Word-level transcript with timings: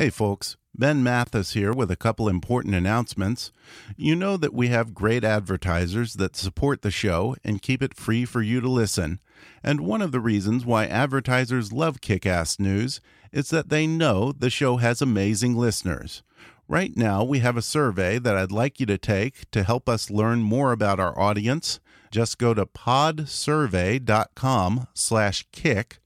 Hey, 0.00 0.08
folks. 0.08 0.56
Ben 0.74 1.02
Mathis 1.02 1.52
here 1.52 1.74
with 1.74 1.90
a 1.90 1.94
couple 1.94 2.26
important 2.26 2.74
announcements. 2.74 3.52
You 3.98 4.16
know 4.16 4.38
that 4.38 4.54
we 4.54 4.68
have 4.68 4.94
great 4.94 5.24
advertisers 5.24 6.14
that 6.14 6.36
support 6.36 6.80
the 6.80 6.90
show 6.90 7.36
and 7.44 7.60
keep 7.60 7.82
it 7.82 7.92
free 7.92 8.24
for 8.24 8.40
you 8.40 8.62
to 8.62 8.68
listen. 8.70 9.20
And 9.62 9.82
one 9.82 10.00
of 10.00 10.10
the 10.10 10.20
reasons 10.20 10.64
why 10.64 10.86
advertisers 10.86 11.70
love 11.70 12.00
Kick 12.00 12.24
Ass 12.24 12.58
News 12.58 13.02
is 13.30 13.50
that 13.50 13.68
they 13.68 13.86
know 13.86 14.32
the 14.32 14.48
show 14.48 14.78
has 14.78 15.02
amazing 15.02 15.54
listeners. 15.54 16.22
Right 16.66 16.96
now, 16.96 17.22
we 17.22 17.40
have 17.40 17.58
a 17.58 17.60
survey 17.60 18.18
that 18.20 18.36
I'd 18.36 18.50
like 18.50 18.80
you 18.80 18.86
to 18.86 18.96
take 18.96 19.50
to 19.50 19.64
help 19.64 19.86
us 19.86 20.08
learn 20.08 20.40
more 20.40 20.72
about 20.72 20.98
our 20.98 21.20
audience. 21.20 21.78
Just 22.10 22.38
go 22.38 22.54
to 22.54 22.64
podsurvey.com 22.64 24.86
slash 24.94 25.46
kick 25.52 26.00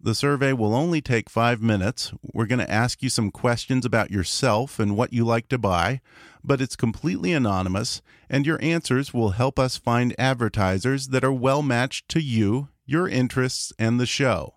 the 0.00 0.14
survey 0.14 0.52
will 0.52 0.74
only 0.74 1.00
take 1.00 1.30
five 1.30 1.60
minutes. 1.60 2.12
We're 2.22 2.46
going 2.46 2.60
to 2.60 2.70
ask 2.70 3.02
you 3.02 3.08
some 3.08 3.30
questions 3.30 3.84
about 3.84 4.10
yourself 4.10 4.78
and 4.78 4.96
what 4.96 5.12
you 5.12 5.24
like 5.24 5.48
to 5.48 5.58
buy, 5.58 6.00
but 6.42 6.60
it's 6.60 6.76
completely 6.76 7.32
anonymous, 7.32 8.02
and 8.28 8.46
your 8.46 8.62
answers 8.62 9.12
will 9.12 9.30
help 9.30 9.58
us 9.58 9.76
find 9.76 10.14
advertisers 10.18 11.08
that 11.08 11.24
are 11.24 11.32
well 11.32 11.62
matched 11.62 12.08
to 12.10 12.20
you, 12.20 12.68
your 12.86 13.08
interests, 13.08 13.72
and 13.78 14.00
the 14.00 14.06
show. 14.06 14.54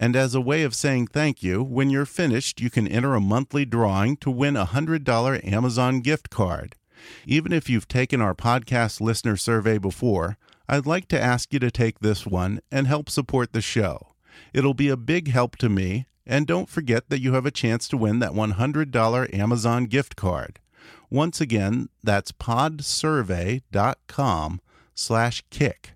And 0.00 0.16
as 0.16 0.34
a 0.34 0.40
way 0.40 0.62
of 0.62 0.74
saying 0.74 1.08
thank 1.08 1.42
you, 1.42 1.62
when 1.62 1.90
you're 1.90 2.06
finished, 2.06 2.60
you 2.60 2.70
can 2.70 2.88
enter 2.88 3.14
a 3.14 3.20
monthly 3.20 3.64
drawing 3.64 4.16
to 4.18 4.30
win 4.30 4.56
a 4.56 4.66
$100 4.66 5.52
Amazon 5.52 6.00
gift 6.00 6.30
card. 6.30 6.76
Even 7.26 7.52
if 7.52 7.68
you've 7.68 7.88
taken 7.88 8.20
our 8.20 8.34
podcast 8.34 9.00
listener 9.00 9.36
survey 9.36 9.78
before, 9.78 10.38
I'd 10.68 10.86
like 10.86 11.08
to 11.08 11.20
ask 11.20 11.52
you 11.52 11.58
to 11.60 11.70
take 11.70 12.00
this 12.00 12.26
one 12.26 12.60
and 12.72 12.86
help 12.86 13.08
support 13.08 13.52
the 13.52 13.60
show. 13.60 14.15
It'll 14.52 14.74
be 14.74 14.88
a 14.88 14.96
big 14.96 15.28
help 15.28 15.56
to 15.56 15.68
me, 15.68 16.06
and 16.26 16.46
don't 16.46 16.68
forget 16.68 17.08
that 17.08 17.20
you 17.20 17.34
have 17.34 17.46
a 17.46 17.50
chance 17.50 17.88
to 17.88 17.96
win 17.96 18.18
that 18.20 18.32
$100 18.32 19.34
Amazon 19.34 19.86
gift 19.86 20.16
card. 20.16 20.60
Once 21.10 21.40
again, 21.40 21.88
that's 22.02 22.32
podsurvey.com 22.32 24.60
slash 24.94 25.44
kick. 25.50 25.92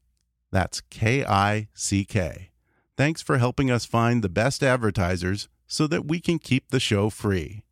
That's 0.53 0.81
K-I-C-K. 0.83 2.51
Thanks 2.97 3.23
for 3.23 3.39
helping 3.39 3.71
us 3.71 3.87
find 3.87 4.23
the 4.23 4.29
best 4.29 4.63
advertisers 4.63 5.49
so 5.67 5.87
that 5.87 6.05
we 6.05 6.21
can 6.21 6.39
keep 6.39 6.69
the 6.69 6.81
show 6.81 7.11
free. 7.11 7.65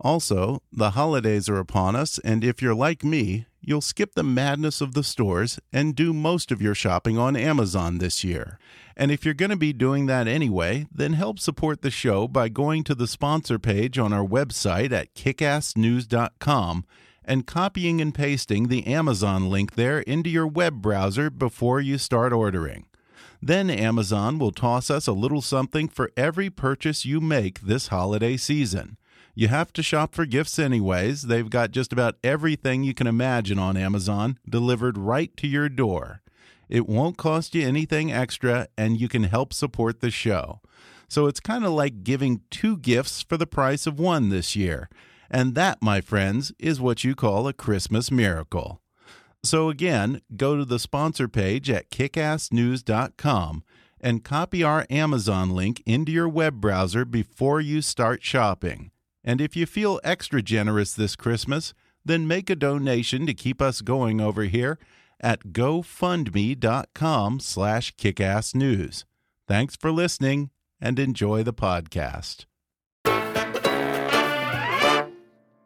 Also, 0.00 0.60
the 0.72 0.90
holidays 0.90 1.48
are 1.48 1.58
upon 1.58 1.94
us, 1.94 2.18
and 2.18 2.42
if 2.42 2.60
you're 2.60 2.74
like 2.74 3.04
me, 3.04 3.46
you'll 3.60 3.80
skip 3.80 4.14
the 4.14 4.22
madness 4.22 4.80
of 4.80 4.94
the 4.94 5.04
stores 5.04 5.60
and 5.72 5.94
do 5.94 6.12
most 6.12 6.50
of 6.50 6.60
your 6.60 6.74
shopping 6.74 7.16
on 7.16 7.36
Amazon 7.36 7.98
this 7.98 8.24
year. 8.24 8.58
And 8.96 9.10
if 9.10 9.24
you're 9.24 9.34
going 9.34 9.50
to 9.50 9.56
be 9.56 9.72
doing 9.72 10.06
that 10.06 10.28
anyway, 10.28 10.86
then 10.92 11.14
help 11.14 11.38
support 11.38 11.82
the 11.82 11.90
show 11.90 12.28
by 12.28 12.48
going 12.48 12.84
to 12.84 12.94
the 12.94 13.08
sponsor 13.08 13.58
page 13.58 13.98
on 13.98 14.12
our 14.12 14.24
website 14.24 14.92
at 14.92 15.14
kickassnews.com 15.14 16.84
and 17.24 17.46
copying 17.46 18.00
and 18.00 18.14
pasting 18.14 18.68
the 18.68 18.86
Amazon 18.86 19.50
link 19.50 19.74
there 19.74 20.00
into 20.00 20.30
your 20.30 20.46
web 20.46 20.80
browser 20.80 21.30
before 21.30 21.80
you 21.80 21.98
start 21.98 22.32
ordering. 22.32 22.86
Then 23.42 23.68
Amazon 23.68 24.38
will 24.38 24.52
toss 24.52 24.90
us 24.90 25.06
a 25.06 25.12
little 25.12 25.42
something 25.42 25.88
for 25.88 26.10
every 26.16 26.48
purchase 26.48 27.04
you 27.04 27.20
make 27.20 27.60
this 27.60 27.88
holiday 27.88 28.36
season. 28.36 28.96
You 29.34 29.48
have 29.48 29.72
to 29.72 29.82
shop 29.82 30.14
for 30.14 30.26
gifts 30.26 30.58
anyways. 30.58 31.22
They've 31.22 31.50
got 31.50 31.72
just 31.72 31.92
about 31.92 32.16
everything 32.22 32.84
you 32.84 32.94
can 32.94 33.06
imagine 33.08 33.58
on 33.58 33.76
Amazon 33.76 34.38
delivered 34.48 34.96
right 34.96 35.36
to 35.38 35.48
your 35.48 35.68
door. 35.68 36.22
It 36.68 36.88
won't 36.88 37.16
cost 37.16 37.54
you 37.54 37.66
anything 37.66 38.12
extra, 38.12 38.68
and 38.76 39.00
you 39.00 39.08
can 39.08 39.24
help 39.24 39.52
support 39.52 40.00
the 40.00 40.10
show. 40.10 40.60
So 41.08 41.26
it's 41.26 41.40
kind 41.40 41.64
of 41.64 41.72
like 41.72 42.04
giving 42.04 42.42
two 42.50 42.76
gifts 42.76 43.22
for 43.22 43.36
the 43.36 43.46
price 43.46 43.86
of 43.86 43.98
one 43.98 44.28
this 44.28 44.56
year. 44.56 44.88
And 45.30 45.54
that, 45.54 45.82
my 45.82 46.00
friends, 46.00 46.52
is 46.58 46.80
what 46.80 47.04
you 47.04 47.14
call 47.14 47.46
a 47.46 47.52
Christmas 47.52 48.10
miracle. 48.10 48.80
So 49.42 49.68
again, 49.68 50.22
go 50.36 50.56
to 50.56 50.64
the 50.64 50.78
sponsor 50.78 51.28
page 51.28 51.68
at 51.68 51.90
kickassnews.com 51.90 53.64
and 54.00 54.24
copy 54.24 54.62
our 54.62 54.86
Amazon 54.90 55.50
link 55.50 55.82
into 55.86 56.12
your 56.12 56.28
web 56.28 56.60
browser 56.60 57.04
before 57.04 57.60
you 57.60 57.82
start 57.82 58.22
shopping. 58.22 58.90
And 59.22 59.40
if 59.40 59.56
you 59.56 59.66
feel 59.66 60.00
extra 60.04 60.42
generous 60.42 60.94
this 60.94 61.16
Christmas, 61.16 61.74
then 62.04 62.26
make 62.26 62.50
a 62.50 62.56
donation 62.56 63.26
to 63.26 63.34
keep 63.34 63.62
us 63.62 63.80
going 63.80 64.20
over 64.20 64.44
here 64.44 64.78
at 65.20 65.48
gofundme.com 65.52 67.40
slash 67.40 67.94
kickassnews. 67.96 69.04
Thanks 69.46 69.76
for 69.76 69.92
listening 69.92 70.50
and 70.80 70.98
enjoy 70.98 71.42
the 71.42 71.52
podcast. 71.54 72.46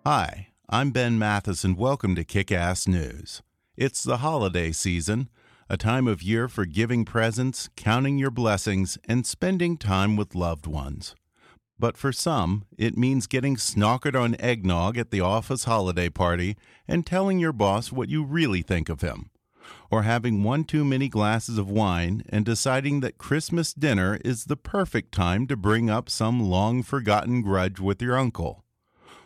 Hi, 0.05 0.49
I'm 0.69 0.91
Ben 0.91 1.19
Mathis 1.19 1.65
and 1.65 1.77
welcome 1.77 2.15
to 2.15 2.25
Kick-Ass 2.25 2.89
News. 2.89 3.43
It's 3.77 4.03
the 4.03 4.19
holiday 4.19 4.73
season, 4.73 5.29
a 5.69 5.77
time 5.77 6.09
of 6.09 6.23
year 6.23 6.49
for 6.49 6.65
giving 6.65 7.05
presents, 7.05 7.69
counting 7.77 8.19
your 8.19 8.31
blessings, 8.31 8.99
and 9.09 9.27
spending 9.27 9.77
time 9.77 10.17
with 10.17 10.35
loved 10.35 10.67
ones. 10.67 11.15
But 11.79 11.97
for 11.97 12.11
some, 12.11 12.65
it 12.77 12.99
means 12.99 13.27
getting 13.27 13.57
snockered 13.57 14.21
on 14.21 14.35
eggnog 14.41 14.99
at 14.99 15.11
the 15.11 15.21
office 15.21 15.65
holiday 15.65 16.09
party 16.09 16.57
and 16.89 17.07
telling 17.07 17.39
your 17.39 17.53
boss 17.53 17.93
what 17.93 18.09
you 18.09 18.25
really 18.25 18.63
think 18.63 18.89
of 18.89 19.01
him. 19.01 19.31
Or 19.91 20.03
having 20.03 20.43
one 20.43 20.65
too 20.65 20.85
many 20.85 21.09
glasses 21.09 21.57
of 21.57 21.71
wine 21.71 22.23
and 22.29 22.45
deciding 22.45 23.01
that 23.01 23.17
Christmas 23.17 23.73
dinner 23.73 24.19
is 24.25 24.45
the 24.45 24.57
perfect 24.57 25.13
time 25.13 25.47
to 25.47 25.57
bring 25.57 25.89
up 25.89 26.11
some 26.11 26.41
long 26.41 26.83
forgotten 26.83 27.41
grudge 27.41 27.81
with 27.81 28.03
your 28.03 28.19
uncle. 28.19 28.65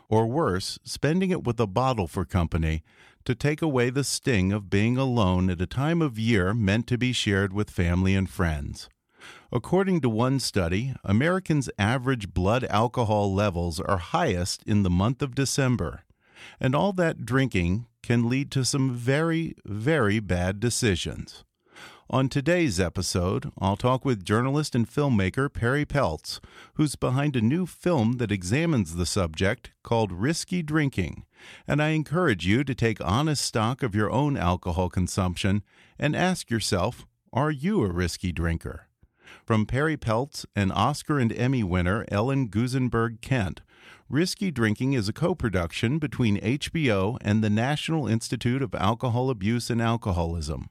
Or 0.09 0.27
worse, 0.27 0.79
spending 0.85 1.31
it 1.31 1.43
with 1.43 1.59
a 1.59 1.67
bottle 1.67 2.07
for 2.07 2.25
company 2.25 2.83
to 3.25 3.35
take 3.35 3.63
away 3.63 3.91
the 3.91 4.05
sting 4.05 4.53
of 4.53 4.71
being 4.71 4.97
alone 4.97 5.49
at 5.51 5.61
a 5.61 5.67
time 5.67 6.03
of 6.03 6.19
year 6.19 6.55
meant 6.55 6.87
to 6.89 6.99
be 6.99 7.13
shared 7.13 7.53
with 7.53 7.71
family 7.71 8.15
and 8.15 8.29
friends. 8.29 8.89
According 9.53 10.01
to 10.01 10.09
one 10.09 10.41
study, 10.41 10.95
Americans' 11.05 11.71
average 11.79 12.35
blood 12.35 12.65
alcohol 12.65 13.33
levels 13.33 13.81
are 13.81 13.99
highest 13.99 14.63
in 14.65 14.83
the 14.83 14.91
month 14.91 15.23
of 15.23 15.35
December. 15.35 16.03
And 16.59 16.75
all 16.75 16.93
that 16.95 17.25
drinking 17.25 17.87
can 18.03 18.29
lead 18.29 18.51
to 18.51 18.65
some 18.65 18.95
very, 18.95 19.55
very 19.65 20.21
bad 20.21 20.61
decisions. 20.61 21.45
On 22.11 22.29
today's 22.29 22.79
episode, 22.79 23.51
I'll 23.59 23.77
talk 23.77 24.05
with 24.05 24.25
journalist 24.25 24.75
and 24.75 24.87
filmmaker 24.87 25.51
Perri 25.51 25.87
Peltz, 25.87 26.41
who's 26.75 26.95
behind 26.95 27.37
a 27.37 27.41
new 27.41 27.65
film 27.65 28.19
that 28.19 28.31
examines 28.31 28.97
the 28.97 29.07
subject 29.07 29.71
called 29.83 30.13
Risky 30.13 30.63
Drinking. 30.63 31.25
And 31.67 31.83
I 31.83 31.91
encourage 31.91 32.47
you 32.47 32.65
to 32.65 32.75
take 32.75 33.01
honest 33.01 33.43
stock 33.43 33.83
of 33.83 33.95
your 33.95 34.11
own 34.11 34.37
alcohol 34.37 34.91
consumption 34.91 35.63
and 35.99 36.15
ask 36.15 36.51
yourself 36.51 37.07
are 37.33 37.51
you 37.51 37.83
a 37.83 37.91
risky 37.91 38.31
drinker? 38.31 38.89
From 39.47 39.65
Perri 39.65 39.97
Peltz 39.97 40.45
and 40.55 40.71
Oscar 40.71 41.19
and 41.19 41.33
Emmy 41.33 41.63
winner 41.63 42.05
Ellen 42.09 42.49
Goosenberg 42.49 43.23
Kent, 43.23 43.63
Risky 44.13 44.51
Drinking 44.51 44.93
is 44.93 45.09
a 45.09 45.13
co 45.15 45.35
production 45.35 45.99
between 45.99 46.39
HBO 46.43 47.17
and 47.23 47.43
the 47.43 47.49
National 47.49 48.07
Institute 48.07 48.61
of 48.61 48.75
Alcohol 48.75 49.31
Abuse 49.31 49.71
and 49.71 49.81
Alcoholism. 49.81 50.69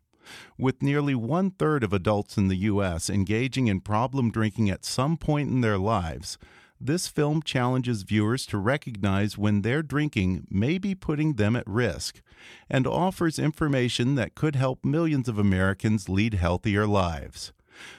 With 0.60 0.84
nearly 0.84 1.16
one 1.16 1.50
third 1.50 1.84
of 1.84 1.92
adults 1.92 2.38
in 2.38 2.50
the 2.50 2.58
U.S. 2.58 3.10
engaging 3.10 3.66
in 3.66 3.82
problem 3.82 4.30
drinking 4.30 4.70
at 4.70 4.86
some 4.86 5.18
point 5.18 5.50
in 5.50 5.62
their 5.62 5.80
lives, 5.80 6.38
this 6.80 7.08
film 7.08 7.42
challenges 7.42 8.04
viewers 8.04 8.46
to 8.46 8.60
recognize 8.60 9.40
when 9.40 9.64
their 9.64 9.82
drinking 9.82 10.46
may 10.52 10.78
be 10.78 10.94
putting 10.94 11.34
them 11.34 11.56
at 11.56 11.66
risk 11.66 12.22
and 12.70 12.86
offers 12.86 13.40
information 13.40 14.14
that 14.14 14.36
could 14.36 14.56
help 14.56 14.86
millions 14.86 15.28
of 15.28 15.40
Americans 15.40 16.08
lead 16.08 16.36
healthier 16.36 16.86
lives. 16.86 17.54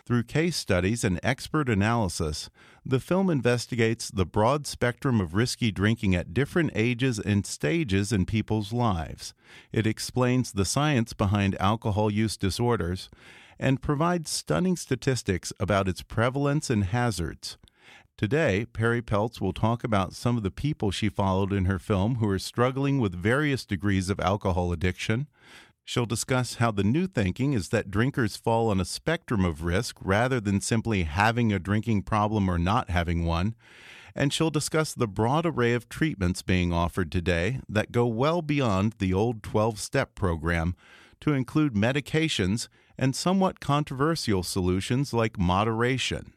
Through 0.04 0.24
case 0.24 0.56
studies 0.56 1.04
and 1.04 1.20
expert 1.22 1.68
analysis, 1.68 2.50
the 2.84 3.00
film 3.00 3.30
investigates 3.30 4.10
the 4.10 4.26
broad 4.26 4.66
spectrum 4.66 5.20
of 5.20 5.34
risky 5.34 5.70
drinking 5.70 6.14
at 6.14 6.34
different 6.34 6.72
ages 6.74 7.18
and 7.18 7.46
stages 7.46 8.12
in 8.12 8.26
people's 8.26 8.72
lives. 8.72 9.34
It 9.72 9.86
explains 9.86 10.52
the 10.52 10.64
science 10.64 11.12
behind 11.12 11.60
alcohol 11.60 12.10
use 12.10 12.36
disorders 12.36 13.08
and 13.58 13.82
provides 13.82 14.30
stunning 14.30 14.76
statistics 14.76 15.52
about 15.60 15.88
its 15.88 16.02
prevalence 16.02 16.68
and 16.70 16.84
hazards. 16.84 17.56
Today, 18.18 18.66
Perri 18.72 19.02
Peltz 19.02 19.40
will 19.40 19.52
talk 19.52 19.82
about 19.82 20.12
some 20.12 20.36
of 20.36 20.42
the 20.42 20.50
people 20.50 20.90
she 20.90 21.08
followed 21.08 21.52
in 21.52 21.64
her 21.64 21.78
film 21.78 22.16
who 22.16 22.28
are 22.28 22.38
struggling 22.38 22.98
with 22.98 23.14
various 23.14 23.64
degrees 23.64 24.10
of 24.10 24.20
alcohol 24.20 24.72
addiction. 24.72 25.26
She'll 25.92 26.06
discuss 26.06 26.54
how 26.54 26.70
the 26.70 26.84
new 26.84 27.06
thinking 27.06 27.52
is 27.52 27.68
that 27.68 27.90
drinkers 27.90 28.34
fall 28.34 28.70
on 28.70 28.80
a 28.80 28.84
spectrum 28.86 29.44
of 29.44 29.62
risk 29.62 29.98
rather 30.00 30.40
than 30.40 30.62
simply 30.62 31.02
having 31.02 31.52
a 31.52 31.58
drinking 31.58 32.04
problem 32.04 32.48
or 32.48 32.56
not 32.56 32.88
having 32.88 33.26
one. 33.26 33.54
And 34.14 34.32
she'll 34.32 34.48
discuss 34.48 34.94
the 34.94 35.06
broad 35.06 35.44
array 35.44 35.74
of 35.74 35.90
treatments 35.90 36.40
being 36.40 36.72
offered 36.72 37.12
today 37.12 37.60
that 37.68 37.92
go 37.92 38.06
well 38.06 38.40
beyond 38.40 38.94
the 39.00 39.12
old 39.12 39.42
12 39.42 39.78
step 39.78 40.14
program 40.14 40.76
to 41.20 41.34
include 41.34 41.74
medications 41.74 42.68
and 42.96 43.14
somewhat 43.14 43.60
controversial 43.60 44.42
solutions 44.42 45.12
like 45.12 45.38
moderation. 45.38 46.32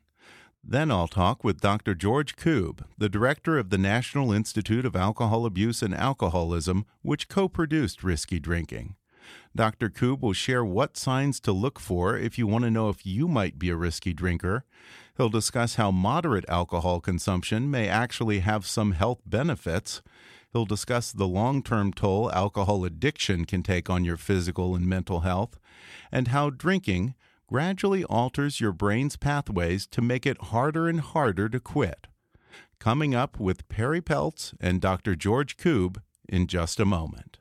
Then 0.62 0.92
I'll 0.92 1.08
talk 1.08 1.46
with 1.46 1.62
Dr. 1.62 1.96
George 1.96 2.36
Koob, 2.36 2.84
the 2.98 3.08
director 3.08 3.58
of 3.58 3.70
the 3.70 3.78
National 3.78 4.34
Institute 4.34 4.86
of 4.86 4.98
Alcohol 4.98 5.46
Abuse 5.46 5.82
and 5.82 5.96
Alcoholism, 5.96 6.86
which 7.04 7.30
co 7.30 7.48
produced 7.48 8.04
Risky 8.04 8.38
Drinking. 8.38 8.96
Dr. 9.56 9.90
Koob 9.90 10.22
will 10.22 10.34
share 10.34 10.64
what 10.66 10.98
signs 10.98 11.40
to 11.42 11.52
look 11.52 11.80
for 11.80 12.18
if 12.18 12.38
you 12.38 12.48
want 12.48 12.64
to 12.66 12.72
know 12.72 12.90
if 12.90 13.06
you 13.06 13.28
might 13.28 13.58
be 13.58 13.70
a 13.70 13.76
risky 13.76 14.14
drinker. 14.14 14.66
He'll 15.18 15.30
discuss 15.30 15.76
how 15.76 15.92
moderate 15.92 16.46
alcohol 16.50 17.00
consumption 17.00 17.72
may 17.72 17.88
actually 17.88 18.40
have 18.40 18.66
some 18.66 18.92
health 18.92 19.22
benefits. 19.26 20.02
He'll 20.52 20.66
discuss 20.66 21.12
the 21.12 21.28
long 21.28 21.64
term 21.64 21.94
toll 21.94 22.32
alcohol 22.32 22.86
addiction 22.86 23.46
can 23.46 23.64
take 23.64 23.90
on 23.90 24.04
your 24.04 24.18
physical 24.18 24.76
and 24.76 24.88
mental 24.88 25.22
health, 25.22 25.58
and 26.12 26.30
how 26.30 26.50
drinking 26.50 27.16
gradually 27.48 28.04
alters 28.06 28.60
your 28.60 28.72
brain's 28.72 29.16
pathways 29.16 29.88
to 29.88 30.02
make 30.02 30.26
it 30.26 30.42
harder 30.44 30.88
and 30.88 31.00
harder 31.00 31.48
to 31.50 31.60
quit. 31.60 32.08
Coming 32.80 33.16
up 33.16 33.40
with 33.40 33.68
Perri 33.70 34.02
Peltz 34.02 34.54
and 34.60 34.82
Dr. 34.82 35.16
George 35.16 35.58
Koob 35.58 36.02
in 36.28 36.48
just 36.48 36.80
a 36.80 36.86
moment. 36.86 37.40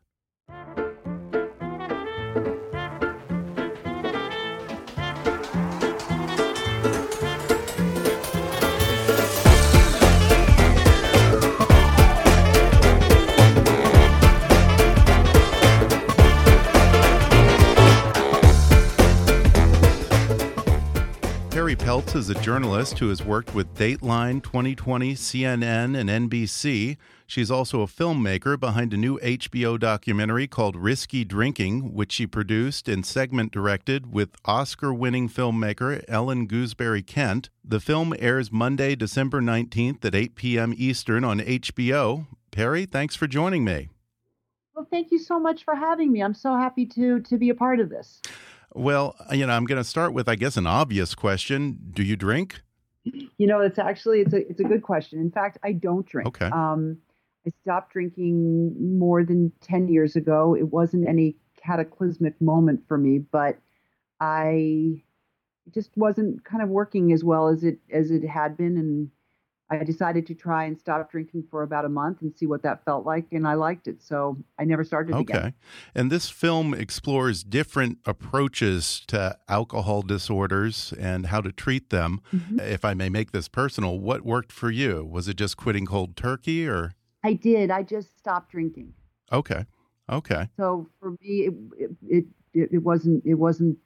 Peltz 21.77 22.15
is 22.15 22.31
a 22.31 22.41
journalist 22.43 22.99
who 22.99 23.09
has 23.09 23.23
worked 23.23 23.55
with 23.55 23.75
Dateline, 23.75 24.43
2020, 24.43 25.15
CNN, 25.15 25.97
and 25.97 26.31
NBC. 26.31 26.97
She's 27.27 27.51
also 27.51 27.81
a 27.81 27.87
filmmaker 27.87 28.59
behind 28.59 28.93
a 28.93 28.97
new 28.97 29.19
HBO 29.19 29.79
documentary 29.79 30.47
called 30.47 30.77
Risky 30.77 31.25
Drinking, 31.25 31.95
which 31.95 32.13
she 32.13 32.27
produced 32.27 32.89
and 32.89 33.05
segment 33.05 33.53
directed 33.53 34.13
with 34.13 34.37
Oscar 34.45 34.93
winning 34.93 35.29
filmmaker 35.29 36.05
Ellen 36.07 36.47
Goosenberg 36.47 37.07
Kent. 37.07 37.51
The 37.65 37.81
film 37.81 38.15
airs 38.19 38.53
Monday, 38.53 38.95
December 38.95 39.41
19th 39.41 40.05
at 40.05 40.15
8 40.15 40.35
p.m. 40.35 40.75
Eastern 40.77 41.25
on 41.25 41.41
HBO. 41.41 42.27
Perri, 42.51 42.87
thanks 42.87 43.17
for 43.17 43.27
joining 43.27 43.65
me. 43.65 43.89
Well, 44.75 44.87
thank 44.91 45.11
you 45.11 45.19
so 45.19 45.39
much 45.39 45.65
for 45.65 45.75
having 45.75 46.13
me. 46.13 46.21
I'm 46.21 46.35
so 46.35 46.57
happy 46.57 46.85
to 46.87 47.21
to 47.21 47.39
be 47.39 47.51
a 47.51 47.55
part 47.55 47.81
of 47.81 47.91
this. 47.91 48.21
Well, 48.75 49.15
you 49.31 49.47
know, 49.47 49.53
I'm 49.53 49.65
going 49.65 49.81
to 49.81 49.89
start 49.89 50.13
with, 50.13 50.29
I 50.29 50.35
guess, 50.35 50.57
an 50.57 50.67
obvious 50.67 51.15
question. 51.15 51.79
Do 51.93 52.03
you 52.03 52.17
drink? 52.17 52.61
You 53.05 53.47
know, 53.47 53.61
it's 53.61 53.79
actually 53.79 54.21
it's 54.21 54.33
a 54.33 54.49
it's 54.49 54.61
a 54.61 54.65
good 54.65 54.83
question. 54.83 55.21
In 55.21 55.31
fact, 55.31 55.59
I 55.63 55.73
don't 55.73 56.07
drink. 56.07 56.27
Okay. 56.29 56.47
Um, 56.47 56.99
I 57.47 57.51
stopped 57.63 57.93
drinking 57.93 58.99
more 58.99 59.25
than 59.25 59.53
ten 59.61 59.89
years 59.89 60.17
ago. 60.17 60.57
It 60.57 60.73
wasn't 60.73 61.07
any 61.07 61.37
cataclysmic 61.63 62.41
moment 62.41 62.81
for 62.89 62.97
me, 62.99 63.19
but 63.19 63.59
I 64.21 65.03
just 65.73 65.91
wasn't 65.97 66.45
kind 66.45 66.63
of 66.63 66.69
working 66.69 67.13
as 67.13 67.23
well 67.23 67.49
as 67.49 67.63
it 67.63 67.79
as 67.93 68.11
it 68.11 68.27
had 68.27 68.57
been, 68.57 68.79
and 68.79 69.11
I 69.71 69.83
decided 69.83 70.27
to 70.27 70.35
try 70.35 70.65
and 70.65 70.79
stop 70.79 71.11
drinking 71.11 71.45
for 71.51 71.63
about 71.63 71.85
a 71.85 71.89
month 71.89 72.21
and 72.21 72.35
see 72.37 72.47
what 72.47 72.63
that 72.63 72.85
felt 72.85 73.07
like, 73.07 73.27
and 73.33 73.47
I 73.47 73.55
liked 73.55 73.89
it. 73.89 74.03
So 74.03 74.37
I 74.59 74.65
never 74.65 74.85
started 74.85 75.15
okay. 75.15 75.39
again. 75.39 75.55
And 75.95 76.13
this 76.13 76.29
film 76.29 76.75
explores 76.75 77.43
different 77.43 77.99
approaches 78.05 79.03
to 79.09 79.39
alcohol 79.49 80.03
disorders 80.03 80.93
and 80.99 81.27
how 81.27 81.41
to 81.41 81.51
treat 81.51 81.89
them. 81.91 82.21
Mm 82.33 82.41
-hmm. 82.41 82.73
If 82.73 82.85
I 82.85 82.95
may 82.95 83.09
make 83.09 83.31
this 83.31 83.49
personal, 83.49 84.01
what 84.01 84.23
worked 84.23 84.53
for 84.53 84.71
you? 84.71 85.07
Was 85.11 85.29
it 85.29 85.41
just 85.41 85.57
quitting 85.57 85.87
cold 85.87 86.15
turkey 86.17 86.69
or? 86.69 86.93
I 87.25 87.35
did. 87.35 87.71
I 87.71 87.83
just 87.95 88.19
stopped 88.19 88.51
drinking. 88.53 88.95
Okay. 89.31 89.65
Okay. 90.07 90.49
So 90.57 90.87
for 91.01 91.11
me, 91.11 91.49
it, 91.49 91.55
it, 92.09 92.27
it, 92.53 92.69
it 92.73 92.83
wasn't, 92.83 93.25
it 93.25 93.39
wasn't, 93.39 93.79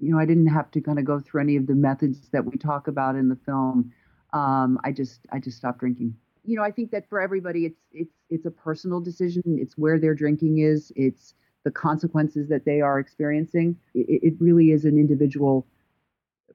you 0.00 0.10
know, 0.10 0.22
I 0.22 0.26
didn't 0.26 0.52
have 0.52 0.70
to 0.70 0.80
kind 0.80 0.98
of 0.98 1.04
go 1.04 1.20
through 1.20 1.42
any 1.42 1.58
of 1.58 1.66
the 1.66 1.74
methods 1.74 2.30
that 2.30 2.44
we 2.44 2.56
talk 2.56 2.88
about 2.88 3.16
in 3.16 3.28
the 3.28 3.36
film 3.44 3.92
um, 4.32 4.78
I 4.84 4.92
just 4.92 5.20
I 5.32 5.38
just 5.38 5.56
stopped 5.56 5.80
drinking. 5.80 6.14
You 6.44 6.56
know, 6.56 6.62
I 6.62 6.70
think 6.70 6.90
that 6.92 7.08
for 7.08 7.20
everybody, 7.20 7.66
it's 7.66 7.80
it's 7.92 8.14
it's 8.30 8.46
a 8.46 8.50
personal 8.50 9.00
decision. 9.00 9.42
It's 9.46 9.76
where 9.76 9.98
their 9.98 10.14
drinking 10.14 10.58
is. 10.58 10.92
It's 10.96 11.34
the 11.64 11.70
consequences 11.70 12.48
that 12.48 12.64
they 12.64 12.80
are 12.80 12.98
experiencing. 12.98 13.76
It, 13.94 14.20
it 14.22 14.34
really 14.40 14.70
is 14.70 14.84
an 14.84 14.98
individual 14.98 15.66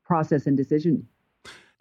process 0.04 0.48
and 0.48 0.58
decision. 0.58 1.08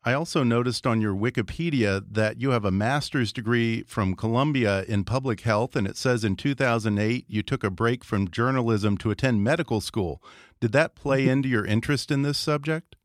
I 0.05 0.15
also 0.15 0.43
noticed 0.43 0.85
on 0.85 1.01
your 1.01 1.15
Wikipedia 1.15 2.03
that 2.11 2.41
you 2.41 2.51
have 2.51 2.65
a 2.65 2.73
master's 2.73 3.33
degree 3.33 3.85
from 3.85 4.17
Columbia 4.17 4.83
in 4.89 5.05
public 5.05 5.43
health, 5.43 5.77
and 5.77 5.87
it 5.87 5.97
says 5.97 6.25
in 6.25 6.35
2008 6.35 7.25
you 7.29 7.43
took 7.45 7.63
a 7.63 7.71
break 7.71 8.03
from 8.03 8.29
journalism 8.29 8.99
to 8.99 9.13
attend 9.13 9.45
medical 9.45 9.81
school. 9.81 10.21
Did 10.61 10.73
that 10.73 10.97
play 10.97 11.29
into 11.29 11.49
your 11.49 11.65
interest 11.65 12.11
in 12.11 12.23
this 12.23 12.37
subject? 12.37 12.97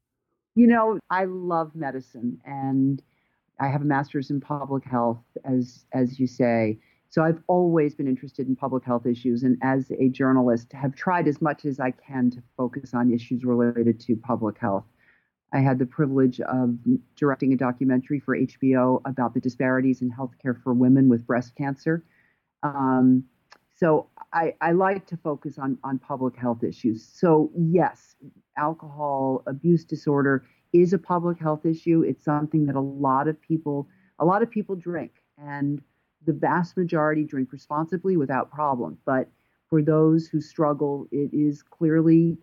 You 0.57 0.65
know, 0.65 0.97
I 1.11 1.25
love 1.25 1.75
medicine 1.75 2.41
and 2.43 2.99
I 3.59 3.67
have 3.67 3.83
a 3.83 3.85
master's 3.85 4.31
in 4.31 4.41
public 4.41 4.83
health, 4.83 5.21
as 5.45 5.85
as 5.93 6.19
you 6.19 6.25
say. 6.25 6.79
So 7.09 7.23
I've 7.23 7.39
always 7.45 7.93
been 7.93 8.07
interested 8.07 8.47
in 8.47 8.55
public 8.55 8.83
health 8.83 9.05
issues, 9.05 9.43
and 9.43 9.59
as 9.61 9.91
a 9.91 10.09
journalist, 10.09 10.73
have 10.73 10.95
tried 10.95 11.27
as 11.27 11.43
much 11.43 11.65
as 11.65 11.79
I 11.79 11.91
can 11.91 12.31
to 12.31 12.41
focus 12.57 12.95
on 12.95 13.13
issues 13.13 13.45
related 13.45 13.99
to 13.99 14.15
public 14.15 14.57
health. 14.57 14.85
I 15.53 15.59
had 15.59 15.77
the 15.77 15.85
privilege 15.85 16.41
of 16.41 16.75
directing 17.15 17.53
a 17.53 17.55
documentary 17.55 18.19
for 18.19 18.35
HBO 18.35 19.03
about 19.05 19.35
the 19.35 19.39
disparities 19.39 20.01
in 20.01 20.11
healthcare 20.11 20.59
for 20.63 20.73
women 20.73 21.07
with 21.07 21.27
breast 21.27 21.55
cancer. 21.55 22.03
Um, 22.63 23.25
so 23.77 24.09
I, 24.33 24.55
I, 24.59 24.71
like 24.71 25.05
to 25.07 25.17
focus 25.17 25.59
on, 25.59 25.77
on 25.83 25.99
public 25.99 26.35
health 26.35 26.63
issues. 26.63 27.07
So 27.07 27.51
yes, 27.55 28.15
alcohol 28.57 29.43
abuse 29.45 29.85
disorder 29.85 30.43
is 30.73 30.93
a 30.93 30.97
public 30.97 31.39
health 31.39 31.63
issue. 31.63 32.01
It's 32.01 32.25
something 32.25 32.65
that 32.65 32.75
a 32.75 32.81
lot 32.81 33.27
of 33.27 33.39
people 33.39 33.87
a 34.19 34.25
lot 34.25 34.41
of 34.41 34.49
people 34.49 34.75
drink 34.75 35.11
and 35.37 35.79
the 36.25 36.33
vast 36.33 36.75
majority 36.75 37.23
drink 37.23 37.51
responsibly 37.51 38.17
without 38.17 38.51
problem. 38.51 38.97
But 39.05 39.29
for 39.69 39.83
those 39.83 40.27
who 40.27 40.41
struggle, 40.41 41.07
it 41.11 41.29
is 41.31 41.61
clearly 41.61 42.39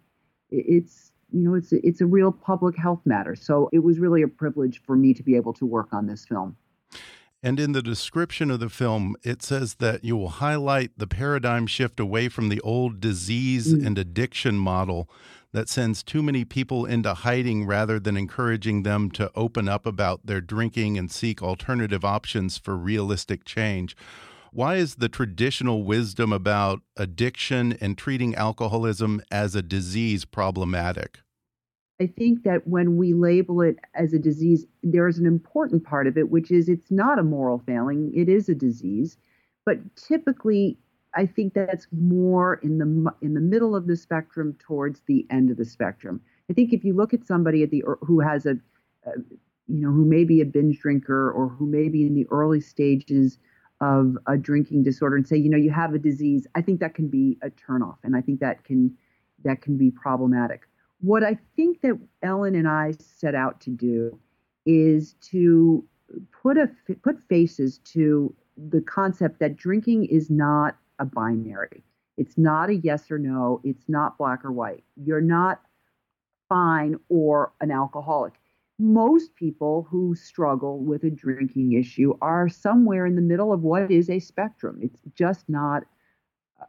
it's 0.51 1.11
you 1.33 1.41
know 1.41 1.55
it's 1.55 1.73
it's 1.73 2.01
a 2.01 2.07
real 2.07 2.31
public 2.31 2.77
health 2.77 3.01
matter. 3.05 3.35
So 3.35 3.69
it 3.73 3.81
was 3.81 3.99
really 3.99 4.23
a 4.23 4.29
privilege 4.29 4.81
for 4.87 4.95
me 4.95 5.13
to 5.15 5.23
be 5.25 5.35
able 5.35 5.53
to 5.55 5.67
work 5.67 5.89
on 5.93 6.07
this 6.07 6.25
film. 6.25 6.57
And 7.45 7.61
in 7.61 7.73
the 7.73 7.83
description 7.83 8.51
of 8.51 8.59
the 8.59 8.71
film, 8.71 9.17
it 9.23 9.43
says 9.43 9.75
that 9.75 10.03
you 10.03 10.17
will 10.17 10.31
highlight 10.31 10.93
the 10.97 11.07
paradigm 11.07 11.67
shift 11.67 12.01
away 12.01 12.31
from 12.31 12.49
the 12.49 12.59
old 12.63 13.01
disease 13.01 13.75
mm. 13.75 13.87
and 13.87 13.99
addiction 13.99 14.57
model 14.57 15.11
that 15.53 15.69
sends 15.69 16.03
too 16.03 16.23
many 16.23 16.47
people 16.47 16.87
into 16.87 17.13
hiding 17.13 17.67
rather 17.67 18.01
than 18.01 18.17
encouraging 18.17 18.83
them 18.83 19.11
to 19.11 19.31
open 19.35 19.69
up 19.69 19.85
about 19.85 20.25
their 20.25 20.41
drinking 20.41 20.97
and 20.97 21.11
seek 21.11 21.43
alternative 21.43 22.03
options 22.03 22.57
for 22.57 22.79
realistic 22.79 23.45
change. 23.45 23.95
Why 24.51 24.77
is 24.77 24.95
the 24.95 25.11
traditional 25.11 25.85
wisdom 25.85 26.33
about 26.33 26.81
addiction 26.97 27.77
and 27.79 27.99
treating 27.99 28.35
alcoholism 28.35 29.21
as 29.31 29.55
a 29.55 29.61
disease 29.61 30.25
problematic? 30.25 31.19
I 32.01 32.07
think 32.07 32.43
that 32.43 32.67
when 32.67 32.97
we 32.97 33.13
label 33.13 33.61
it 33.63 33.79
as 33.95 34.13
a 34.13 34.19
disease, 34.19 34.67
there 34.83 35.07
is 35.07 35.19
an 35.19 35.27
important 35.27 35.85
part 35.85 36.07
of 36.07 36.19
it, 36.19 36.31
which 36.31 36.51
is 36.51 36.69
it's 36.69 36.91
not 36.91 37.19
a 37.19 37.23
moral 37.23 37.63
failing, 37.67 38.13
it 38.15 38.29
is 38.29 38.49
a 38.49 38.55
disease. 38.55 39.17
But 39.65 39.79
typically, 39.97 40.79
I 41.15 41.27
think 41.27 41.55
that's 41.55 41.87
more 41.93 42.55
in 42.63 42.79
the 42.79 43.13
in 43.23 43.35
the 43.35 43.41
middle 43.41 43.77
of 43.77 43.87
the 43.87 43.97
spectrum 43.97 44.57
towards 44.59 45.03
the 45.07 45.25
end 45.31 45.51
of 45.51 45.57
the 45.57 45.65
spectrum. 45.65 46.21
I 46.51 46.53
think 46.53 46.73
if 46.73 46.85
you 46.85 46.95
look 46.95 47.15
at 47.15 47.25
somebody 47.25 47.63
at 47.63 47.71
the 47.71 47.85
who 48.01 48.21
has 48.21 48.45
a, 48.45 48.57
you 49.69 49.81
know 49.81 49.93
who 49.93 50.05
may 50.05 50.25
be 50.25 50.41
a 50.41 50.45
binge 50.45 50.81
drinker 50.81 51.31
or 51.31 51.49
who 51.49 51.67
may 51.67 51.89
be 51.89 52.05
in 52.05 52.15
the 52.15 52.27
early 52.31 52.61
stages 52.61 53.39
of 53.81 54.17
a 54.27 54.37
drinking 54.37 54.83
disorder 54.83 55.17
and 55.17 55.27
say, 55.27 55.37
you 55.37 55.51
know, 55.51 55.57
you 55.57 55.71
have 55.71 55.95
a 55.95 55.99
disease, 55.99 56.47
I 56.55 56.63
think 56.63 56.81
that 56.81 56.95
can 56.95 57.09
be 57.09 57.39
a 57.43 57.51
turnoff, 57.51 57.97
and 58.03 58.17
I 58.17 58.21
think 58.21 58.41
that 58.41 58.65
can 58.65 58.97
that 59.45 59.63
can 59.63 59.77
be 59.77 59.91
problematic. 59.91 60.63
What 61.05 61.23
I 61.23 61.37
think 61.55 61.83
that 61.83 61.99
Ellen 62.23 62.55
and 62.55 62.67
I 62.67 62.95
set 62.99 63.35
out 63.35 63.61
to 63.61 63.71
do 63.71 64.19
is 64.65 65.17
to 65.33 65.85
put 66.33 66.57
a 66.57 66.71
put 67.03 67.21
faces 67.29 67.77
to 67.93 68.35
the 68.57 68.81
concept 68.81 69.39
that 69.41 69.55
drinking 69.55 70.07
is 70.07 70.31
not 70.31 70.79
a 70.99 71.05
binary. 71.05 71.85
It's 72.17 72.39
not 72.39 72.71
a 72.71 72.77
yes 72.77 73.11
or 73.11 73.19
no. 73.19 73.61
It's 73.65 73.87
not 73.87 74.17
black 74.17 74.47
or 74.47 74.53
white. 74.53 74.83
You're 74.97 75.21
not 75.21 75.61
fine 76.49 76.97
or 77.11 77.53
an 77.61 77.71
alcoholic. 77.71 78.33
Most 78.79 79.35
people 79.35 79.87
who 79.91 80.15
struggle 80.15 80.79
with 80.79 81.05
a 81.05 81.11
drinking 81.11 81.73
issue 81.73 82.15
are 82.23 82.49
somewhere 82.49 83.05
in 83.05 83.15
the 83.15 83.21
middle 83.21 83.53
of 83.53 83.61
what 83.61 83.91
is 83.91 84.09
a 84.09 84.21
spectrum. 84.21 84.79
It's 84.81 85.01
just 85.15 85.51
not 85.51 85.83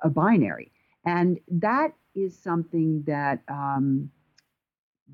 a 0.04 0.10
binary. 0.10 0.74
And 1.06 1.40
that 1.48 1.94
is 2.16 2.38
something 2.38 3.04
that 3.08 3.42
um, 3.48 4.10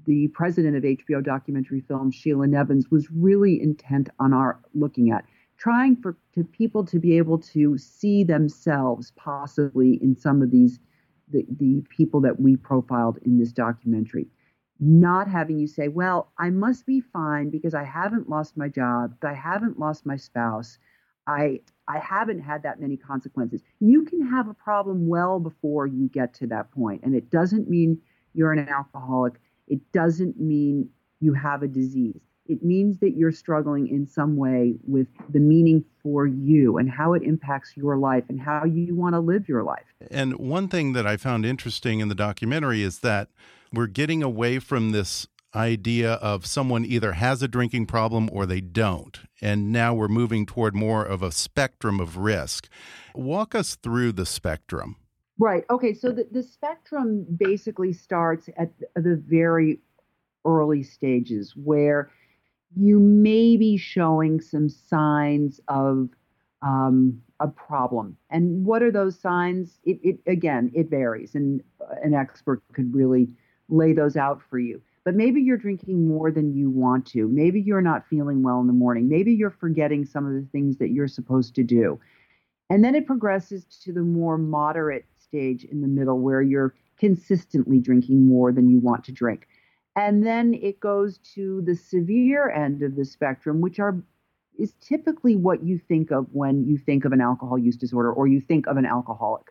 the 0.06 0.28
president 0.30 0.76
of 0.76 0.84
HBO 0.84 1.24
documentary 1.24 1.82
film, 1.82 2.12
Sheila 2.12 2.48
Nevins, 2.48 2.90
was 2.90 3.12
really 3.12 3.62
intent 3.62 4.10
on 4.20 4.34
our 4.34 4.60
looking 4.74 5.12
at, 5.12 5.26
trying 5.58 5.96
for 5.96 6.18
to 6.34 6.44
people 6.44 6.86
to 6.86 7.00
be 7.00 7.18
able 7.18 7.38
to 7.38 7.78
see 7.78 8.24
themselves 8.24 9.12
possibly 9.16 10.00
in 10.02 10.16
some 10.16 10.42
of 10.42 10.52
these 10.52 10.80
the, 11.30 11.46
the 11.58 11.82
people 11.90 12.20
that 12.22 12.40
we 12.40 12.58
profiled 12.58 13.18
in 13.24 13.40
this 13.40 13.54
documentary. 13.54 14.28
Not 14.80 15.30
having 15.30 15.60
you 15.60 15.68
say, 15.68 15.88
well, 15.88 16.32
I 16.38 16.50
must 16.50 16.86
be 16.86 17.00
fine 17.00 17.50
because 17.50 17.74
I 17.74 17.84
haven't 17.84 18.30
lost 18.30 18.58
my 18.58 18.68
job, 18.68 19.16
I 19.24 19.34
haven't 19.34 19.80
lost 19.80 20.06
my 20.06 20.18
spouse, 20.18 20.78
I 21.28 21.62
I 21.88 22.00
haven't 22.00 22.40
had 22.40 22.64
that 22.64 22.80
many 22.80 22.98
consequences. 22.98 23.62
You 23.80 24.06
can 24.06 24.26
have 24.28 24.48
a 24.48 24.54
problem 24.54 25.08
well 25.08 25.40
before 25.40 25.86
you 25.86 26.10
get 26.10 26.34
to 26.36 26.48
that 26.48 26.72
point, 26.72 27.04
and 27.04 27.16
it 27.16 27.30
doesn't 27.30 27.70
mean 27.70 28.02
you're 28.34 28.54
an 28.54 28.68
alcoholic 28.68 29.34
it 29.72 29.80
doesn't 29.94 30.40
mean 30.40 30.90
you 31.22 31.34
have 31.34 31.64
a 31.64 31.68
disease. 31.68 32.20
It 32.46 32.62
means 32.62 33.00
that 33.00 33.16
you're 33.16 33.32
struggling 33.32 33.88
in 33.88 34.06
some 34.06 34.36
way 34.36 34.76
with 34.86 35.08
the 35.30 35.40
meaning 35.40 35.86
for 36.04 36.28
you 36.28 36.78
and 36.78 36.90
how 36.90 37.14
it 37.14 37.24
impacts 37.24 37.78
your 37.78 37.96
life 37.96 38.26
and 38.28 38.42
how 38.42 38.66
you 38.66 38.94
want 38.94 39.16
to 39.16 39.20
live 39.20 39.48
your 39.48 39.64
life. 39.64 39.86
And 40.12 40.38
one 40.38 40.68
thing 40.68 40.92
that 40.92 41.08
I 41.08 41.16
found 41.16 41.46
interesting 41.46 42.02
in 42.02 42.10
the 42.10 42.16
documentary 42.16 42.84
is 42.84 43.00
that 43.00 43.30
we're 43.72 43.88
getting 43.88 44.22
away 44.22 44.60
from 44.60 44.92
this 44.92 45.28
idea 45.56 46.14
of 46.14 46.46
someone 46.46 46.84
either 46.84 47.14
has 47.14 47.42
a 47.42 47.48
drinking 47.48 47.86
problem 47.86 48.30
or 48.34 48.46
they 48.46 48.62
don't. 48.62 49.22
And 49.42 49.72
now 49.72 49.94
we're 49.94 50.10
moving 50.10 50.46
toward 50.46 50.76
more 50.76 51.06
of 51.06 51.24
a 51.24 51.32
spectrum 51.32 52.02
of 52.02 52.18
risk. 52.18 52.68
Walk 53.16 53.56
us 53.56 53.76
through 53.76 54.14
the 54.14 54.26
spectrum. 54.26 54.98
Right. 55.42 55.64
Okay. 55.72 55.96
So 55.96 56.12
the, 56.12 56.28
the 56.32 56.44
spectrum 56.44 57.26
basically 57.36 57.94
starts 57.94 58.48
at 58.58 58.70
the 58.96 59.20
very 59.28 59.80
early 60.46 60.84
stages 60.84 61.56
where 61.56 62.12
you 62.76 63.00
may 63.00 63.58
be 63.58 63.76
showing 63.76 64.40
some 64.40 64.70
signs 64.70 65.60
of 65.68 66.10
um, 66.62 67.20
a 67.40 67.48
problem. 67.48 68.18
And 68.30 68.64
what 68.64 68.84
are 68.84 68.92
those 68.92 69.20
signs? 69.20 69.80
It, 69.84 70.00
it 70.04 70.20
again, 70.32 70.72
it 70.76 70.92
varies, 70.92 71.34
and 71.34 71.64
an 72.04 72.14
expert 72.14 72.62
could 72.74 72.94
really 72.94 73.28
lay 73.68 73.94
those 73.94 74.16
out 74.16 74.44
for 74.48 74.60
you. 74.60 74.80
But 75.06 75.16
maybe 75.16 75.42
you're 75.42 75.58
drinking 75.58 76.08
more 76.08 76.30
than 76.30 76.54
you 76.54 76.70
want 76.70 77.08
to. 77.08 77.28
Maybe 77.28 77.60
you're 77.60 77.82
not 77.82 78.08
feeling 78.08 78.44
well 78.44 78.60
in 78.60 78.68
the 78.68 78.74
morning. 78.74 79.10
Maybe 79.10 79.34
you're 79.34 79.50
forgetting 79.50 80.06
some 80.06 80.28
of 80.28 80.34
the 80.34 80.48
things 80.52 80.78
that 80.78 80.92
you're 80.92 81.08
supposed 81.08 81.56
to 81.56 81.64
do. 81.64 82.00
And 82.70 82.86
then 82.86 82.94
it 82.94 83.08
progresses 83.08 83.66
to 83.84 83.92
the 83.92 84.02
more 84.04 84.38
moderate 84.38 85.06
stage 85.32 85.64
in 85.64 85.80
the 85.80 85.88
middle 85.88 86.20
where 86.20 86.42
you're 86.42 86.76
consistently 86.98 87.80
drinking 87.80 88.28
more 88.28 88.52
than 88.52 88.70
you 88.70 88.80
want 88.80 89.06
to 89.06 89.14
drink. 89.14 89.48
And 89.96 90.26
then 90.26 90.54
it 90.54 90.80
goes 90.80 91.20
to 91.36 91.62
the 91.62 91.76
severe 91.76 92.50
end 92.50 92.84
of 92.84 92.96
the 92.96 93.06
spectrum, 93.06 93.62
which 93.62 93.80
are 93.80 94.04
is 94.60 94.74
typically 94.82 95.38
what 95.38 95.64
you 95.64 95.78
think 95.78 96.12
of 96.12 96.28
when 96.34 96.66
you 96.66 96.78
think 96.78 97.06
of 97.06 97.14
an 97.14 97.22
alcohol 97.22 97.58
use 97.58 97.78
disorder 97.78 98.12
or 98.12 98.28
you 98.28 98.42
think 98.42 98.68
of 98.68 98.76
an 98.76 98.86
alcoholic. 98.86 99.48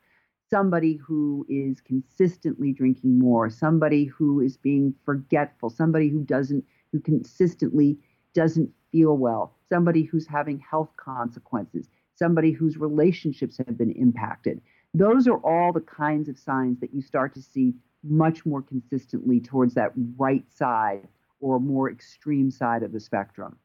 Somebody 0.50 0.96
who 0.96 1.46
is 1.48 1.80
consistently 1.80 2.72
drinking 2.72 3.18
more, 3.18 3.48
somebody 3.48 4.04
who 4.04 4.40
is 4.40 4.58
being 4.58 4.94
forgetful, 5.04 5.70
somebody 5.70 6.10
who 6.10 6.22
doesn't 6.22 6.64
who 6.92 7.00
consistently 7.00 7.98
doesn't 8.34 8.70
feel 8.92 9.16
well, 9.16 9.56
somebody 9.68 10.02
who's 10.02 10.26
having 10.26 10.58
health 10.58 10.90
consequences, 10.96 11.88
somebody 12.14 12.52
whose 12.52 12.76
relationships 12.76 13.56
have 13.56 13.78
been 13.78 13.92
impacted. 13.92 14.60
Those 14.94 15.28
are 15.28 15.38
all 15.38 15.72
the 15.72 15.80
kinds 15.80 16.28
of 16.28 16.38
signs 16.38 16.80
that 16.80 16.92
you 16.92 17.00
start 17.00 17.34
to 17.34 17.42
see 17.42 17.74
much 18.02 18.44
more 18.44 18.62
consistently 18.62 19.40
towards 19.40 19.74
that 19.74 19.92
right 20.16 20.44
side 20.52 21.06
or 21.40 21.60
more 21.60 21.90
extreme 21.90 22.50
side 22.50 22.82
of 22.82 22.92
the 22.92 23.00
spectrum. 23.00 23.56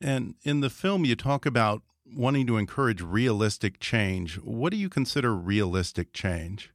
And 0.00 0.34
in 0.42 0.60
the 0.60 0.70
film, 0.70 1.04
you 1.04 1.14
talk 1.14 1.46
about 1.46 1.82
wanting 2.16 2.46
to 2.46 2.56
encourage 2.56 3.02
realistic 3.02 3.78
change. 3.78 4.36
What 4.36 4.70
do 4.70 4.76
you 4.76 4.88
consider 4.88 5.34
realistic 5.34 6.12
change? 6.12 6.72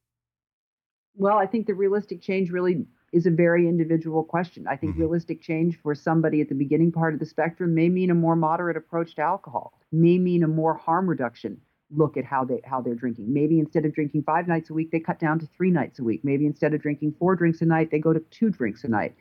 Well, 1.17 1.37
I 1.37 1.45
think 1.45 1.67
the 1.67 1.73
realistic 1.73 2.21
change 2.21 2.51
really 2.51 2.85
is 3.11 3.25
a 3.25 3.31
very 3.31 3.67
individual 3.67 4.23
question. 4.23 4.67
I 4.67 4.75
think 4.75 4.93
mm 4.93 4.97
-hmm. 4.97 5.01
realistic 5.01 5.41
change 5.41 5.79
for 5.81 5.95
somebody 5.95 6.41
at 6.41 6.49
the 6.49 6.55
beginning 6.55 6.91
part 6.91 7.13
of 7.13 7.19
the 7.19 7.25
spectrum 7.25 7.73
may 7.73 7.89
mean 7.89 8.11
a 8.11 8.13
more 8.13 8.35
moderate 8.35 8.77
approach 8.77 9.15
to 9.15 9.21
alcohol, 9.21 9.73
may 9.91 10.17
mean 10.19 10.43
a 10.43 10.47
more 10.47 10.75
harm 10.77 11.09
reduction 11.09 11.61
look 11.91 12.17
at 12.17 12.25
how 12.25 12.43
they 12.43 12.61
how 12.65 12.81
they're 12.81 12.95
drinking. 12.95 13.31
Maybe 13.31 13.59
instead 13.59 13.85
of 13.85 13.93
drinking 13.93 14.23
five 14.23 14.47
nights 14.47 14.69
a 14.69 14.73
week, 14.73 14.91
they 14.91 14.99
cut 14.99 15.19
down 15.19 15.39
to 15.39 15.47
three 15.55 15.71
nights 15.71 15.99
a 15.99 16.03
week. 16.03 16.21
Maybe 16.23 16.45
instead 16.45 16.73
of 16.73 16.81
drinking 16.81 17.15
four 17.19 17.35
drinks 17.35 17.61
a 17.61 17.65
night, 17.65 17.91
they 17.91 17.99
go 17.99 18.13
to 18.13 18.19
two 18.31 18.49
drinks 18.49 18.83
a 18.83 18.87
night. 18.87 19.15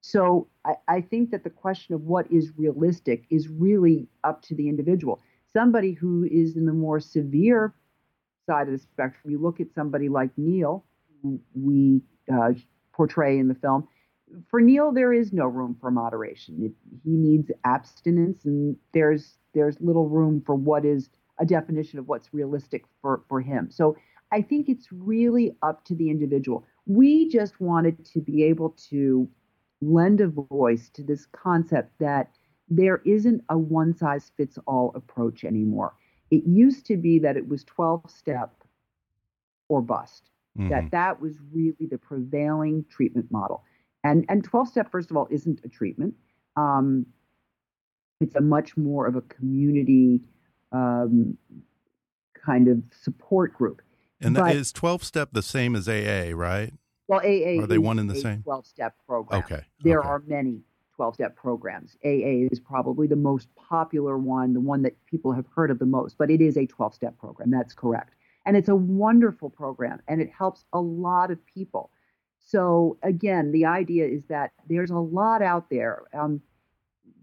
So 0.00 0.48
I, 0.64 0.74
I 0.88 1.00
think 1.00 1.30
that 1.30 1.44
the 1.44 1.50
question 1.50 1.94
of 1.94 2.02
what 2.02 2.30
is 2.30 2.52
realistic 2.56 3.24
is 3.30 3.48
really 3.48 4.08
up 4.24 4.42
to 4.42 4.54
the 4.54 4.68
individual. 4.68 5.20
Somebody 5.52 5.92
who 5.92 6.24
is 6.30 6.56
in 6.56 6.66
the 6.66 6.72
more 6.72 7.00
severe 7.00 7.74
side 8.46 8.68
of 8.68 8.72
the 8.72 8.78
spectrum, 8.78 9.30
you 9.30 9.38
look 9.38 9.60
at 9.60 9.74
somebody 9.74 10.08
like 10.08 10.30
Neil, 10.36 10.84
who 11.22 11.40
we 11.54 12.02
uh, 12.32 12.52
portray 12.92 13.38
in 13.38 13.48
the 13.48 13.54
film. 13.54 13.88
For 14.48 14.60
Neil, 14.60 14.92
there 14.92 15.12
is 15.12 15.32
no 15.32 15.46
room 15.46 15.76
for 15.80 15.90
moderation. 15.90 16.56
It, 16.60 16.72
he 17.04 17.16
needs 17.16 17.50
abstinence, 17.64 18.44
and 18.44 18.76
there's 18.92 19.38
there's 19.54 19.80
little 19.80 20.08
room 20.08 20.42
for 20.44 20.54
what 20.54 20.84
is 20.84 21.10
a 21.38 21.46
definition 21.46 21.98
of 21.98 22.08
what's 22.08 22.32
realistic 22.32 22.84
for, 23.00 23.22
for 23.28 23.40
him. 23.40 23.70
So 23.70 23.96
I 24.32 24.42
think 24.42 24.68
it's 24.68 24.88
really 24.90 25.56
up 25.62 25.84
to 25.86 25.94
the 25.94 26.10
individual. 26.10 26.64
We 26.86 27.28
just 27.28 27.60
wanted 27.60 28.04
to 28.06 28.20
be 28.20 28.42
able 28.44 28.70
to 28.90 29.28
lend 29.80 30.20
a 30.20 30.28
voice 30.28 30.88
to 30.90 31.02
this 31.02 31.26
concept 31.26 31.98
that 32.00 32.30
there 32.68 33.02
isn't 33.04 33.42
a 33.48 33.58
one 33.58 33.94
size 33.94 34.32
fits 34.36 34.58
all 34.66 34.92
approach 34.94 35.44
anymore. 35.44 35.94
It 36.30 36.44
used 36.44 36.86
to 36.86 36.96
be 36.96 37.18
that 37.20 37.36
it 37.36 37.48
was 37.48 37.62
12 37.64 38.10
step 38.10 38.52
or 39.68 39.80
bust. 39.80 40.30
Mm-hmm. 40.58 40.70
That 40.70 40.90
that 40.90 41.20
was 41.20 41.36
really 41.52 41.86
the 41.88 41.98
prevailing 41.98 42.84
treatment 42.90 43.30
model. 43.30 43.62
And 44.02 44.24
and 44.28 44.42
12 44.42 44.68
step 44.68 44.90
first 44.90 45.10
of 45.10 45.16
all 45.16 45.28
isn't 45.30 45.60
a 45.64 45.68
treatment. 45.68 46.14
Um, 46.56 47.06
it's 48.20 48.34
a 48.34 48.40
much 48.40 48.76
more 48.76 49.06
of 49.06 49.14
a 49.14 49.20
community 49.20 50.22
um, 50.76 51.36
kind 52.44 52.68
of 52.68 52.82
support 53.02 53.54
group. 53.54 53.82
And 54.20 54.34
but, 54.34 54.54
is 54.56 54.72
12 54.72 55.04
step 55.04 55.30
the 55.32 55.42
same 55.42 55.74
as 55.76 55.88
AA, 55.88 56.30
right? 56.34 56.72
Well, 57.08 57.20
AA 57.20 57.62
are 57.62 57.66
they 57.66 57.78
one 57.78 57.98
in 57.98 58.06
the 58.06 58.16
same 58.16 58.42
12 58.42 58.66
step 58.66 58.94
program. 59.06 59.42
Okay. 59.42 59.62
There 59.80 60.00
okay. 60.00 60.08
are 60.08 60.22
many 60.26 60.60
12 60.96 61.14
step 61.14 61.36
programs. 61.36 61.96
AA 62.04 62.48
is 62.50 62.58
probably 62.58 63.06
the 63.06 63.16
most 63.16 63.48
popular 63.56 64.18
one, 64.18 64.54
the 64.54 64.60
one 64.60 64.82
that 64.82 64.96
people 65.06 65.32
have 65.32 65.46
heard 65.54 65.70
of 65.70 65.78
the 65.78 65.86
most, 65.86 66.16
but 66.18 66.30
it 66.30 66.40
is 66.40 66.56
a 66.56 66.66
12 66.66 66.94
step 66.94 67.16
program. 67.18 67.50
That's 67.50 67.74
correct. 67.74 68.14
And 68.44 68.56
it's 68.56 68.68
a 68.68 68.76
wonderful 68.76 69.50
program 69.50 70.00
and 70.08 70.20
it 70.20 70.30
helps 70.36 70.64
a 70.72 70.80
lot 70.80 71.30
of 71.30 71.44
people. 71.46 71.90
So, 72.40 72.96
again, 73.02 73.50
the 73.50 73.66
idea 73.66 74.06
is 74.06 74.22
that 74.28 74.52
there's 74.68 74.90
a 74.90 74.98
lot 74.98 75.42
out 75.42 75.68
there. 75.68 76.02
Um, 76.14 76.40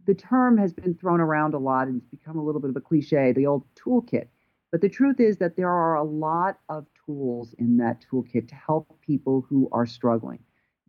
the 0.06 0.14
term 0.14 0.58
has 0.58 0.74
been 0.74 0.94
thrown 0.96 1.22
around 1.22 1.54
a 1.54 1.60
lot 1.60 1.88
and 1.88 1.98
it's 1.98 2.08
become 2.08 2.38
a 2.38 2.44
little 2.44 2.62
bit 2.62 2.70
of 2.70 2.76
a 2.76 2.82
cliche, 2.82 3.32
the 3.32 3.46
old 3.46 3.64
toolkit. 3.76 4.28
But 4.72 4.82
the 4.82 4.90
truth 4.90 5.20
is 5.20 5.38
that 5.38 5.56
there 5.56 5.70
are 5.70 5.96
a 5.96 6.04
lot 6.04 6.60
of 6.68 6.88
tools 7.06 7.54
in 7.60 7.78
that 7.78 8.04
toolkit 8.10 8.48
to 8.50 8.56
help 8.56 9.00
people 9.02 9.46
who 9.48 9.70
are 9.72 9.86
struggling. 9.86 10.40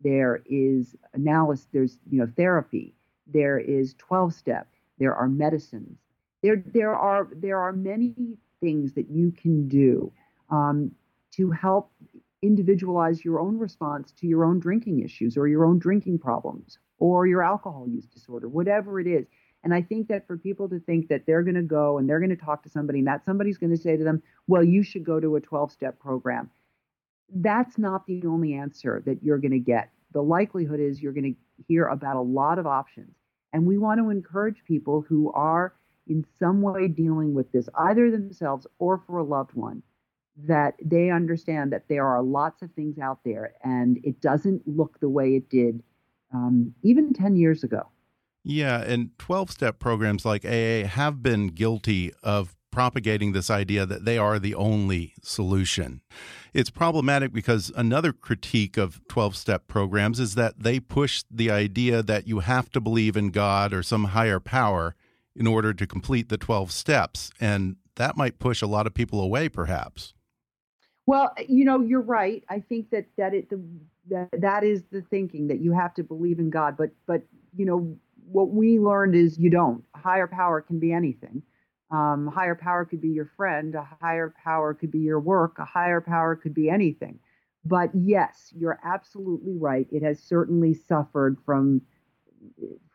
There 0.03 0.41
is 0.45 0.95
analysis, 1.13 1.67
there's 1.71 1.97
you 2.09 2.19
know 2.19 2.31
therapy, 2.35 2.95
there 3.27 3.59
is 3.59 3.93
12 3.95 4.33
step, 4.33 4.67
there 4.97 5.15
are 5.15 5.27
medicines. 5.27 5.99
There 6.41 6.63
there 6.65 6.95
are 6.95 7.27
there 7.35 7.59
are 7.59 7.73
many 7.73 8.37
things 8.59 8.93
that 8.93 9.09
you 9.09 9.31
can 9.31 9.67
do 9.67 10.11
um, 10.49 10.91
to 11.33 11.51
help 11.51 11.91
individualize 12.41 13.23
your 13.23 13.39
own 13.39 13.57
response 13.57 14.11
to 14.13 14.27
your 14.27 14.45
own 14.45 14.59
drinking 14.59 14.99
issues 14.99 15.37
or 15.37 15.47
your 15.47 15.65
own 15.65 15.79
drinking 15.79 16.19
problems 16.19 16.77
or 16.99 17.27
your 17.27 17.43
alcohol 17.43 17.87
use 17.87 18.05
disorder, 18.05 18.47
whatever 18.47 18.99
it 18.99 19.07
is. 19.07 19.25
And 19.63 19.73
I 19.73 19.81
think 19.81 20.07
that 20.09 20.27
for 20.27 20.37
people 20.37 20.69
to 20.69 20.79
think 20.79 21.07
that 21.07 21.25
they're 21.25 21.41
going 21.41 21.55
to 21.55 21.63
go 21.63 21.97
and 21.97 22.07
they're 22.07 22.19
going 22.19 22.29
to 22.29 22.35
talk 22.35 22.61
to 22.63 22.69
somebody 22.69 22.99
and 22.99 23.07
that 23.07 23.25
somebody's 23.25 23.57
going 23.57 23.75
to 23.75 23.81
say 23.81 23.97
to 23.97 24.03
them, 24.03 24.21
well, 24.47 24.63
you 24.63 24.83
should 24.83 25.03
go 25.03 25.19
to 25.19 25.35
a 25.35 25.41
12 25.41 25.71
step 25.71 25.99
program, 25.99 26.51
that's 27.33 27.77
not 27.77 28.05
the 28.05 28.23
only 28.27 28.53
answer 28.53 29.01
that 29.05 29.23
you're 29.23 29.39
going 29.39 29.51
to 29.51 29.59
get. 29.59 29.89
The 30.11 30.21
likelihood 30.21 30.79
is 30.79 31.01
you're 31.01 31.13
going 31.13 31.33
to 31.33 31.63
hear 31.67 31.87
about 31.87 32.15
a 32.15 32.21
lot 32.21 32.59
of 32.59 32.67
options. 32.67 33.15
And 33.53 33.65
we 33.65 33.77
want 33.77 33.99
to 33.99 34.09
encourage 34.09 34.63
people 34.67 35.03
who 35.07 35.31
are 35.31 35.73
in 36.07 36.25
some 36.39 36.61
way 36.61 36.87
dealing 36.87 37.33
with 37.33 37.51
this, 37.51 37.67
either 37.75 38.11
themselves 38.11 38.67
or 38.77 39.01
for 39.07 39.17
a 39.17 39.23
loved 39.23 39.53
one, 39.53 39.81
that 40.43 40.75
they 40.83 41.09
understand 41.09 41.71
that 41.71 41.87
there 41.87 42.05
are 42.05 42.21
lots 42.21 42.61
of 42.61 42.71
things 42.71 42.99
out 42.99 43.19
there 43.23 43.53
and 43.63 43.99
it 44.03 44.19
doesn't 44.21 44.67
look 44.67 44.99
the 44.99 45.09
way 45.09 45.35
it 45.35 45.49
did 45.49 45.81
um, 46.33 46.73
even 46.83 47.13
10 47.13 47.35
years 47.35 47.63
ago. 47.63 47.87
Yeah, 48.43 48.81
and 48.81 49.09
12 49.17 49.49
step 49.49 49.79
programs 49.79 50.25
like 50.25 50.45
AA 50.45 50.85
have 50.87 51.23
been 51.23 51.47
guilty 51.47 52.11
of 52.21 52.55
propagating 52.75 53.31
this 53.31 53.49
idea 53.49 53.85
that 53.85 54.03
they 54.03 54.17
are 54.17 54.37
the 54.37 54.53
only 54.53 55.13
solution. 55.23 56.01
It's 56.53 56.69
problematic 56.69 57.31
because 57.31 57.71
another 57.75 58.11
critique 58.11 58.75
of 58.75 58.99
12 59.07 59.37
step 59.37 59.67
programs 59.67 60.19
is 60.19 60.35
that 60.35 60.59
they 60.59 60.81
push 60.81 61.23
the 61.31 61.49
idea 61.49 62.03
that 62.03 62.27
you 62.27 62.39
have 62.39 62.69
to 62.71 62.81
believe 62.81 63.15
in 63.15 63.29
God 63.29 63.73
or 63.73 63.81
some 63.81 64.05
higher 64.05 64.41
power 64.41 64.93
in 65.35 65.47
order 65.47 65.73
to 65.73 65.87
complete 65.87 66.27
the 66.27 66.37
12 66.37 66.69
steps. 66.71 67.31
And 67.39 67.77
that 67.95 68.17
might 68.17 68.39
push 68.39 68.61
a 68.61 68.67
lot 68.67 68.87
of 68.87 68.93
people 68.93 69.21
away, 69.21 69.47
perhaps. 69.47 70.13
Well, 71.05 71.33
you 71.47 71.65
know, 71.65 71.81
you're 71.81 72.01
right. 72.01 72.43
I 72.49 72.59
think 72.61 72.89
that 72.91 73.05
that 73.17 73.33
it 73.33 73.49
the 73.49 73.61
that 74.09 74.29
that 74.41 74.63
is 74.63 74.83
the 74.91 75.01
thinking 75.01 75.47
that 75.47 75.61
you 75.61 75.73
have 75.73 75.93
to 75.95 76.03
believe 76.03 76.39
in 76.39 76.49
God, 76.49 76.75
but 76.77 76.91
but 77.07 77.23
you 77.55 77.65
know 77.65 77.97
what 78.31 78.49
we 78.51 78.79
learned 78.79 79.15
is 79.15 79.37
you 79.37 79.49
don't. 79.49 79.83
A 79.95 79.99
higher 79.99 80.27
power 80.27 80.61
can 80.61 80.79
be 80.79 80.91
anything. 80.93 81.43
Um, 81.91 82.27
higher 82.27 82.55
power 82.55 82.85
could 82.85 83.01
be 83.01 83.09
your 83.09 83.29
friend. 83.37 83.75
A 83.75 83.87
higher 84.01 84.33
power 84.43 84.73
could 84.73 84.91
be 84.91 84.99
your 84.99 85.19
work. 85.19 85.57
A 85.59 85.65
higher 85.65 86.01
power 86.01 86.35
could 86.35 86.53
be 86.55 86.69
anything. 86.69 87.19
But 87.65 87.91
yes, 87.93 88.51
you're 88.55 88.79
absolutely 88.83 89.57
right. 89.57 89.87
It 89.91 90.03
has 90.03 90.19
certainly 90.21 90.73
suffered 90.73 91.37
from 91.45 91.81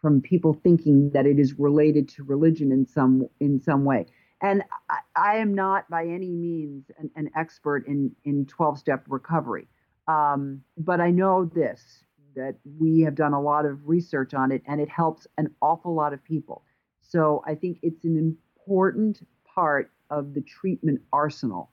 from 0.00 0.20
people 0.20 0.54
thinking 0.54 1.10
that 1.10 1.26
it 1.26 1.38
is 1.38 1.58
related 1.58 2.08
to 2.08 2.24
religion 2.24 2.72
in 2.72 2.86
some 2.86 3.28
in 3.40 3.60
some 3.60 3.84
way. 3.84 4.06
And 4.42 4.62
I, 4.88 4.98
I 5.16 5.36
am 5.36 5.54
not 5.54 5.88
by 5.90 6.04
any 6.06 6.30
means 6.30 6.90
an, 6.98 7.10
an 7.16 7.30
expert 7.36 7.86
in 7.86 8.12
in 8.24 8.46
12 8.46 8.78
step 8.78 9.04
recovery, 9.08 9.68
um, 10.08 10.62
but 10.78 11.00
I 11.00 11.10
know 11.10 11.44
this 11.44 12.04
that 12.36 12.54
we 12.78 13.00
have 13.00 13.14
done 13.14 13.32
a 13.32 13.40
lot 13.40 13.66
of 13.66 13.88
research 13.88 14.34
on 14.34 14.52
it, 14.52 14.62
and 14.66 14.80
it 14.80 14.88
helps 14.88 15.26
an 15.36 15.54
awful 15.60 15.94
lot 15.94 16.12
of 16.12 16.22
people. 16.24 16.62
So 17.00 17.42
I 17.46 17.54
think 17.54 17.78
it's 17.82 18.04
an 18.04 18.16
important 18.16 19.26
part 19.44 19.90
of 20.10 20.34
the 20.34 20.40
treatment 20.40 21.00
arsenal 21.12 21.70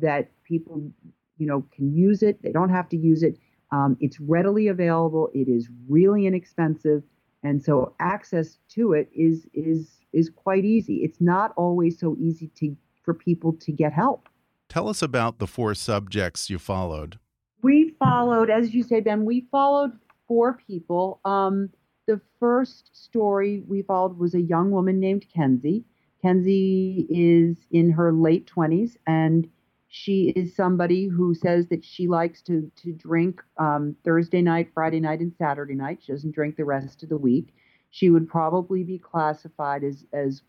that 0.00 0.30
people, 0.44 0.90
you 1.38 1.46
know, 1.46 1.64
can 1.72 1.92
use 1.94 2.22
it. 2.22 2.42
They 2.42 2.52
don't 2.52 2.70
have 2.70 2.88
to 2.90 2.96
use 2.96 3.22
it. 3.22 3.38
Um, 3.72 3.96
it's 4.00 4.18
readily 4.20 4.68
available. 4.68 5.30
It 5.32 5.48
is 5.48 5.68
really 5.88 6.26
inexpensive 6.26 7.02
and 7.42 7.62
so 7.62 7.94
access 8.00 8.58
to 8.70 8.92
it 8.92 9.08
is 9.14 9.46
is 9.54 10.00
is 10.12 10.30
quite 10.30 10.64
easy. 10.64 10.96
It's 10.96 11.20
not 11.20 11.52
always 11.56 11.98
so 11.98 12.16
easy 12.18 12.48
to 12.56 12.76
for 13.02 13.14
people 13.14 13.52
to 13.54 13.72
get 13.72 13.92
help. 13.92 14.28
Tell 14.68 14.88
us 14.88 15.02
about 15.02 15.38
the 15.38 15.46
four 15.46 15.74
subjects 15.74 16.50
you 16.50 16.58
followed. 16.58 17.18
We 17.62 17.94
followed, 17.98 18.50
as 18.50 18.74
you 18.74 18.82
say, 18.82 19.00
Ben. 19.00 19.24
We 19.24 19.46
followed 19.50 19.92
four 20.28 20.58
people. 20.66 21.20
Um, 21.24 21.70
the 22.06 22.20
first 22.38 22.90
story 22.92 23.62
we 23.66 23.82
followed 23.82 24.18
was 24.18 24.34
a 24.34 24.40
young 24.40 24.70
woman 24.70 24.98
named 25.00 25.26
Kenzie. 25.34 25.84
Kenzie 26.22 27.06
is 27.08 27.56
in 27.70 27.90
her 27.90 28.12
late 28.12 28.46
twenties, 28.46 28.96
and 29.06 29.48
she 29.92 30.32
is 30.36 30.54
somebody 30.54 31.08
who 31.08 31.34
says 31.34 31.66
that 31.66 31.84
she 31.84 32.06
likes 32.06 32.40
to 32.42 32.70
to 32.76 32.92
drink 32.92 33.42
um, 33.58 33.96
Thursday 34.04 34.40
night, 34.40 34.70
Friday 34.72 35.00
night, 35.00 35.18
and 35.18 35.34
Saturday 35.36 35.74
night. 35.74 35.98
She 36.00 36.12
doesn't 36.12 36.32
drink 36.32 36.56
the 36.56 36.64
rest 36.64 37.02
of 37.02 37.08
the 37.08 37.18
week. 37.18 37.52
She 37.90 38.08
would 38.08 38.28
probably 38.28 38.84
be 38.84 38.98
classified 38.98 39.82
as 39.82 40.06
as 40.12 40.42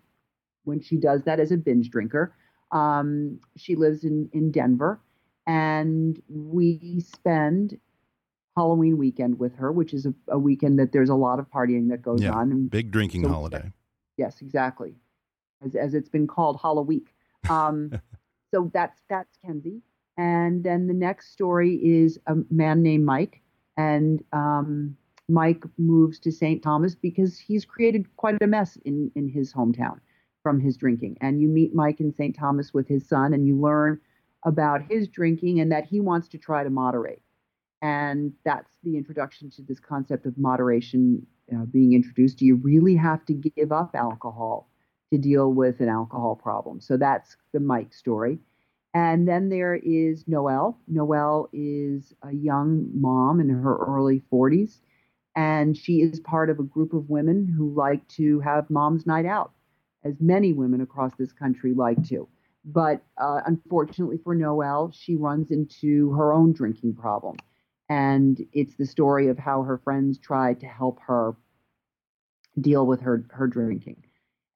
when 0.63 0.79
she 0.79 0.95
does 0.95 1.23
that 1.23 1.39
as 1.39 1.51
a 1.51 1.57
binge 1.57 1.89
drinker. 1.89 2.35
Um, 2.71 3.39
she 3.57 3.75
lives 3.75 4.03
in 4.03 4.29
in 4.31 4.51
Denver, 4.51 5.01
and 5.47 6.21
we 6.29 7.03
spend 7.03 7.79
Halloween 8.55 8.99
weekend 8.99 9.39
with 9.39 9.55
her, 9.55 9.71
which 9.71 9.91
is 9.91 10.05
a, 10.05 10.13
a 10.27 10.37
weekend 10.37 10.77
that 10.77 10.91
there's 10.91 11.09
a 11.09 11.15
lot 11.15 11.39
of 11.39 11.49
partying 11.49 11.89
that 11.89 12.03
goes 12.03 12.21
yeah, 12.21 12.31
on. 12.31 12.51
And 12.51 12.69
big 12.69 12.91
drinking 12.91 13.23
so, 13.23 13.29
holiday. 13.29 13.71
Yes, 14.17 14.39
exactly, 14.41 14.93
as 15.65 15.73
as 15.73 15.95
it's 15.95 16.09
been 16.09 16.27
called, 16.27 16.59
Halloween. 16.61 17.05
Um, 17.49 17.91
So 18.53 18.69
that's 18.73 19.01
that's 19.09 19.37
Kenzie. 19.37 19.81
And 20.17 20.63
then 20.63 20.87
the 20.87 20.93
next 20.93 21.31
story 21.31 21.75
is 21.75 22.19
a 22.27 22.35
man 22.49 22.83
named 22.83 23.05
Mike, 23.05 23.41
and 23.77 24.23
um, 24.33 24.95
Mike 25.29 25.63
moves 25.77 26.19
to 26.19 26.31
St. 26.31 26.61
Thomas 26.61 26.93
because 26.93 27.39
he's 27.39 27.65
created 27.65 28.05
quite 28.17 28.41
a 28.41 28.47
mess 28.47 28.77
in 28.85 29.11
in 29.15 29.29
his 29.29 29.53
hometown 29.53 29.99
from 30.43 30.59
his 30.59 30.75
drinking. 30.77 31.17
And 31.21 31.41
you 31.41 31.47
meet 31.47 31.73
Mike 31.73 31.99
in 31.99 32.13
St. 32.13 32.35
Thomas 32.35 32.73
with 32.73 32.87
his 32.87 33.07
son, 33.07 33.33
and 33.33 33.47
you 33.47 33.59
learn 33.59 33.99
about 34.45 34.81
his 34.89 35.07
drinking 35.07 35.59
and 35.59 35.71
that 35.71 35.85
he 35.85 35.99
wants 35.99 36.27
to 36.29 36.37
try 36.37 36.63
to 36.63 36.69
moderate. 36.69 37.21
And 37.81 38.33
that's 38.43 38.77
the 38.83 38.97
introduction 38.97 39.49
to 39.51 39.61
this 39.61 39.79
concept 39.79 40.25
of 40.25 40.37
moderation 40.37 41.25
uh, 41.53 41.65
being 41.65 41.93
introduced. 41.93 42.37
Do 42.37 42.45
you 42.45 42.55
really 42.55 42.95
have 42.95 43.25
to 43.25 43.33
give 43.33 43.71
up 43.71 43.95
alcohol 43.95 44.70
to 45.11 45.17
deal 45.17 45.51
with 45.53 45.79
an 45.81 45.89
alcohol 45.89 46.35
problem. 46.35 46.79
So 46.79 46.97
that's 46.97 47.35
the 47.53 47.59
Mike 47.59 47.93
story. 47.93 48.39
And 48.93 49.27
then 49.27 49.49
there 49.49 49.75
is 49.75 50.27
Noelle. 50.27 50.77
Noelle 50.87 51.49
is 51.53 52.13
a 52.23 52.33
young 52.33 52.89
mom 52.93 53.39
in 53.39 53.49
her 53.49 53.77
early 53.77 54.21
40s, 54.31 54.79
and 55.35 55.77
she 55.77 56.01
is 56.01 56.19
part 56.19 56.49
of 56.49 56.59
a 56.59 56.63
group 56.63 56.93
of 56.93 57.09
women 57.09 57.47
who 57.47 57.73
like 57.73 58.05
to 58.09 58.39
have 58.41 58.69
mom's 58.69 59.05
night 59.05 59.25
out, 59.25 59.51
as 60.03 60.15
many 60.19 60.51
women 60.51 60.81
across 60.81 61.13
this 61.17 61.31
country 61.31 61.73
like 61.73 62.05
to. 62.09 62.27
But 62.65 63.01
uh, 63.17 63.41
unfortunately 63.45 64.19
for 64.23 64.35
Noelle, 64.35 64.91
she 64.93 65.15
runs 65.15 65.51
into 65.51 66.11
her 66.13 66.33
own 66.33 66.53
drinking 66.53 66.95
problem. 66.95 67.37
And 67.89 68.45
it's 68.53 68.75
the 68.75 68.85
story 68.85 69.27
of 69.27 69.37
how 69.37 69.63
her 69.63 69.77
friends 69.77 70.17
tried 70.17 70.59
to 70.61 70.67
help 70.67 70.99
her 71.07 71.35
deal 72.59 72.85
with 72.85 73.01
her, 73.01 73.25
her 73.31 73.47
drinking. 73.47 74.03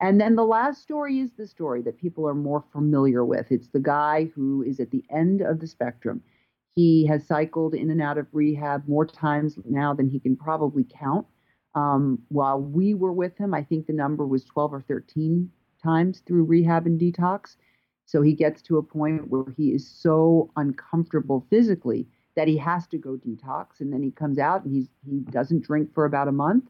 And 0.02 0.20
then 0.20 0.36
the 0.36 0.46
last 0.46 0.82
story 0.82 1.20
is 1.20 1.32
the 1.34 1.48
story 1.48 1.82
that 1.84 1.98
people 1.98 2.28
are 2.28 2.36
more 2.36 2.64
familiar 2.74 3.24
with. 3.24 3.52
It's 3.52 3.70
the 3.70 3.80
guy 3.80 4.32
who 4.36 4.62
is 4.62 4.80
at 4.80 4.92
the 4.92 5.04
end 5.10 5.42
of 5.42 5.60
the 5.60 5.68
spectrum. 5.68 6.22
He 6.74 7.06
has 7.08 7.26
cycled 7.26 7.74
in 7.74 7.90
and 7.90 8.02
out 8.02 8.18
of 8.18 8.28
rehab 8.34 8.88
more 8.88 9.06
times 9.06 9.58
now 9.64 9.94
than 9.94 10.10
he 10.10 10.20
can 10.20 10.36
probably 10.36 10.84
count. 10.84 11.26
Um, 11.76 12.20
while 12.28 12.60
we 12.60 12.94
were 12.94 13.14
with 13.14 13.38
him, 13.38 13.54
I 13.54 13.64
think 13.64 13.88
the 13.88 13.94
number 13.94 14.28
was 14.28 14.44
12 14.46 14.74
or 14.74 14.82
13 14.82 15.50
times 15.82 16.22
through 16.26 16.44
rehab 16.44 16.86
and 16.86 17.00
detox. 17.00 17.56
So 18.06 18.22
he 18.22 18.34
gets 18.34 18.62
to 18.64 18.78
a 18.78 18.84
point 18.84 19.30
where 19.30 19.46
he 19.56 19.70
is 19.70 19.90
so 19.90 20.52
uncomfortable 20.58 21.48
physically 21.50 22.08
that 22.36 22.48
he 22.50 22.58
has 22.58 22.86
to 22.88 22.98
go 22.98 23.18
detox. 23.18 23.80
And 23.80 23.94
then 23.94 24.04
he 24.04 24.12
comes 24.12 24.38
out 24.38 24.66
and 24.66 24.76
he's, 24.76 24.90
he 25.10 25.20
doesn't 25.32 25.64
drink 25.64 25.94
for 25.94 26.04
about 26.04 26.28
a 26.28 26.34
month 26.34 26.66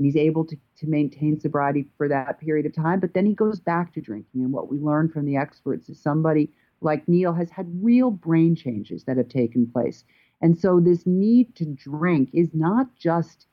and 0.00 0.06
he's 0.06 0.16
able 0.16 0.46
to, 0.46 0.56
to 0.78 0.86
maintain 0.86 1.38
sobriety 1.38 1.84
for 1.98 2.08
that 2.08 2.40
period 2.40 2.64
of 2.64 2.74
time. 2.74 3.00
But 3.00 3.12
then 3.12 3.26
he 3.26 3.34
goes 3.34 3.60
back 3.60 3.92
to 3.92 4.00
drinking. 4.00 4.42
And 4.42 4.50
what 4.50 4.70
we 4.70 4.78
learned 4.78 5.12
from 5.12 5.26
the 5.26 5.36
experts 5.36 5.90
is 5.90 6.02
somebody 6.02 6.50
like 6.80 7.06
Neil 7.06 7.34
has 7.34 7.50
had 7.50 7.66
real 7.84 8.10
brain 8.10 8.56
changes 8.56 9.04
that 9.04 9.18
have 9.18 9.28
taken 9.28 9.70
place. 9.70 10.04
And 10.40 10.58
so 10.58 10.80
this 10.80 11.06
need 11.06 11.54
to 11.56 11.66
drink 11.66 12.30
is 12.32 12.48
not 12.54 12.96
just 12.96 13.46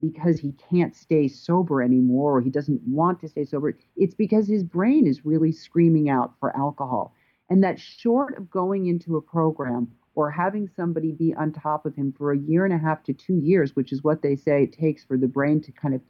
because 0.00 0.40
he 0.40 0.56
can't 0.68 0.96
stay 0.96 1.28
sober 1.28 1.80
anymore 1.80 2.38
or 2.38 2.40
he 2.40 2.50
doesn't 2.50 2.82
want 2.84 3.20
to 3.20 3.28
stay 3.28 3.44
sober. 3.44 3.78
It's 3.94 4.16
because 4.16 4.48
his 4.48 4.64
brain 4.64 5.06
is 5.06 5.24
really 5.24 5.52
screaming 5.52 6.10
out 6.10 6.32
for 6.40 6.56
alcohol. 6.56 7.14
And 7.48 7.62
that 7.62 7.78
short 7.78 8.36
of 8.36 8.50
going 8.50 8.86
into 8.86 9.16
a 9.16 9.22
program 9.22 9.92
or 10.14 10.30
having 10.30 10.68
somebody 10.76 11.12
be 11.12 11.34
on 11.34 11.52
top 11.52 11.86
of 11.86 11.94
him 11.94 12.12
for 12.16 12.32
a 12.32 12.38
year 12.38 12.64
and 12.64 12.74
a 12.74 12.78
half 12.78 13.02
to 13.04 13.12
two 13.12 13.36
years, 13.36 13.74
which 13.74 13.92
is 13.92 14.02
what 14.02 14.22
they 14.22 14.36
say 14.36 14.62
it 14.62 14.72
takes 14.72 15.04
for 15.04 15.16
the 15.16 15.26
brain 15.26 15.60
to 15.62 15.72
kind 15.72 15.94
of 15.94 16.00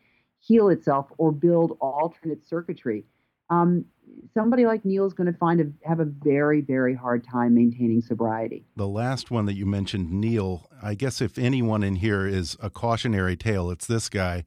heal 0.40 0.68
itself 0.68 1.06
or 1.18 1.32
build 1.32 1.76
alternate 1.80 2.46
circuitry. 2.46 3.04
Um, 3.50 3.84
somebody 4.32 4.66
like 4.66 4.84
Neil 4.84 5.06
is 5.06 5.12
going 5.12 5.30
to 5.32 5.38
find 5.38 5.60
a, 5.60 5.88
have 5.88 6.00
a 6.00 6.04
very, 6.04 6.60
very 6.60 6.94
hard 6.94 7.26
time 7.26 7.54
maintaining 7.54 8.02
sobriety. 8.02 8.64
The 8.76 8.88
last 8.88 9.30
one 9.30 9.46
that 9.46 9.54
you 9.54 9.66
mentioned, 9.66 10.10
Neil, 10.10 10.68
I 10.82 10.94
guess 10.94 11.20
if 11.20 11.38
anyone 11.38 11.82
in 11.82 11.96
here 11.96 12.26
is 12.26 12.56
a 12.60 12.70
cautionary 12.70 13.36
tale, 13.36 13.70
it's 13.70 13.86
this 13.86 14.08
guy. 14.08 14.44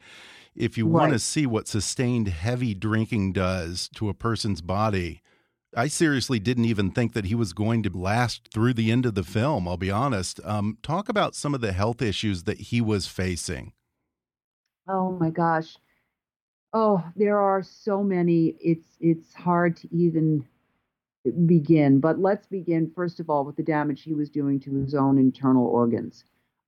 If 0.56 0.78
you 0.78 0.86
right. 0.86 1.02
want 1.02 1.13
to 1.13 1.20
see 1.20 1.46
what 1.46 1.67
sustained 1.67 2.28
heavy 2.30 2.74
drinking 2.74 3.34
does 3.34 3.89
to 3.96 4.10
a 4.10 4.13
person's 4.13 4.62
body, 4.62 5.22
I 5.75 5.88
seriously 5.88 6.39
didn't 6.39 6.65
even 6.65 6.91
think 6.91 7.13
that 7.13 7.25
he 7.25 7.36
was 7.36 7.53
going 7.53 7.84
to 7.84 7.97
last 7.97 8.49
through 8.53 8.73
the 8.73 8.91
end 8.91 9.06
of 9.06 9.15
the 9.15 9.23
film. 9.23 9.67
I'll 9.67 9.77
be 9.77 9.91
honest. 9.91 10.39
Um, 10.43 10.77
talk 10.82 11.10
about 11.10 11.36
some 11.36 11.53
of 11.53 11.62
the 11.62 11.73
health 11.73 12.01
issues 12.01 12.43
that 12.43 12.60
he 12.60 12.82
was 12.82 13.08
facing. 13.08 13.73
Oh 14.88 15.12
my 15.12 15.30
gosh. 15.30 15.75
Oh, 16.73 17.03
there 17.15 17.39
are 17.39 17.63
so 17.63 18.03
many. 18.03 18.56
It's 18.60 18.97
it's 18.99 19.34
hard 19.34 19.75
to 19.77 19.88
even 19.93 20.45
begin. 21.45 21.99
But 21.99 22.19
let's 22.19 22.47
begin 22.47 22.91
first 22.95 23.19
of 23.19 23.30
all 23.30 23.43
with 23.43 23.58
the 23.58 23.63
damage 23.63 24.03
he 24.03 24.13
was 24.13 24.30
doing 24.30 24.60
to 24.62 24.73
his 24.75 24.95
own 24.95 25.17
internal 25.17 25.67
organs. 25.67 26.23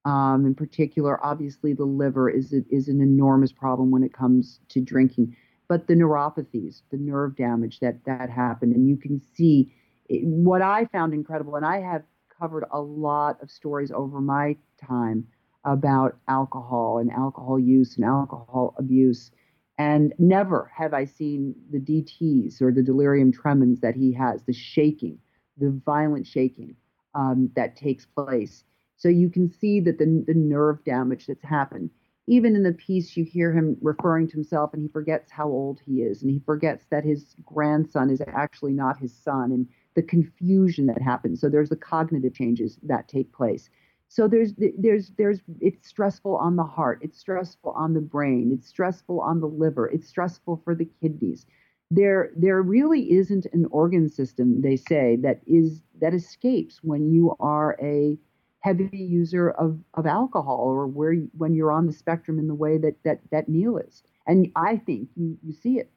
Um, 0.06 0.46
in 0.46 0.56
particular, 0.56 1.24
obviously, 1.24 1.74
the 1.74 1.86
liver 1.86 2.30
is 2.30 2.54
a, 2.54 2.64
is 2.70 2.88
an 2.88 3.02
enormous 3.02 3.52
problem 3.52 3.92
when 3.92 4.04
it 4.04 4.14
comes 4.14 4.60
to 4.70 4.82
drinking. 4.82 5.36
But 5.70 5.88
the 5.88 5.94
neuropathies, 5.94 6.82
the 6.92 6.98
nerve 6.98 7.38
damage 7.38 7.80
that 7.80 8.04
that 8.06 8.30
happened, 8.30 8.76
and 8.76 8.90
you 8.90 8.98
can 8.98 9.22
see 9.36 9.74
it, 10.10 10.26
what 10.26 10.62
I 10.62 10.86
found 10.86 11.14
incredible. 11.14 11.56
And 11.56 11.66
I 11.66 11.80
have 11.80 12.04
covered 12.40 12.66
a 12.72 12.82
lot 12.82 13.42
of 13.42 13.52
stories 13.52 13.92
over 13.92 14.20
my 14.20 14.58
time 14.86 15.28
about 15.66 16.18
alcohol 16.28 16.98
and 16.98 17.12
alcohol 17.12 17.60
use 17.60 17.96
and 17.96 18.06
alcohol 18.06 18.76
abuse. 18.78 19.32
And 19.78 20.14
never 20.18 20.70
have 20.76 20.94
I 20.94 21.06
seen 21.06 21.56
the 21.72 21.80
DTs 21.80 22.62
or 22.62 22.72
the 22.72 22.84
delirium 22.84 23.32
tremens 23.32 23.80
that 23.80 23.96
he 23.96 24.12
has, 24.14 24.44
the 24.44 24.54
shaking, 24.54 25.20
the 25.58 25.70
violent 25.86 26.28
shaking 26.28 26.76
um, 27.16 27.50
that 27.56 27.76
takes 27.76 28.06
place. 28.06 28.64
So 28.98 29.08
you 29.08 29.30
can 29.30 29.50
see 29.50 29.80
that 29.82 29.98
the, 29.98 30.24
the 30.28 30.34
nerve 30.34 30.84
damage 30.84 31.28
that's 31.28 31.44
happened. 31.44 31.92
Even 32.30 32.56
in 32.56 32.62
the 32.62 32.74
piece, 32.74 33.18
you 33.18 33.24
hear 33.24 33.52
him 33.52 33.76
referring 33.82 34.28
to 34.28 34.34
himself 34.34 34.72
and 34.72 34.84
he 34.84 34.88
forgets 34.88 35.32
how 35.32 35.48
old 35.48 35.82
he 35.84 36.04
is 36.04 36.22
and 36.22 36.30
he 36.30 36.38
forgets 36.46 36.86
that 36.92 37.04
his 37.04 37.36
grandson 37.44 38.12
is 38.12 38.22
actually 38.28 38.72
not 38.72 39.00
his 39.00 39.12
son 39.12 39.52
and 39.52 39.68
the 39.96 40.04
confusion 40.04 40.86
that 40.86 41.02
happens. 41.02 41.42
So 41.42 41.50
there's 41.50 41.70
the 41.70 41.76
cognitive 41.76 42.36
changes 42.36 42.78
that 42.84 43.08
take 43.08 43.34
place. 43.34 43.72
So 44.10 44.28
there's 44.28 44.54
there's 44.78 45.12
there's 45.18 45.40
it's 45.60 45.88
stressful 45.88 46.36
on 46.36 46.56
the 46.56 46.64
heart, 46.64 47.00
it's 47.02 47.18
stressful 47.18 47.72
on 47.72 47.96
the 47.96 48.02
brain, 48.02 48.52
it's 48.54 48.68
stressful 48.68 49.20
on 49.22 49.40
the 49.40 49.48
liver, 49.48 49.88
it's 49.88 50.08
stressful 50.08 50.62
for 50.64 50.76
the 50.76 50.90
kidneys. 51.02 51.48
There 51.90 52.30
there 52.36 52.62
really 52.62 53.12
isn't 53.12 53.48
an 53.54 53.66
organ 53.72 54.08
system 54.08 54.62
they 54.62 54.76
say 54.76 55.16
that 55.24 55.42
is 55.48 55.82
that 56.00 56.14
escapes 56.14 56.84
when 56.84 57.12
you 57.12 57.36
are 57.40 57.76
a 57.82 58.20
heavy 58.60 58.90
user 58.92 59.52
of, 59.52 59.80
of 59.94 60.06
alcohol 60.06 60.60
or 60.60 60.88
where 60.88 61.14
you, 61.14 61.30
when 61.38 61.54
you're 61.54 61.72
on 61.72 61.88
the 61.88 61.94
spectrum 61.94 62.40
in 62.40 62.48
the 62.48 62.56
way 62.56 62.78
that 62.78 62.96
that 63.04 63.20
that 63.32 63.48
Neil 63.48 63.78
is. 63.78 64.04
And 64.28 64.52
I 64.56 64.78
think 64.78 65.10
you 65.16 65.38
you 65.44 65.54
see 65.54 65.80
it. 65.80 65.92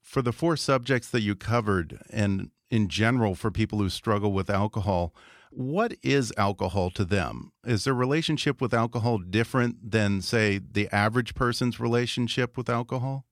For 0.00 0.22
the 0.22 0.32
four 0.32 0.56
subjects 0.56 1.10
that 1.10 1.20
you 1.20 1.34
covered 1.34 2.00
and 2.10 2.50
in 2.70 2.88
general 2.88 3.34
for 3.34 3.50
people 3.50 3.78
who 3.78 3.88
struggle 3.88 4.32
with 4.32 4.50
alcohol, 4.50 5.14
what 5.50 5.94
is 6.02 6.32
alcohol 6.36 6.90
to 6.90 7.04
them? 7.04 7.52
Is 7.64 7.84
their 7.84 7.94
relationship 7.94 8.60
with 8.60 8.74
alcohol 8.74 9.18
different 9.18 9.90
than, 9.90 10.20
say, 10.20 10.58
the 10.58 10.88
average 10.94 11.34
person's 11.34 11.80
relationship 11.80 12.56
with 12.56 12.68
alcohol? 12.68 13.24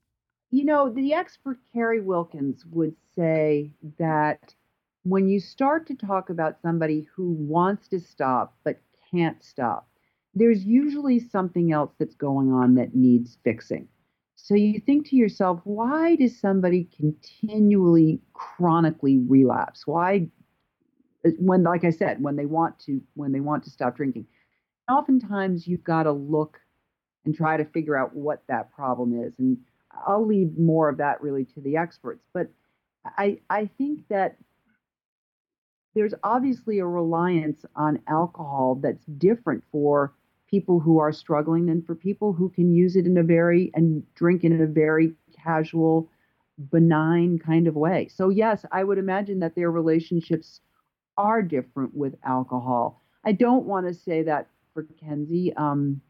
You 0.50 0.64
know, 0.64 0.90
the 0.90 1.12
expert 1.12 1.58
Carrie 1.72 2.00
Wilkins 2.00 2.64
would 2.70 2.94
say 3.14 3.72
that 3.98 4.54
when 5.06 5.28
you 5.28 5.38
start 5.38 5.86
to 5.86 5.94
talk 5.94 6.30
about 6.30 6.60
somebody 6.60 7.06
who 7.14 7.30
wants 7.38 7.86
to 7.86 8.00
stop 8.00 8.56
but 8.64 8.80
can't 9.12 9.42
stop, 9.42 9.88
there's 10.34 10.64
usually 10.64 11.20
something 11.20 11.72
else 11.72 11.92
that's 11.98 12.16
going 12.16 12.52
on 12.52 12.74
that 12.74 12.94
needs 12.94 13.38
fixing. 13.44 13.86
So 14.34 14.54
you 14.54 14.80
think 14.80 15.08
to 15.08 15.16
yourself, 15.16 15.60
why 15.62 16.16
does 16.16 16.38
somebody 16.38 16.88
continually 16.96 18.20
chronically 18.34 19.18
relapse? 19.18 19.86
Why 19.86 20.28
uh, 21.24 21.30
when 21.38 21.62
like 21.62 21.84
I 21.84 21.90
said, 21.90 22.20
when 22.20 22.34
they 22.34 22.46
want 22.46 22.78
to 22.80 23.00
when 23.14 23.30
they 23.30 23.40
want 23.40 23.62
to 23.64 23.70
stop 23.70 23.96
drinking. 23.96 24.26
Oftentimes 24.90 25.68
you've 25.68 25.84
got 25.84 26.04
to 26.04 26.12
look 26.12 26.58
and 27.24 27.34
try 27.34 27.56
to 27.56 27.64
figure 27.64 27.96
out 27.96 28.14
what 28.14 28.42
that 28.48 28.72
problem 28.72 29.24
is. 29.24 29.32
And 29.38 29.56
I'll 30.06 30.26
leave 30.26 30.58
more 30.58 30.88
of 30.88 30.98
that 30.98 31.22
really 31.22 31.44
to 31.44 31.60
the 31.60 31.76
experts. 31.76 32.24
But 32.34 32.48
I 33.16 33.38
I 33.48 33.70
think 33.78 34.08
that 34.08 34.36
there's 35.96 36.14
obviously 36.22 36.78
a 36.78 36.86
reliance 36.86 37.64
on 37.74 37.98
alcohol 38.06 38.78
that's 38.82 39.04
different 39.16 39.64
for 39.72 40.12
people 40.48 40.78
who 40.78 40.98
are 40.98 41.10
struggling 41.10 41.66
than 41.66 41.82
for 41.82 41.94
people 41.94 42.34
who 42.34 42.50
can 42.50 42.70
use 42.70 42.96
it 42.96 43.06
in 43.06 43.16
a 43.16 43.22
very 43.22 43.72
and 43.74 44.02
drink 44.14 44.44
in 44.44 44.60
a 44.60 44.66
very 44.66 45.14
casual 45.42 46.08
benign 46.70 47.38
kind 47.38 47.66
of 47.66 47.74
way. 47.74 48.08
So 48.08 48.28
yes, 48.28 48.66
I 48.70 48.84
would 48.84 48.98
imagine 48.98 49.40
that 49.40 49.54
their 49.54 49.70
relationships 49.70 50.60
are 51.16 51.40
different 51.40 51.94
with 51.94 52.14
alcohol. 52.24 53.02
I 53.24 53.32
don't 53.32 53.64
want 53.64 53.88
to 53.88 53.94
say 53.94 54.22
that 54.24 54.48
for 54.74 54.86
Kenzie. 55.00 55.54
Um, 55.56 56.02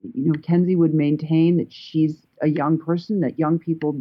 you 0.00 0.32
know, 0.32 0.38
Kenzie 0.42 0.76
would 0.76 0.94
maintain 0.94 1.56
that 1.56 1.72
she's 1.72 2.24
a 2.40 2.48
young 2.48 2.78
person, 2.78 3.20
that 3.20 3.36
young 3.36 3.58
people 3.58 4.00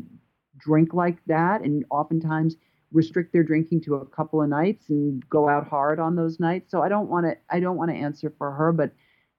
drink 0.60 0.93
like 0.93 1.17
that, 1.26 1.62
and 1.62 1.86
oftentimes 1.89 2.56
restrict 2.93 3.34
their 3.34 3.43
drinking 3.43 3.82
to 3.82 3.95
a 3.95 4.06
couple 4.06 4.41
of 4.41 4.49
nights 4.49 4.89
and 4.89 5.27
go 5.29 5.49
out 5.49 5.67
hard 5.67 5.99
on 5.99 6.15
those 6.15 6.39
nights. 6.39 6.71
So 6.71 6.82
I 6.82 6.89
don't 6.89 7.10
want 7.10 7.25
to 7.25 7.36
I 7.49 7.60
don't 7.60 7.77
want 7.77 7.91
to 7.91 7.97
answer 7.97 8.34
for 8.38 8.51
her, 8.51 8.71
but 8.71 8.91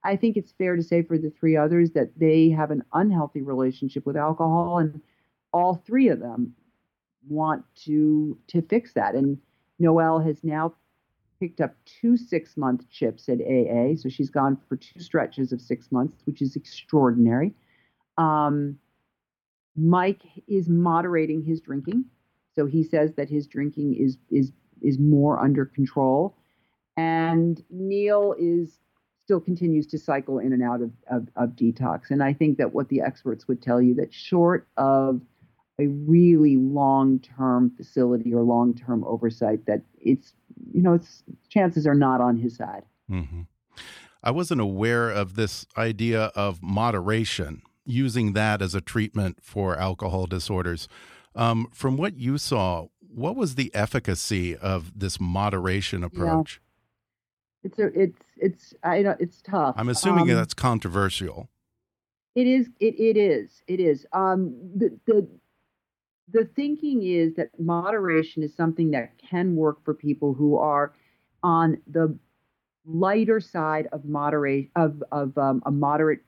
I 0.03 0.17
think 0.17 0.37
it's 0.37 0.53
fair 0.53 0.77
to 0.77 0.83
say 0.83 1.03
for 1.03 1.17
the 1.17 1.31
three 1.31 1.57
others 1.57 1.93
that 1.93 2.19
they 2.19 2.51
have 2.51 2.71
an 2.71 2.83
unhealthy 2.93 3.40
relationship 3.40 4.05
with 4.05 4.17
alcohol 4.17 4.79
and 4.79 5.01
all 5.53 5.83
three 5.87 6.09
of 6.09 6.21
them 6.21 6.55
want 7.29 7.64
to 7.85 8.37
to 8.49 8.61
fix 8.62 8.93
that. 8.95 9.14
And 9.14 9.38
Noelle 9.79 10.21
has 10.21 10.43
now 10.43 10.75
picked 11.40 11.61
up 11.61 11.75
two 11.85 12.17
six 12.17 12.57
month 12.57 12.88
chips 12.90 13.29
at 13.29 13.40
AA. 13.40 13.97
So 13.97 14.09
she's 14.09 14.31
gone 14.31 14.59
for 14.69 14.77
two 14.77 15.01
stretches 15.01 15.53
of 15.53 15.61
six 15.61 15.90
months, 15.93 16.23
which 16.27 16.43
is 16.43 16.57
extraordinary. 16.57 17.53
Um, 18.19 18.79
Mike 19.77 20.23
is 20.47 20.69
moderating 20.69 21.43
his 21.43 21.61
drinking. 21.61 22.05
So 22.55 22.67
he 22.67 22.83
says 22.83 23.14
that 23.14 23.29
his 23.29 23.47
drinking 23.47 23.95
is 23.95 24.19
is 24.31 24.53
is 24.81 24.99
more 24.99 25.40
under 25.40 25.64
control. 25.64 26.37
And 26.97 27.62
Neil 27.71 28.35
is 28.38 28.79
still 29.25 29.40
continues 29.40 29.87
to 29.88 29.99
cycle 29.99 30.38
in 30.38 30.53
and 30.53 30.62
out 30.62 30.83
of, 30.83 30.90
of, 31.11 31.29
of 31.35 31.51
detox. 31.51 32.11
And 32.11 32.23
I 32.23 32.35
think 32.35 32.59
that 32.59 32.75
what 32.75 32.90
the 32.90 33.01
experts 33.01 33.49
would 33.49 33.62
tell 33.62 33.81
you 33.81 33.95
that 33.95 34.12
short 34.12 34.69
of 34.77 35.23
a 35.81 35.87
really 35.87 36.57
long-term 36.57 37.73
facility 37.77 38.33
or 38.33 38.43
long-term 38.43 39.03
oversight 39.05 39.67
that 39.67 39.83
it's 40.01 40.35
you 40.73 40.83
know 40.83 40.95
it's 40.95 41.25
chances 41.49 41.87
are 41.87 41.95
not 41.97 42.21
on 42.21 42.37
his 42.37 42.55
side 42.55 42.85
mm 43.11 43.27
-hmm. 43.27 43.47
i 44.23 44.31
wasn't 44.31 44.61
aware 44.61 45.11
of 45.11 45.35
this 45.35 45.67
idea 45.77 46.31
of 46.37 46.62
moderation 46.62 47.62
using 47.85 48.35
that 48.35 48.62
as 48.62 48.75
a 48.75 48.81
treatment 48.81 49.37
for 49.43 49.77
alcohol 49.77 50.27
disorders 50.27 50.88
um, 51.35 51.68
from 51.73 51.97
what 51.97 52.16
you 52.16 52.38
saw 52.38 52.87
what 53.14 53.37
was 53.37 53.55
the 53.55 53.73
efficacy 53.75 54.57
of 54.57 54.99
this 54.99 55.20
moderation 55.20 56.03
approach? 56.03 56.61
Yeah. 57.62 57.70
it's 57.70 57.79
a, 57.79 58.01
it's 58.01 58.23
it's 58.37 58.75
i 58.83 59.03
know 59.03 59.16
it's 59.20 59.40
tough. 59.42 59.75
I'm 59.79 59.88
assuming 59.88 60.31
um, 60.31 60.37
that's 60.37 60.55
controversial. 60.55 61.49
It 62.35 62.47
is 62.47 62.68
it, 62.81 62.99
it 62.99 63.16
is 63.16 63.62
it 63.68 63.81
is. 63.81 64.07
Um 64.12 64.55
the 64.77 64.99
the 65.07 65.29
the 66.33 66.44
thinking 66.57 67.03
is 67.03 67.35
that 67.35 67.51
moderation 67.59 68.42
is 68.42 68.55
something 68.55 68.90
that 68.90 69.12
can 69.18 69.55
work 69.55 69.85
for 69.85 69.94
people 69.94 70.35
who 70.35 70.57
are 70.57 70.92
on 71.42 71.79
the 71.87 72.18
lighter 72.85 73.40
side 73.40 73.88
of 73.92 74.05
moderate 74.05 74.70
of 74.75 75.03
of 75.12 75.37
um, 75.38 75.62
a 75.66 75.70
moderate 75.70 76.20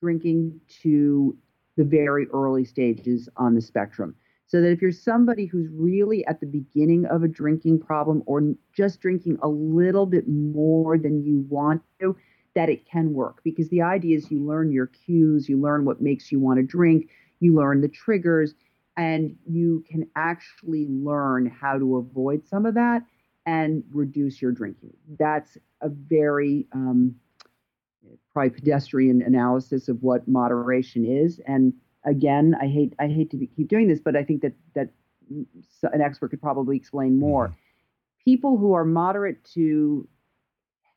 drinking 0.00 0.60
to 0.82 1.36
the 1.78 1.84
very 1.84 2.26
early 2.34 2.64
stages 2.64 3.28
on 3.36 3.54
the 3.54 3.60
spectrum. 3.62 4.14
So 4.48 4.60
that 4.60 4.70
if 4.70 4.82
you're 4.82 4.92
somebody 4.92 5.46
who's 5.46 5.68
really 5.70 6.26
at 6.26 6.40
the 6.40 6.46
beginning 6.46 7.06
of 7.06 7.22
a 7.22 7.28
drinking 7.28 7.80
problem 7.80 8.22
or 8.26 8.42
just 8.72 9.00
drinking 9.00 9.38
a 9.42 9.48
little 9.48 10.06
bit 10.06 10.24
more 10.26 10.98
than 10.98 11.22
you 11.22 11.46
want 11.48 11.82
to, 12.00 12.16
that 12.54 12.68
it 12.68 12.84
can 12.90 13.12
work 13.12 13.40
because 13.44 13.68
the 13.68 13.82
idea 13.82 14.16
is 14.16 14.30
you 14.30 14.44
learn 14.44 14.72
your 14.72 14.86
cues, 14.86 15.48
you 15.48 15.60
learn 15.60 15.84
what 15.84 16.00
makes 16.00 16.32
you 16.32 16.40
want 16.40 16.58
to 16.58 16.62
drink, 16.64 17.10
you 17.40 17.54
learn 17.54 17.80
the 17.80 17.88
triggers, 17.88 18.54
and 18.96 19.36
you 19.46 19.84
can 19.88 20.08
actually 20.16 20.86
learn 20.88 21.46
how 21.46 21.78
to 21.78 21.98
avoid 21.98 22.44
some 22.44 22.66
of 22.66 22.74
that 22.74 23.02
and 23.46 23.84
reduce 23.92 24.42
your 24.42 24.50
drinking. 24.50 24.94
That's 25.18 25.56
a 25.82 25.88
very 25.88 26.66
um, 26.72 27.14
probably 28.38 28.50
pedestrian 28.50 29.22
analysis 29.22 29.88
of 29.88 30.02
what 30.02 30.26
moderation 30.28 31.04
is. 31.04 31.40
And 31.46 31.72
again, 32.04 32.54
I 32.60 32.66
hate 32.66 32.94
I 32.98 33.08
hate 33.08 33.30
to 33.30 33.36
be, 33.36 33.46
keep 33.46 33.68
doing 33.68 33.88
this, 33.88 34.00
but 34.00 34.16
I 34.16 34.24
think 34.24 34.42
that 34.42 34.54
that 34.74 34.90
an 35.28 36.00
expert 36.00 36.30
could 36.30 36.40
probably 36.40 36.76
explain 36.76 37.18
more. 37.18 37.48
Mm-hmm. 37.48 37.54
People 38.24 38.58
who 38.58 38.74
are 38.74 38.84
moderate 38.84 39.42
to 39.54 40.06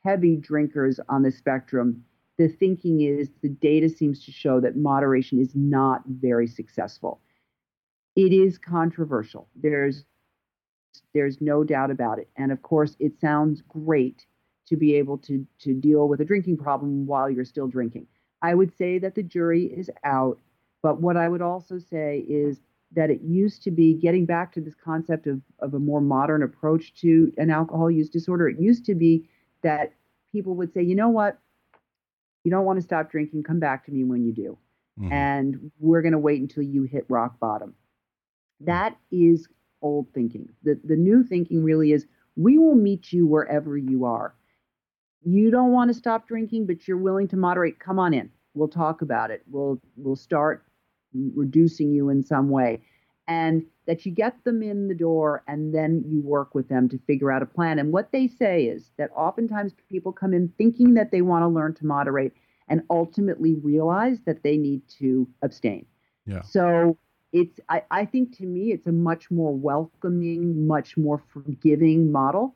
heavy 0.03 0.35
drinkers 0.35 0.99
on 1.09 1.21
the 1.23 1.31
spectrum, 1.31 2.03
the 2.37 2.47
thinking 2.47 3.01
is 3.01 3.29
the 3.41 3.49
data 3.49 3.89
seems 3.89 4.25
to 4.25 4.31
show 4.31 4.59
that 4.59 4.75
moderation 4.75 5.39
is 5.39 5.51
not 5.55 6.01
very 6.07 6.47
successful 6.47 7.21
it 8.15 8.33
is 8.33 8.57
controversial. 8.57 9.47
There's 9.55 10.03
there's 11.13 11.39
no 11.39 11.63
doubt 11.63 11.91
about 11.91 12.19
it. 12.19 12.29
And 12.35 12.51
of 12.51 12.61
course, 12.61 12.95
it 12.99 13.19
sounds 13.19 13.61
great 13.61 14.25
to 14.71 14.77
be 14.77 14.95
able 14.95 15.17
to 15.17 15.45
to 15.59 15.73
deal 15.73 16.07
with 16.07 16.21
a 16.21 16.25
drinking 16.25 16.57
problem 16.57 17.05
while 17.05 17.29
you're 17.29 17.45
still 17.45 17.67
drinking. 17.67 18.07
I 18.41 18.55
would 18.55 18.75
say 18.75 18.97
that 18.99 19.15
the 19.15 19.21
jury 19.21 19.65
is 19.65 19.91
out, 20.05 20.39
but 20.81 21.01
what 21.01 21.17
I 21.17 21.27
would 21.27 21.41
also 21.41 21.77
say 21.77 22.25
is 22.27 22.61
that 22.93 23.09
it 23.09 23.21
used 23.21 23.63
to 23.63 23.71
be 23.71 23.93
getting 23.93 24.25
back 24.25 24.53
to 24.53 24.61
this 24.61 24.73
concept 24.73 25.27
of, 25.27 25.41
of 25.59 25.73
a 25.73 25.79
more 25.79 25.99
modern 25.99 26.41
approach 26.41 26.93
to 27.01 27.31
an 27.37 27.49
alcohol 27.49 27.91
use 27.91 28.09
disorder. 28.09 28.47
It 28.47 28.59
used 28.59 28.85
to 28.85 28.95
be 28.95 29.29
that 29.61 29.93
people 30.31 30.55
would 30.55 30.73
say, 30.73 30.81
you 30.81 30.95
know 30.95 31.09
what, 31.09 31.37
you 32.43 32.51
don't 32.51 32.65
want 32.65 32.79
to 32.79 32.83
stop 32.83 33.11
drinking, 33.11 33.43
come 33.43 33.59
back 33.59 33.85
to 33.85 33.91
me 33.91 34.05
when 34.05 34.23
you 34.23 34.33
do. 34.33 34.57
Mm-hmm. 34.99 35.11
And 35.11 35.71
we're 35.79 36.01
going 36.01 36.13
to 36.13 36.17
wait 36.17 36.41
until 36.41 36.63
you 36.63 36.83
hit 36.83 37.05
rock 37.09 37.39
bottom. 37.39 37.75
That 38.61 38.97
is 39.11 39.47
old 39.81 40.07
thinking. 40.13 40.49
The, 40.63 40.79
the 40.83 40.95
new 40.95 41.23
thinking 41.23 41.63
really 41.63 41.91
is 41.91 42.07
we 42.35 42.57
will 42.57 42.75
meet 42.75 43.11
you 43.11 43.27
wherever 43.27 43.77
you 43.77 44.05
are. 44.05 44.33
You 45.23 45.51
don't 45.51 45.71
want 45.71 45.89
to 45.89 45.93
stop 45.93 46.27
drinking, 46.27 46.65
but 46.65 46.87
you're 46.87 46.97
willing 46.97 47.27
to 47.29 47.37
moderate. 47.37 47.79
Come 47.79 47.99
on 47.99 48.13
in. 48.13 48.29
We'll 48.53 48.67
talk 48.67 49.01
about 49.01 49.31
it. 49.31 49.43
We'll 49.49 49.79
we'll 49.95 50.15
start 50.15 50.65
reducing 51.13 51.91
you 51.91 52.09
in 52.09 52.23
some 52.23 52.49
way. 52.49 52.81
And 53.27 53.65
that 53.87 54.05
you 54.05 54.11
get 54.11 54.43
them 54.43 54.61
in 54.61 54.87
the 54.87 54.95
door 54.95 55.43
and 55.47 55.73
then 55.73 56.03
you 56.05 56.21
work 56.21 56.53
with 56.53 56.67
them 56.67 56.89
to 56.89 56.99
figure 57.07 57.31
out 57.31 57.41
a 57.41 57.45
plan. 57.45 57.79
And 57.79 57.91
what 57.91 58.11
they 58.11 58.27
say 58.27 58.65
is 58.65 58.91
that 58.97 59.09
oftentimes 59.15 59.73
people 59.89 60.11
come 60.11 60.33
in 60.33 60.51
thinking 60.57 60.95
that 60.95 61.11
they 61.11 61.21
want 61.21 61.43
to 61.43 61.47
learn 61.47 61.73
to 61.75 61.85
moderate 61.85 62.33
and 62.67 62.81
ultimately 62.89 63.55
realize 63.55 64.19
that 64.25 64.43
they 64.43 64.57
need 64.57 64.81
to 64.99 65.27
abstain. 65.41 65.85
Yeah. 66.25 66.41
So 66.41 66.97
it's 67.31 67.59
I, 67.69 67.83
I 67.91 68.05
think 68.05 68.37
to 68.37 68.45
me 68.45 68.71
it's 68.71 68.87
a 68.87 68.91
much 68.91 69.31
more 69.31 69.53
welcoming, 69.53 70.67
much 70.67 70.97
more 70.97 71.21
forgiving 71.33 72.11
model. 72.11 72.55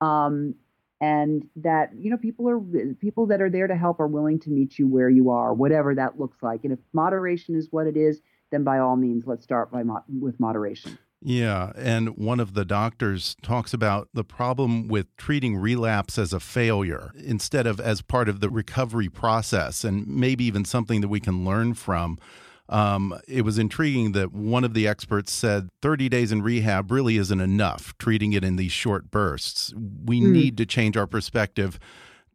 Um, 0.00 0.54
and 1.00 1.46
that 1.56 1.90
you 1.98 2.10
know 2.10 2.16
people 2.16 2.48
are 2.48 2.60
people 2.94 3.26
that 3.26 3.40
are 3.40 3.50
there 3.50 3.66
to 3.66 3.76
help 3.76 4.00
are 4.00 4.06
willing 4.06 4.38
to 4.38 4.50
meet 4.50 4.78
you 4.78 4.86
where 4.86 5.10
you 5.10 5.30
are 5.30 5.52
whatever 5.52 5.94
that 5.94 6.18
looks 6.18 6.42
like 6.42 6.64
and 6.64 6.72
if 6.72 6.78
moderation 6.92 7.54
is 7.54 7.68
what 7.70 7.86
it 7.86 7.96
is 7.96 8.20
then 8.50 8.62
by 8.64 8.78
all 8.78 8.96
means 8.96 9.24
let's 9.26 9.44
start 9.44 9.70
by 9.72 9.82
mo 9.82 10.02
with 10.20 10.38
moderation 10.38 10.98
yeah, 11.26 11.72
and 11.74 12.18
one 12.18 12.38
of 12.38 12.52
the 12.52 12.66
doctors 12.66 13.34
talks 13.40 13.72
about 13.72 14.10
the 14.12 14.24
problem 14.24 14.88
with 14.88 15.06
treating 15.16 15.56
relapse 15.56 16.18
as 16.18 16.34
a 16.34 16.40
failure 16.40 17.12
instead 17.16 17.66
of 17.66 17.80
as 17.80 18.02
part 18.02 18.28
of 18.28 18.40
the 18.40 18.50
recovery 18.50 19.08
process, 19.08 19.84
and 19.84 20.06
maybe 20.06 20.44
even 20.44 20.66
something 20.66 21.00
that 21.00 21.08
we 21.08 21.20
can 21.20 21.42
learn 21.42 21.72
from. 21.72 22.18
Um, 22.68 23.18
it 23.28 23.42
was 23.42 23.58
intriguing 23.58 24.12
that 24.12 24.32
one 24.32 24.64
of 24.64 24.72
the 24.74 24.88
experts 24.88 25.32
said 25.32 25.68
30 25.82 26.08
days 26.08 26.32
in 26.32 26.42
rehab 26.42 26.90
really 26.90 27.18
isn't 27.18 27.40
enough, 27.40 27.96
treating 27.98 28.32
it 28.32 28.42
in 28.42 28.56
these 28.56 28.72
short 28.72 29.10
bursts. 29.10 29.74
We 29.76 30.20
mm. 30.20 30.30
need 30.30 30.56
to 30.58 30.66
change 30.66 30.96
our 30.96 31.06
perspective 31.06 31.78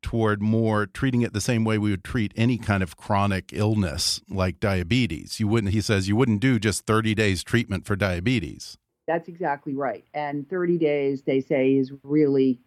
toward 0.02 0.42
more 0.42 0.86
treating 0.86 1.24
it 1.24 1.34
the 1.34 1.42
same 1.42 1.64
way 1.64 1.78
we 1.78 1.92
would 1.92 2.04
treat 2.04 2.32
any 2.36 2.58
kind 2.58 2.84
of 2.84 2.96
chronic 2.96 3.52
illness 3.52 4.22
like 4.30 4.60
diabetes. 4.60 5.40
You 5.40 5.48
wouldn't, 5.48 5.74
he 5.74 5.82
says, 5.82 6.08
you 6.08 6.16
wouldn't 6.16 6.40
do 6.40 6.60
just 6.60 6.86
30 6.86 7.16
days 7.16 7.44
treatment 7.44 7.86
for 7.86 7.96
diabetes. 7.96 8.78
That's 9.08 9.28
exactly 9.28 9.76
right. 9.76 10.06
And 10.14 10.48
30 10.50 10.78
days, 10.78 11.24
they 11.24 11.42
say, 11.42 11.74
is 11.74 11.92
really 12.04 12.60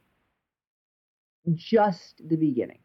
just 1.55 2.21
the 2.29 2.37
beginning 2.37 2.81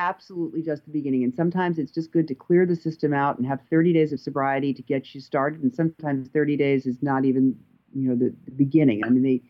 absolutely 0.00 0.62
just 0.62 0.84
the 0.86 0.90
beginning. 0.90 1.24
And 1.24 1.34
sometimes 1.34 1.78
it's 1.78 1.92
just 1.92 2.10
good 2.10 2.26
to 2.28 2.34
clear 2.34 2.64
the 2.64 2.74
system 2.74 3.12
out 3.12 3.38
and 3.38 3.46
have 3.46 3.60
30 3.68 3.92
days 3.92 4.12
of 4.12 4.20
sobriety 4.20 4.72
to 4.72 4.82
get 4.82 5.14
you 5.14 5.20
started. 5.20 5.62
And 5.62 5.72
sometimes 5.74 6.28
30 6.28 6.56
days 6.56 6.86
is 6.86 7.02
not 7.02 7.26
even, 7.26 7.54
you 7.94 8.08
know, 8.08 8.16
the, 8.16 8.34
the 8.46 8.50
beginning. 8.52 9.04
I 9.04 9.10
mean, 9.10 9.22
they 9.22 9.42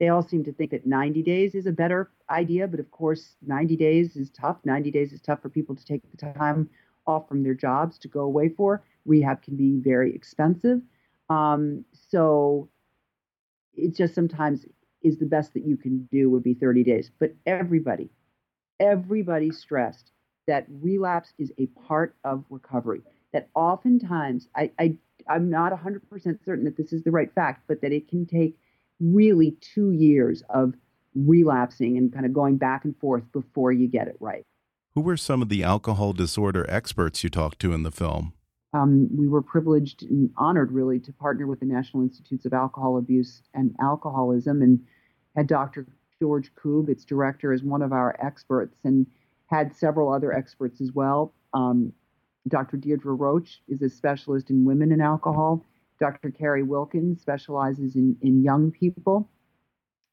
they 0.00 0.08
all 0.08 0.22
seem 0.22 0.44
to 0.44 0.52
think 0.52 0.72
that 0.72 0.86
90 0.86 1.22
days 1.22 1.54
is 1.54 1.66
a 1.66 1.72
better 1.72 2.10
idea, 2.28 2.66
but 2.66 2.80
of 2.80 2.90
course, 2.90 3.36
90 3.46 3.76
days 3.76 4.16
is 4.16 4.28
tough. 4.30 4.58
90 4.64 4.90
days 4.90 5.12
is 5.12 5.20
tough 5.22 5.40
for 5.40 5.48
people 5.48 5.74
to 5.76 5.84
take 5.84 6.02
the 6.10 6.32
time 6.34 6.68
off 7.06 7.28
from 7.28 7.44
their 7.44 7.54
jobs 7.54 7.96
to 8.00 8.08
go 8.08 8.20
away 8.20 8.48
for. 8.48 8.82
Rehab 9.06 9.40
can 9.42 9.56
be 9.56 9.78
very 9.78 10.12
expensive. 10.14 10.80
Um, 11.30 11.84
so 12.10 12.68
it 13.72 13.94
just 13.94 14.14
sometimes 14.14 14.66
is 15.02 15.18
the 15.18 15.26
best 15.26 15.54
that 15.54 15.64
you 15.64 15.76
can 15.76 16.08
do 16.10 16.28
would 16.28 16.42
be 16.42 16.54
30 16.54 16.82
days. 16.82 17.10
But 17.18 17.34
everybody, 17.46 18.10
everybody 18.80 19.50
stressed 19.50 20.10
that 20.46 20.66
relapse 20.68 21.32
is 21.38 21.52
a 21.58 21.66
part 21.86 22.16
of 22.24 22.44
recovery. 22.50 23.02
That 23.32 23.48
oftentimes, 23.54 24.48
I, 24.54 24.70
I 24.78 24.96
I'm 25.28 25.48
not 25.50 25.72
100% 25.72 26.00
certain 26.44 26.64
that 26.64 26.76
this 26.76 26.92
is 26.92 27.02
the 27.02 27.10
right 27.10 27.32
fact, 27.34 27.62
but 27.66 27.80
that 27.80 27.92
it 27.92 28.08
can 28.08 28.26
take 28.26 28.58
really 29.00 29.56
two 29.60 29.92
years 29.92 30.42
of 30.50 30.74
relapsing 31.14 31.96
and 31.96 32.12
kind 32.12 32.26
of 32.26 32.32
going 32.32 32.56
back 32.56 32.84
and 32.84 32.96
forth 32.98 33.24
before 33.32 33.72
you 33.72 33.88
get 33.88 34.08
it 34.08 34.16
right. 34.20 34.44
Who 34.94 35.00
were 35.00 35.16
some 35.16 35.42
of 35.42 35.48
the 35.48 35.62
alcohol 35.64 36.12
disorder 36.12 36.66
experts 36.68 37.24
you 37.24 37.30
talked 37.30 37.58
to 37.60 37.72
in 37.72 37.82
the 37.82 37.90
film? 37.90 38.34
Um, 38.72 39.08
we 39.16 39.28
were 39.28 39.42
privileged 39.42 40.02
and 40.02 40.30
honored, 40.36 40.72
really, 40.72 40.98
to 41.00 41.12
partner 41.12 41.46
with 41.46 41.60
the 41.60 41.66
National 41.66 42.02
Institutes 42.02 42.44
of 42.44 42.52
Alcohol 42.52 42.98
Abuse 42.98 43.42
and 43.54 43.74
Alcoholism 43.80 44.62
and 44.62 44.80
had 45.36 45.46
Dr. 45.46 45.86
George 46.20 46.50
Koob, 46.54 46.88
its 46.88 47.04
director, 47.04 47.52
is 47.52 47.62
one 47.62 47.82
of 47.82 47.92
our 47.92 48.16
experts 48.24 48.76
and 48.84 49.06
had 49.46 49.74
several 49.74 50.12
other 50.12 50.32
experts 50.32 50.80
as 50.80 50.92
well. 50.92 51.34
Um, 51.52 51.92
Dr. 52.48 52.76
Deidra 52.76 53.18
Roach 53.18 53.62
is 53.68 53.82
a 53.82 53.88
specialist 53.88 54.50
in 54.50 54.64
women 54.64 54.92
and 54.92 55.02
alcohol. 55.02 55.64
Dr. 56.00 56.30
Carrie 56.30 56.62
Wilkins 56.62 57.20
specializes 57.20 57.96
in, 57.96 58.16
in 58.20 58.42
young 58.42 58.70
people. 58.70 59.30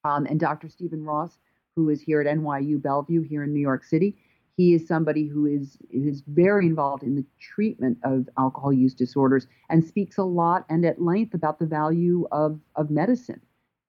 Um, 0.04 0.26
and 0.26 0.40
Dr. 0.40 0.70
Stephen 0.70 1.04
Ross, 1.04 1.38
who 1.76 1.90
is 1.90 2.02
here 2.02 2.22
at 2.22 2.28
NYU 2.28 2.82
Bellevue 2.82 3.22
here 3.22 3.44
in 3.44 3.54
New 3.54 3.60
York 3.60 3.84
City, 3.84 4.18
he 4.58 4.74
is 4.74 4.88
somebody 4.88 5.28
who 5.28 5.46
is 5.46 5.78
is 5.90 6.22
very 6.28 6.68
involved 6.68 7.04
in 7.04 7.16
the 7.16 7.26
treatment 7.40 7.98
of 8.04 8.28
alcohol 8.38 8.72
use 8.74 8.94
disorders 8.94 9.48
and 9.70 9.84
speaks 9.84 10.18
a 10.18 10.24
lot 10.24 10.66
and 10.70 10.86
at 10.86 11.02
length 11.02 11.34
about 11.34 11.58
the 11.58 11.66
value 11.66 12.28
of, 12.32 12.60
of 12.76 12.90
medicine 12.90 13.42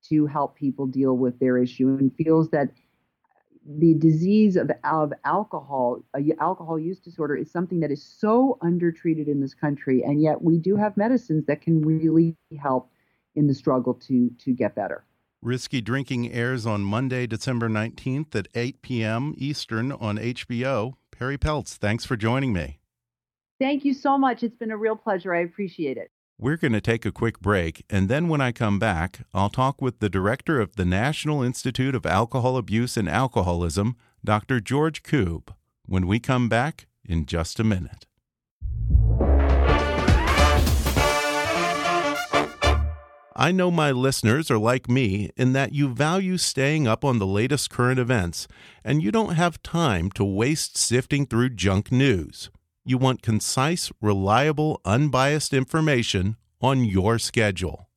to 0.09 0.27
help 0.27 0.55
people 0.57 0.87
deal 0.87 1.17
with 1.17 1.39
their 1.39 1.59
issue 1.59 1.89
and 1.89 2.15
feels 2.17 2.51
that 2.51 2.71
the 3.65 3.95
disease 3.95 4.57
of, 4.57 4.71
of 4.85 5.13
alcohol, 5.25 6.03
uh, 6.15 6.21
alcohol 6.41 6.79
use 6.79 6.99
disorder, 6.99 7.37
is 7.37 7.51
something 7.51 7.81
that 7.81 7.91
is 7.91 8.03
so 8.03 8.59
undertreated 8.61 9.29
in 9.29 9.41
this 9.41 9.55
country, 9.55 10.03
and 10.03 10.21
yet 10.21 10.43
we 10.43 10.59
do 10.59 10.77
have 10.77 10.97
medicines 10.97 11.47
that 11.47 11.61
can 11.61 11.81
really 11.81 12.37
help 12.61 12.91
in 13.35 13.47
the 13.47 13.55
struggle 13.55 13.95
to 13.95 14.31
to 14.39 14.53
get 14.53 14.75
better. 14.75 15.05
Risky 15.43 15.81
Drinking 15.81 16.31
airs 16.31 16.67
on 16.67 16.83
Monday, 16.83 17.27
December 17.27 17.69
19th 17.69 18.33
at 18.37 18.47
8 18.55 18.81
p.m. 18.81 19.35
Eastern 19.37 19.91
on 19.91 20.17
HBO. 20.17 20.95
Perri 21.11 21.37
Peltz, 21.37 21.75
thanks 21.75 22.05
for 22.05 22.17
joining 22.17 22.53
me. 22.53 22.79
Thank 23.59 23.85
you 23.85 23.93
so 23.93 24.17
much. 24.17 24.45
It's 24.45 24.55
been 24.55 24.71
a 24.71 24.77
real 24.77 24.95
pleasure. 24.95 25.35
I 25.35 25.41
appreciate 25.41 25.97
it. 25.97 26.12
We're 26.39 26.57
going 26.57 26.73
to 26.73 26.81
take 26.81 27.07
a 27.07 27.13
quick 27.13 27.41
break, 27.41 27.85
and 27.89 28.09
then 28.09 28.29
when 28.29 28.41
I 28.41 28.53
come 28.53 28.79
back, 28.79 29.21
I'll 29.33 29.51
talk 29.51 29.81
with 29.81 30.01
the 30.01 30.09
director 30.09 30.61
of 30.61 30.77
the 30.77 30.85
National 30.85 31.43
Institute 31.43 31.95
of 31.95 32.05
Alcohol 32.05 32.57
Abuse 32.57 32.97
and 32.97 33.09
Alcoholism, 33.09 33.97
Dr. 34.25 34.61
George 34.61 35.03
Koob, 35.03 35.55
when 35.87 36.07
we 36.07 36.19
come 36.19 36.49
back 36.49 36.87
in 37.05 37.27
just 37.27 37.61
a 37.61 37.65
minute. 37.65 38.07
I 43.35 43.51
know 43.51 43.71
my 43.71 43.93
listeners 43.93 44.51
are 44.51 44.59
like 44.59 44.89
me 44.89 45.31
in 45.37 45.53
that 45.53 45.73
you 45.73 45.89
value 45.89 46.39
staying 46.39 46.87
up 46.87 47.05
on 47.05 47.19
the 47.19 47.27
latest 47.27 47.71
current 47.71 47.99
events, 47.99 48.47
and 48.85 49.03
you 49.03 49.11
don't 49.11 49.35
have 49.35 49.63
time 49.63 50.11
to 50.13 50.25
waste 50.25 50.77
sifting 50.77 51.27
through 51.27 51.51
junk 51.51 51.91
news. 51.91 52.51
You 52.85 52.99
want 52.99 53.23
concise, 53.23 53.93
reliable, 54.01 54.81
unbiased 54.85 55.55
information 55.55 56.37
on 56.61 56.85
your 56.85 57.17
schedule. 57.21 57.89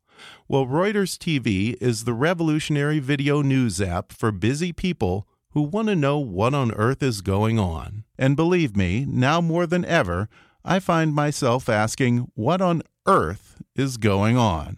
Well, 0.47 0.67
Reuters 0.67 1.17
TV 1.17 1.75
is 1.81 2.03
the 2.03 2.13
revolutionary 2.13 2.99
video 2.99 3.41
news 3.41 3.81
app 3.81 4.13
for 4.13 4.31
busy 4.31 4.71
people 4.71 5.27
who 5.53 5.63
want 5.63 5.87
to 5.87 5.95
know 5.95 6.19
what 6.19 6.53
on 6.53 6.71
earth 6.73 7.01
is 7.01 7.21
going 7.21 7.57
on. 7.57 8.03
And 8.15 8.35
believe 8.35 8.77
me, 8.77 9.05
now 9.09 9.41
more 9.41 9.65
than 9.65 9.85
ever, 9.85 10.29
I 10.63 10.79
find 10.79 11.15
myself 11.15 11.67
asking, 11.67 12.29
what 12.35 12.61
on 12.61 12.83
earth 13.07 13.63
is 13.75 13.97
going 13.97 14.37
on? 14.37 14.77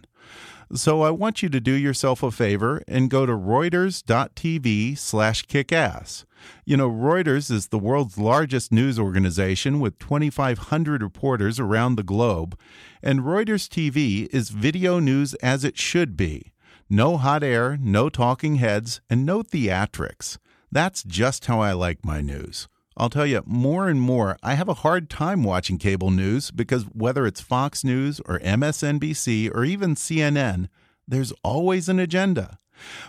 So 0.74 1.00
I 1.00 1.10
want 1.10 1.42
you 1.42 1.48
to 1.48 1.60
do 1.60 1.72
yourself 1.72 2.22
a 2.22 2.30
favor 2.30 2.82
and 2.86 3.08
go 3.08 3.24
to 3.24 3.32
reuters.tv 3.32 4.98
slash 4.98 5.46
kickass. 5.46 6.24
You 6.66 6.76
know, 6.76 6.90
Reuters 6.90 7.50
is 7.50 7.68
the 7.68 7.78
world's 7.78 8.18
largest 8.18 8.70
news 8.70 8.98
organization 8.98 9.80
with 9.80 9.98
2,500 9.98 11.02
reporters 11.02 11.58
around 11.58 11.96
the 11.96 12.02
globe, 12.02 12.58
and 13.02 13.20
Reuters 13.20 13.66
TV 13.66 14.28
is 14.32 14.50
video 14.50 14.98
news 14.98 15.32
as 15.36 15.64
it 15.64 15.78
should 15.78 16.16
be. 16.16 16.52
No 16.90 17.16
hot 17.16 17.42
air, 17.42 17.78
no 17.80 18.10
talking 18.10 18.56
heads, 18.56 19.00
and 19.08 19.24
no 19.24 19.42
theatrics. 19.42 20.36
That's 20.70 21.02
just 21.02 21.46
how 21.46 21.60
I 21.60 21.72
like 21.72 22.04
my 22.04 22.20
news. 22.20 22.68
I'll 22.98 23.08
tell 23.08 23.26
you, 23.26 23.42
more 23.46 23.88
and 23.88 24.00
more, 24.00 24.36
I 24.42 24.54
have 24.54 24.68
a 24.68 24.74
hard 24.74 25.08
time 25.08 25.44
watching 25.44 25.78
cable 25.78 26.10
news 26.10 26.50
because 26.50 26.82
whether 26.92 27.26
it's 27.28 27.40
Fox 27.40 27.84
News 27.84 28.20
or 28.26 28.40
MSNBC 28.40 29.54
or 29.54 29.64
even 29.64 29.94
CNN, 29.94 30.68
There's 31.06 31.32
always 31.42 31.88
an 31.88 32.00
agenda. 32.00 32.58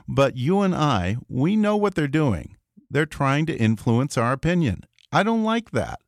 But 0.08 0.38
you 0.38 0.62
and 0.62 0.73
I, 0.75 1.17
we 1.28 1.56
know 1.56 1.75
what 1.75 1.95
they're 1.95 2.08
doing. 2.08 2.56
They're 2.89 3.06
trying 3.06 3.45
to 3.47 3.58
influence 3.58 4.17
our 4.17 4.32
opinion. 4.32 4.86
I 5.12 5.23
don't 5.23 5.43
like 5.43 5.71
that. 5.71 5.99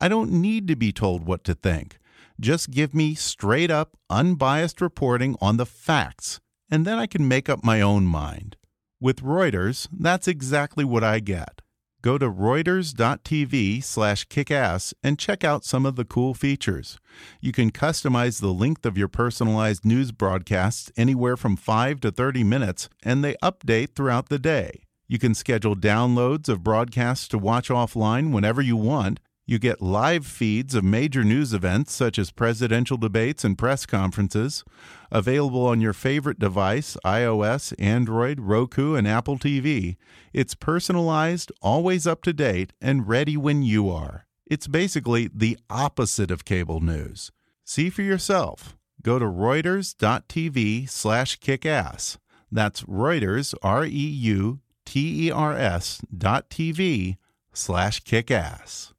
I 0.00 0.08
don't 0.08 0.32
need 0.32 0.68
to 0.68 0.76
be 0.76 0.92
told 0.92 1.26
what 1.26 1.44
to 1.44 1.54
think. 1.54 1.98
Just 2.40 2.70
give 2.70 2.94
me 2.94 3.14
straight 3.14 3.70
up, 3.70 3.96
unbiased 4.10 4.80
reporting 4.80 5.36
on 5.40 5.56
the 5.56 5.66
facts, 5.66 6.40
and 6.70 6.84
then 6.84 6.98
I 6.98 7.06
can 7.06 7.26
make 7.26 7.48
up 7.48 7.64
my 7.64 7.80
own 7.80 8.04
mind. 8.04 8.56
With 9.00 9.22
Reuters, 9.22 9.88
that's 9.92 10.28
exactly 10.28 10.84
what 10.84 11.04
I 11.04 11.20
get. 11.20 11.62
Go 12.00 12.16
to 12.16 12.30
reuters.tv 12.30 13.82
slash 13.82 14.24
kickass 14.28 14.94
and 15.02 15.18
check 15.18 15.42
out 15.42 15.64
some 15.64 15.84
of 15.84 15.96
the 15.96 16.04
cool 16.04 16.32
features. 16.32 16.96
You 17.40 17.50
can 17.50 17.72
customize 17.72 18.40
the 18.40 18.52
length 18.52 18.86
of 18.86 18.96
your 18.96 19.08
personalized 19.08 19.84
news 19.84 20.12
broadcasts 20.12 20.92
anywhere 20.96 21.36
from 21.36 21.56
5 21.56 22.00
to 22.02 22.12
30 22.12 22.44
minutes, 22.44 22.88
and 23.02 23.24
they 23.24 23.34
update 23.42 23.96
throughout 23.96 24.28
the 24.28 24.38
day. 24.38 24.84
You 25.08 25.18
can 25.18 25.34
schedule 25.34 25.74
downloads 25.74 26.48
of 26.48 26.62
broadcasts 26.62 27.26
to 27.28 27.38
watch 27.38 27.68
offline 27.68 28.30
whenever 28.32 28.62
you 28.62 28.76
want, 28.76 29.18
you 29.48 29.58
get 29.58 29.80
live 29.80 30.26
feeds 30.26 30.74
of 30.74 30.84
major 30.84 31.24
news 31.24 31.54
events 31.54 31.94
such 31.94 32.18
as 32.18 32.30
presidential 32.30 32.98
debates 32.98 33.44
and 33.44 33.56
press 33.56 33.86
conferences, 33.86 34.62
available 35.10 35.64
on 35.64 35.80
your 35.80 35.94
favorite 35.94 36.38
device 36.38 36.98
iOS, 37.02 37.72
Android, 37.78 38.40
Roku, 38.40 38.94
and 38.94 39.08
Apple 39.08 39.38
TV. 39.38 39.96
It's 40.34 40.54
personalized, 40.54 41.50
always 41.62 42.06
up 42.06 42.20
to 42.24 42.34
date, 42.34 42.74
and 42.82 43.08
ready 43.08 43.38
when 43.38 43.62
you 43.62 43.88
are. 43.88 44.26
It's 44.44 44.66
basically 44.66 45.30
the 45.34 45.56
opposite 45.70 46.30
of 46.30 46.44
cable 46.44 46.80
news. 46.80 47.32
See 47.64 47.88
for 47.88 48.02
yourself. 48.02 48.76
Go 49.00 49.18
to 49.18 49.24
reuters.tv 49.24 50.90
slash 50.90 51.38
kickass. 51.40 52.18
That's 52.52 52.82
Reuters, 52.82 53.54
R 53.62 53.86
E 53.86 53.88
U 53.88 54.60
T 54.84 55.28
E 55.28 55.30
R 55.30 55.56
S 55.56 56.02
dot 56.14 56.50
TV 56.50 57.16
slash 57.54 58.02
kickass. 58.02 58.92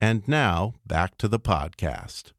And 0.00 0.28
now, 0.28 0.74
back 0.86 1.16
to 1.18 1.28
the 1.28 1.40
podcast. 1.40 2.32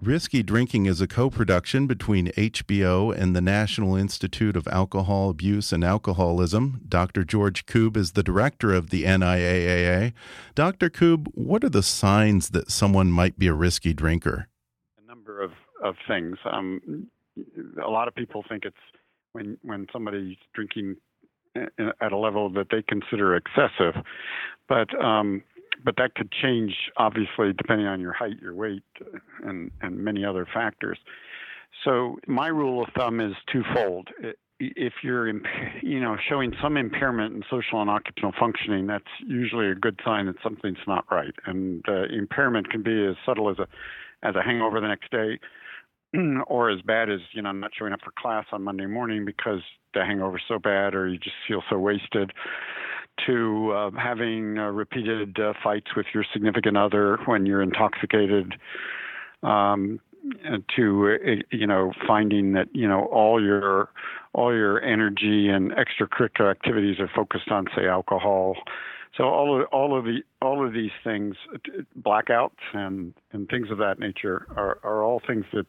Risky 0.00 0.42
Drinking 0.42 0.86
is 0.86 1.00
a 1.00 1.06
co 1.06 1.30
production 1.30 1.86
between 1.86 2.26
HBO 2.32 3.16
and 3.16 3.36
the 3.36 3.40
National 3.40 3.94
Institute 3.94 4.56
of 4.56 4.66
Alcohol 4.66 5.30
Abuse 5.30 5.72
and 5.72 5.84
Alcoholism. 5.84 6.80
Dr. 6.88 7.22
George 7.22 7.66
Koob 7.66 7.96
is 7.96 8.12
the 8.12 8.24
director 8.24 8.74
of 8.74 8.90
the 8.90 9.04
NIAAA. 9.04 10.12
Dr. 10.56 10.90
Koob, 10.90 11.28
what 11.34 11.62
are 11.62 11.68
the 11.68 11.84
signs 11.84 12.50
that 12.50 12.68
someone 12.68 13.12
might 13.12 13.38
be 13.38 13.46
a 13.46 13.54
risky 13.54 13.94
drinker? 13.94 14.48
A 15.00 15.06
number 15.06 15.40
of, 15.40 15.52
of 15.84 15.94
things. 16.08 16.36
Um, 16.50 17.06
a 17.80 17.88
lot 17.88 18.08
of 18.08 18.14
people 18.16 18.42
think 18.48 18.64
it's 18.64 18.76
when, 19.34 19.56
when 19.62 19.86
somebody's 19.92 20.36
drinking 20.52 20.96
at 21.56 22.12
a 22.12 22.16
level 22.16 22.50
that 22.50 22.68
they 22.70 22.82
consider 22.82 23.36
excessive. 23.36 24.02
But 24.68 24.88
um, 25.02 25.42
but 25.84 25.96
that 25.96 26.14
could 26.14 26.30
change 26.30 26.74
obviously 26.96 27.52
depending 27.56 27.86
on 27.86 28.00
your 28.00 28.12
height, 28.12 28.40
your 28.40 28.54
weight, 28.54 28.82
and 29.44 29.70
and 29.80 29.98
many 29.98 30.24
other 30.24 30.46
factors. 30.52 30.98
So 31.84 32.18
my 32.26 32.48
rule 32.48 32.82
of 32.82 32.88
thumb 32.96 33.20
is 33.20 33.34
twofold. 33.52 34.08
If 34.60 34.92
you're 35.02 35.28
you 35.82 36.00
know 36.00 36.16
showing 36.28 36.52
some 36.62 36.76
impairment 36.76 37.34
in 37.34 37.42
social 37.50 37.80
and 37.80 37.90
occupational 37.90 38.32
functioning, 38.38 38.86
that's 38.86 39.04
usually 39.26 39.68
a 39.70 39.74
good 39.74 39.98
sign 40.04 40.26
that 40.26 40.36
something's 40.42 40.78
not 40.86 41.04
right. 41.10 41.34
And 41.46 41.84
uh, 41.88 42.04
impairment 42.04 42.70
can 42.70 42.82
be 42.82 43.06
as 43.06 43.16
subtle 43.26 43.50
as 43.50 43.58
a 43.58 43.66
as 44.24 44.36
a 44.36 44.42
hangover 44.42 44.80
the 44.80 44.86
next 44.86 45.10
day, 45.10 45.40
or 46.46 46.70
as 46.70 46.80
bad 46.82 47.10
as 47.10 47.20
you 47.32 47.42
know 47.42 47.52
not 47.52 47.72
showing 47.76 47.92
up 47.92 48.00
for 48.04 48.12
class 48.16 48.46
on 48.52 48.62
Monday 48.62 48.86
morning 48.86 49.24
because 49.24 49.62
the 49.94 50.04
hangover's 50.04 50.42
so 50.48 50.58
bad 50.58 50.94
or 50.94 51.08
you 51.08 51.18
just 51.18 51.36
feel 51.46 51.62
so 51.70 51.78
wasted 51.78 52.32
to 53.26 53.72
uh, 53.72 53.90
having 53.98 54.58
uh, 54.58 54.68
repeated 54.68 55.38
uh, 55.38 55.52
fights 55.62 55.88
with 55.96 56.06
your 56.14 56.24
significant 56.32 56.76
other 56.76 57.18
when 57.26 57.44
you're 57.46 57.62
intoxicated 57.62 58.54
um, 59.42 60.00
to 60.74 61.18
uh, 61.24 61.42
you 61.50 61.66
know 61.66 61.92
finding 62.06 62.52
that 62.52 62.68
you 62.72 62.88
know 62.88 63.04
all 63.06 63.42
your 63.42 63.90
all 64.32 64.54
your 64.54 64.82
energy 64.82 65.48
and 65.48 65.72
extracurricular 65.72 66.50
activities 66.50 66.98
are 67.00 67.10
focused 67.14 67.50
on 67.50 67.66
say 67.76 67.86
alcohol 67.86 68.54
so 69.16 69.24
all 69.24 69.60
of 69.60 69.66
all 69.72 69.98
of 69.98 70.04
the 70.04 70.20
all 70.40 70.64
of 70.66 70.72
these 70.72 70.92
things 71.04 71.34
blackouts 72.00 72.50
and 72.72 73.12
and 73.32 73.48
things 73.48 73.70
of 73.70 73.78
that 73.78 73.98
nature 73.98 74.46
are 74.56 74.78
are 74.84 75.02
all 75.02 75.20
things 75.26 75.44
that 75.52 75.66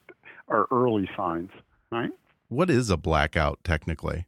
are 0.47 0.67
early 0.71 1.09
signs, 1.15 1.49
right? 1.91 2.11
What 2.53 2.69
is 2.69 2.91
a 2.91 2.97
blackout 2.97 3.63
technically? 3.63 4.27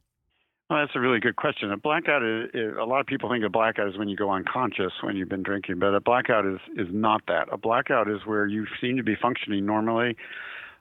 Well, 0.68 0.80
that's 0.80 0.96
a 0.96 1.00
really 1.00 1.20
good 1.20 1.36
question. 1.36 1.70
A 1.70 1.76
blackout 1.76 2.24
is, 2.24 2.50
is, 2.54 2.74
a 2.76 2.84
lot 2.84 2.98
of 2.98 3.06
people 3.06 3.30
think 3.30 3.44
a 3.44 3.48
blackout 3.48 3.86
is 3.86 3.96
when 3.96 4.08
you 4.08 4.16
go 4.16 4.32
unconscious 4.32 4.92
when 5.00 5.14
you've 5.14 5.28
been 5.28 5.44
drinking, 5.44 5.78
but 5.78 5.94
a 5.94 6.00
blackout 6.00 6.44
is 6.44 6.58
is 6.76 6.88
not 6.90 7.22
that. 7.28 7.46
A 7.52 7.56
blackout 7.56 8.10
is 8.10 8.26
where 8.26 8.44
you 8.44 8.66
seem 8.80 8.96
to 8.96 9.04
be 9.04 9.14
functioning 9.14 9.64
normally, 9.64 10.16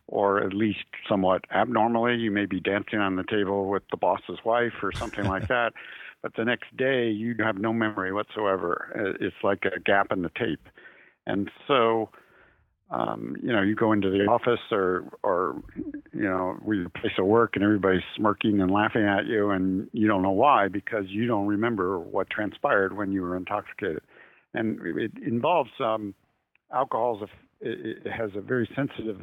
or 0.08 0.41
at 0.41 0.53
least 0.53 0.86
somewhat 1.08 1.45
abnormally. 1.53 2.15
You 2.15 2.31
may 2.31 2.47
be 2.47 2.60
dancing 2.60 2.97
on 2.97 3.15
the 3.15 3.23
table 3.23 3.69
with 3.69 3.84
the 3.91 3.97
boss's 3.97 4.39
wife 4.43 4.73
or 4.81 4.91
something 4.91 5.25
like 5.25 5.47
that, 5.49 5.73
but 6.23 6.36
the 6.36 6.45
next 6.45 6.75
day 6.75 7.12
you 7.12 7.36
have 7.43 7.60
no 7.60 7.71
memory 7.71 8.12
whatsoever. 8.12 8.91
Uh, 8.95 9.23
it's 9.23 9.43
like 9.43 9.65
a 9.65 9.79
gap 9.79 10.08
in 10.12 10.23
the 10.23 10.31
tape, 10.36 10.67
and 11.27 11.51
so 11.67 12.10
um, 12.91 13.36
you 13.41 13.52
know, 13.52 13.62
you 13.62 13.76
go 13.76 13.91
into 13.91 14.10
the 14.10 14.26
office 14.26 14.60
or, 14.71 15.06
or, 15.24 15.62
you 16.13 16.24
know, 16.24 16.58
your 16.67 16.89
place 16.89 17.13
of 17.17 17.26
work 17.26 17.56
and 17.56 17.63
everybody's 17.63 18.04
smirking 18.15 18.62
and 18.62 18.69
laughing 18.69 19.04
at 19.04 19.26
you 19.26 19.50
and 19.50 19.89
you 19.91 20.08
don't 20.08 20.21
know 20.21 20.32
why 20.32 20.67
because 20.67 21.06
you 21.08 21.26
don't 21.26 21.48
remember 21.48 21.98
what 21.98 22.30
transpired 22.30 22.95
when 22.95 23.12
you 23.12 23.21
were 23.21 23.36
intoxicated. 23.36 24.02
And 24.54 24.80
it 24.98 25.12
involves, 25.26 25.71
um, 25.80 26.13
alcohol 26.74 27.28
it 27.62 28.06
has 28.06 28.32
a 28.36 28.41
very 28.41 28.69
sensitive 28.76 29.21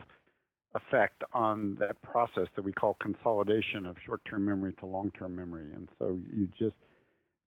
effect 0.75 1.23
on 1.33 1.77
that 1.79 2.01
process 2.03 2.47
that 2.57 2.65
we 2.65 2.73
call 2.73 2.97
consolidation 3.01 3.87
of 3.87 3.97
short-term 4.05 4.45
memory 4.45 4.73
to 4.81 4.87
long-term 4.87 5.37
memory. 5.37 5.71
And 5.75 5.89
so 5.99 6.19
you 6.35 6.49
just 6.59 6.75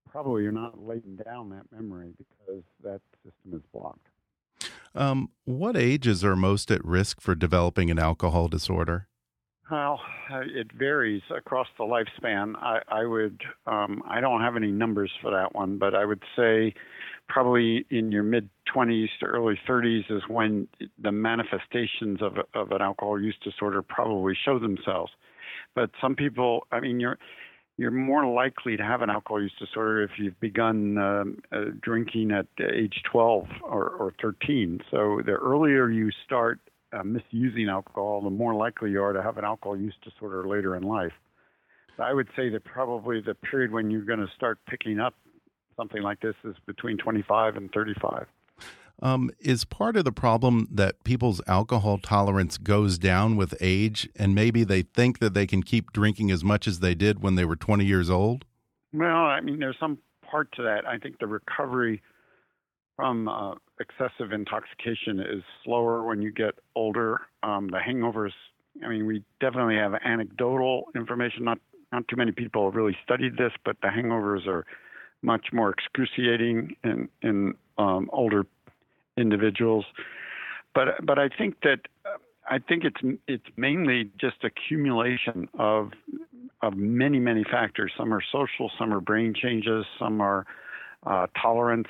probably 0.10 0.43
you're 0.43 0.51
not 0.51 0.82
laying 0.82 1.19
down 1.25 1.49
that 1.49 1.65
memory 1.71 2.13
because 2.17 2.63
that 2.84 3.01
system 3.23 3.60
is 3.60 3.62
blocked. 3.73 4.08
Um, 4.95 5.29
what 5.43 5.75
ages 5.75 6.23
are 6.23 6.36
most 6.36 6.71
at 6.71 6.84
risk 6.84 7.19
for 7.19 7.36
developing 7.36 7.91
an 7.91 7.99
alcohol 7.99 8.47
disorder? 8.47 9.08
Well, 9.69 9.99
uh, 10.31 10.41
it 10.41 10.71
varies 10.71 11.23
across 11.36 11.67
the 11.77 11.84
lifespan. 11.84 12.55
I, 12.58 12.81
I 12.88 13.05
would, 13.05 13.41
um, 13.65 14.03
I 14.08 14.21
don't 14.21 14.41
have 14.41 14.55
any 14.55 14.71
numbers 14.71 15.12
for 15.21 15.31
that 15.31 15.55
one, 15.55 15.77
but 15.77 15.95
I 15.95 16.05
would 16.05 16.23
say 16.36 16.73
probably 17.27 17.86
in 17.89 18.12
your 18.12 18.23
mid 18.23 18.49
20s 18.73 19.08
to 19.19 19.25
early 19.25 19.60
30s 19.67 20.10
is 20.12 20.21
when 20.27 20.67
the 21.01 21.12
manifestations 21.12 22.21
of, 22.21 22.38
of 22.53 22.71
an 22.71 22.81
alcohol 22.81 23.19
use 23.19 23.36
disorder 23.43 23.81
probably 23.81 24.38
show 24.45 24.60
themselves. 24.60 25.12
But 25.73 25.89
some 25.99 26.15
people, 26.15 26.67
I 26.71 26.79
mean, 26.79 26.99
you're 26.99 27.17
you're 27.77 27.91
more 27.91 28.25
likely 28.25 28.77
to 28.77 28.83
have 28.83 29.01
an 29.01 29.09
alcohol 29.09 29.41
use 29.41 29.53
disorder 29.59 30.03
if 30.03 30.11
you've 30.17 30.39
begun 30.39 30.97
um, 30.97 31.38
uh, 31.51 31.65
drinking 31.81 32.31
at 32.31 32.47
age 32.73 33.01
12 33.11 33.47
or, 33.63 33.89
or 33.89 34.13
13. 34.21 34.79
So 34.89 35.21
the 35.25 35.33
earlier 35.33 35.89
you 35.89 36.09
start 36.25 36.59
uh, 36.93 37.03
misusing 37.03 37.67
alcohol, 37.69 38.21
the 38.21 38.29
more 38.29 38.55
likely 38.55 38.91
you 38.91 39.01
are 39.03 39.11
to 39.11 39.21
have 39.21 39.38
an 39.38 39.43
alcohol 39.43 39.77
use 39.77 39.95
disorder 40.03 40.47
later 40.47 40.75
in 40.75 40.83
life. 40.83 41.11
So 41.97 42.03
I 42.03 42.13
would 42.13 42.27
say 42.35 42.49
that 42.49 42.63
probably 42.63 43.21
the 43.21 43.35
period 43.35 43.71
when 43.71 43.89
you're 43.89 44.01
going 44.01 44.19
to 44.19 44.31
start 44.35 44.59
picking 44.69 44.99
up 44.99 45.13
something 45.75 46.01
like 46.01 46.21
this 46.21 46.35
is 46.45 46.55
between 46.65 46.97
25 46.97 47.57
and 47.57 47.69
35. 47.71 48.27
Um, 49.01 49.29
is 49.39 49.65
part 49.65 49.97
of 49.97 50.05
the 50.05 50.12
problem 50.12 50.67
that 50.71 51.03
people's 51.03 51.41
alcohol 51.47 51.97
tolerance 51.97 52.58
goes 52.58 52.97
down 52.97 53.36
with 53.36 53.53
age, 53.60 54.10
and 54.15 54.34
maybe 54.34 54.63
they 54.63 54.84
think 54.84 55.19
that 55.19 55.34
they 55.34 55.45
can 55.45 55.63
keep 55.63 55.91
drinking 55.91 56.31
as 56.31 56.43
much 56.43 56.67
as 56.67 56.79
they 56.79 56.95
did 56.95 57.21
when 57.21 57.36
they 57.36 57.43
were 57.43 57.58
20 57.58 57.84
years 57.84 58.10
old? 58.10 58.45
Well, 58.93 59.10
I 59.10 59.41
mean, 59.41 59.60
there's 59.60 59.75
some 59.79 59.97
part 60.29 60.51
to 60.53 60.63
that. 60.63 60.88
I 60.88 60.97
think 60.97 61.19
the 61.19 61.27
recovery 61.27 62.01
from 62.95 63.27
uh, 63.27 63.55
excessive 63.79 64.31
intoxication 64.31 65.19
is 65.19 65.43
slower 65.63 66.03
when 66.03 66.21
you 66.21 66.31
get 66.31 66.55
older. 66.75 67.21
Um, 67.43 67.67
the 67.67 67.77
hangovers, 67.77 68.31
I 68.84 68.88
mean, 68.88 69.05
we 69.05 69.23
definitely 69.41 69.76
have 69.76 69.93
anecdotal 70.03 70.86
information. 70.95 71.43
Not 71.43 71.59
not 71.91 72.07
too 72.07 72.15
many 72.15 72.32
people 72.32 72.65
have 72.65 72.76
really 72.76 72.97
studied 73.03 73.38
this, 73.38 73.51
but 73.63 73.78
the 73.82 73.88
hangovers 73.88 74.47
are 74.47 74.65
much 75.22 75.47
more 75.53 75.69
excruciating 75.69 76.76
in 76.84 77.09
in 77.22 77.55
um, 77.78 78.09
older 78.13 78.45
individuals. 79.18 79.86
But 80.74 81.05
but 81.05 81.20
I 81.20 81.30
think 81.30 81.55
that 81.63 81.80
I 82.49 82.59
think 82.59 82.84
it's 82.84 83.18
it's 83.28 83.45
mainly 83.57 84.11
just 84.20 84.38
accumulation 84.43 85.47
of 85.57 85.91
of 86.61 86.76
many 86.76 87.20
many 87.20 87.43
factors. 87.43 87.91
Some 87.97 88.13
are 88.13 88.24
social, 88.32 88.72
some 88.78 88.93
are 88.93 89.01
brain 89.01 89.34
changes, 89.34 89.86
some 89.99 90.22
are 90.22 90.45
uh, 91.05 91.28
tolerance, 91.41 91.88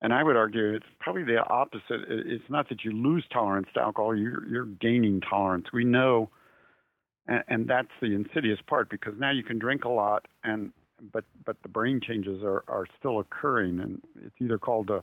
and 0.00 0.12
I 0.12 0.22
would 0.22 0.36
argue 0.36 0.74
it's 0.74 0.86
probably 1.00 1.24
the 1.24 1.44
opposite. 1.48 2.00
It's 2.08 2.48
not 2.48 2.68
that 2.68 2.84
you 2.84 2.92
lose 2.92 3.24
tolerance 3.32 3.68
to 3.74 3.80
alcohol; 3.80 4.16
you're 4.16 4.46
you're 4.46 4.66
gaining 4.66 5.20
tolerance. 5.20 5.66
We 5.72 5.84
know 5.84 6.30
and, 7.26 7.44
and 7.48 7.68
that's 7.68 7.88
the 8.00 8.14
insidious 8.14 8.58
part 8.66 8.90
because 8.90 9.14
now 9.18 9.30
you 9.30 9.42
can 9.42 9.58
drink 9.58 9.84
a 9.84 9.88
lot 9.88 10.26
and 10.42 10.72
but 11.12 11.24
but 11.44 11.56
the 11.62 11.68
brain 11.68 12.00
changes 12.06 12.42
are, 12.42 12.64
are 12.68 12.86
still 12.98 13.20
occurring 13.20 13.80
and 13.80 14.00
it's 14.24 14.34
either 14.40 14.58
called 14.58 14.90
a 14.90 15.02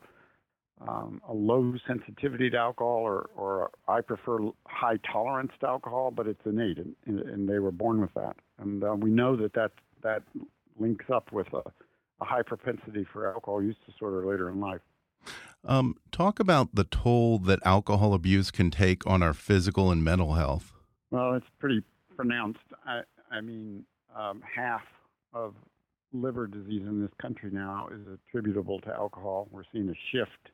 um, 0.88 1.22
a 1.28 1.34
low 1.34 1.74
sensitivity 1.88 2.50
to 2.50 2.58
alcohol 2.58 3.02
or, 3.02 3.30
or 3.36 3.72
I 3.88 4.02
prefer 4.02 4.40
high 4.66 4.98
tolerance 5.12 5.52
to 5.60 5.68
alcohol, 5.68 6.12
but 6.12 6.28
it's 6.28 6.42
innate 6.46 6.78
and, 6.78 6.96
and 7.06 7.48
they 7.48 7.60
were 7.60 7.72
born 7.72 8.02
with 8.02 8.14
that. 8.16 8.36
And 8.60 8.84
uh, 8.84 8.96
we 8.96 9.10
know 9.10 9.36
that 9.36 9.54
that, 9.54 9.72
that 10.04 10.24
links 10.80 11.06
up 11.14 11.32
with 11.32 11.48
a, 11.54 11.62
a 12.22 12.26
high 12.26 12.42
propensity 12.42 13.06
for 13.12 13.32
alcohol 13.32 13.62
use 13.62 13.76
disorder 13.86 14.26
later 14.26 14.50
in 14.50 14.60
life. 14.60 14.82
Um, 15.64 15.96
talk 16.12 16.40
about 16.40 16.74
the 16.74 16.84
toll 16.84 17.38
that 17.40 17.60
alcohol 17.64 18.14
abuse 18.14 18.50
can 18.50 18.72
take 18.72 19.06
on 19.06 19.22
our 19.22 19.34
physical 19.34 19.92
and 19.92 20.04
mental 20.04 20.34
health. 20.34 20.74
Well, 21.12 21.36
it's 21.36 21.46
pretty 21.60 21.84
pronounced. 22.16 22.60
I, 22.86 23.02
I 23.30 23.42
mean, 23.42 23.86
um, 24.16 24.42
half 24.56 24.82
of 25.34 25.54
liver 26.14 26.48
disease 26.48 26.82
in 26.88 27.02
this 27.02 27.12
country 27.22 27.52
now 27.54 27.88
is 27.94 28.02
attributable 28.28 28.80
to 28.82 28.90
alcohol. 28.94 29.48
We're 29.52 29.64
seeing 29.72 29.90
a 29.90 29.94
shift 30.12 30.50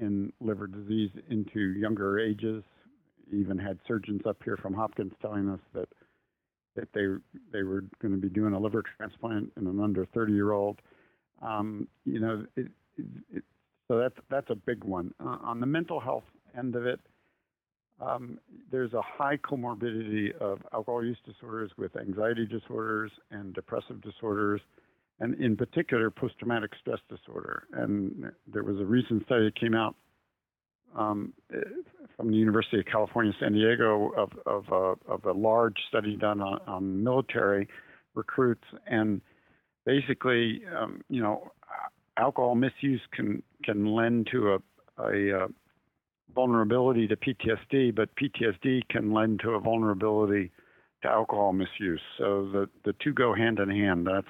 in 0.00 0.32
liver 0.40 0.66
disease 0.66 1.10
into 1.30 1.60
younger 1.72 2.18
ages. 2.18 2.62
Even 3.32 3.58
had 3.58 3.78
surgeons 3.86 4.22
up 4.26 4.36
here 4.44 4.56
from 4.56 4.74
Hopkins 4.74 5.12
telling 5.20 5.48
us 5.48 5.60
that 5.74 5.88
that 6.76 6.88
they 6.92 7.06
they 7.52 7.62
were 7.62 7.84
going 8.02 8.12
to 8.12 8.20
be 8.20 8.28
doing 8.28 8.52
a 8.52 8.58
liver 8.58 8.82
transplant 8.96 9.52
in 9.56 9.66
an 9.66 9.80
under 9.80 10.04
30 10.06 10.32
year 10.32 10.52
old. 10.52 10.80
Um, 11.42 11.88
you 12.04 12.20
know, 12.20 12.44
it, 12.56 12.66
it, 12.96 13.06
it, 13.32 13.44
so 13.88 13.98
that's 13.98 14.16
that's 14.30 14.50
a 14.50 14.54
big 14.54 14.84
one. 14.84 15.12
Uh, 15.20 15.38
on 15.42 15.60
the 15.60 15.66
mental 15.66 16.00
health 16.00 16.24
end 16.56 16.74
of 16.76 16.86
it, 16.86 17.00
um, 18.00 18.38
there's 18.70 18.92
a 18.92 19.02
high 19.02 19.36
comorbidity 19.36 20.36
of 20.40 20.60
alcohol 20.72 21.04
use 21.04 21.18
disorders 21.24 21.70
with 21.76 21.96
anxiety 21.96 22.46
disorders 22.46 23.12
and 23.30 23.54
depressive 23.54 24.00
disorders, 24.02 24.60
and 25.20 25.40
in 25.40 25.56
particular, 25.56 26.10
post 26.10 26.38
traumatic 26.38 26.72
stress 26.80 26.98
disorder. 27.08 27.64
And 27.72 28.32
there 28.52 28.64
was 28.64 28.80
a 28.80 28.84
recent 28.84 29.24
study 29.26 29.44
that 29.44 29.58
came 29.58 29.74
out 29.74 29.94
um, 30.96 31.32
from 32.16 32.30
the 32.30 32.36
University 32.36 32.78
of 32.78 32.86
California, 32.86 33.32
San 33.40 33.52
Diego, 33.52 34.10
of, 34.16 34.30
of, 34.46 34.64
a, 34.70 35.12
of 35.12 35.24
a 35.24 35.32
large 35.32 35.76
study 35.88 36.16
done 36.16 36.40
on, 36.40 36.60
on 36.66 37.02
military 37.02 37.68
recruits. 38.14 38.64
And 38.86 39.20
basically, 39.86 40.62
um, 40.76 41.00
you 41.08 41.22
know, 41.22 41.50
alcohol 42.16 42.54
misuse 42.54 43.00
can, 43.12 43.42
can 43.64 43.86
lend 43.86 44.28
to 44.32 44.54
a, 44.54 45.02
a, 45.02 45.44
a 45.44 45.48
vulnerability 46.34 47.06
to 47.08 47.16
PTSD, 47.16 47.94
but 47.94 48.08
PTSD 48.16 48.82
can 48.88 49.12
lend 49.12 49.40
to 49.40 49.50
a 49.50 49.60
vulnerability 49.60 50.50
to 51.02 51.08
alcohol 51.08 51.52
misuse. 51.52 52.00
So 52.18 52.48
the, 52.52 52.68
the 52.84 52.94
two 53.02 53.12
go 53.12 53.34
hand 53.34 53.58
in 53.58 53.70
hand. 53.70 54.06
That's 54.06 54.26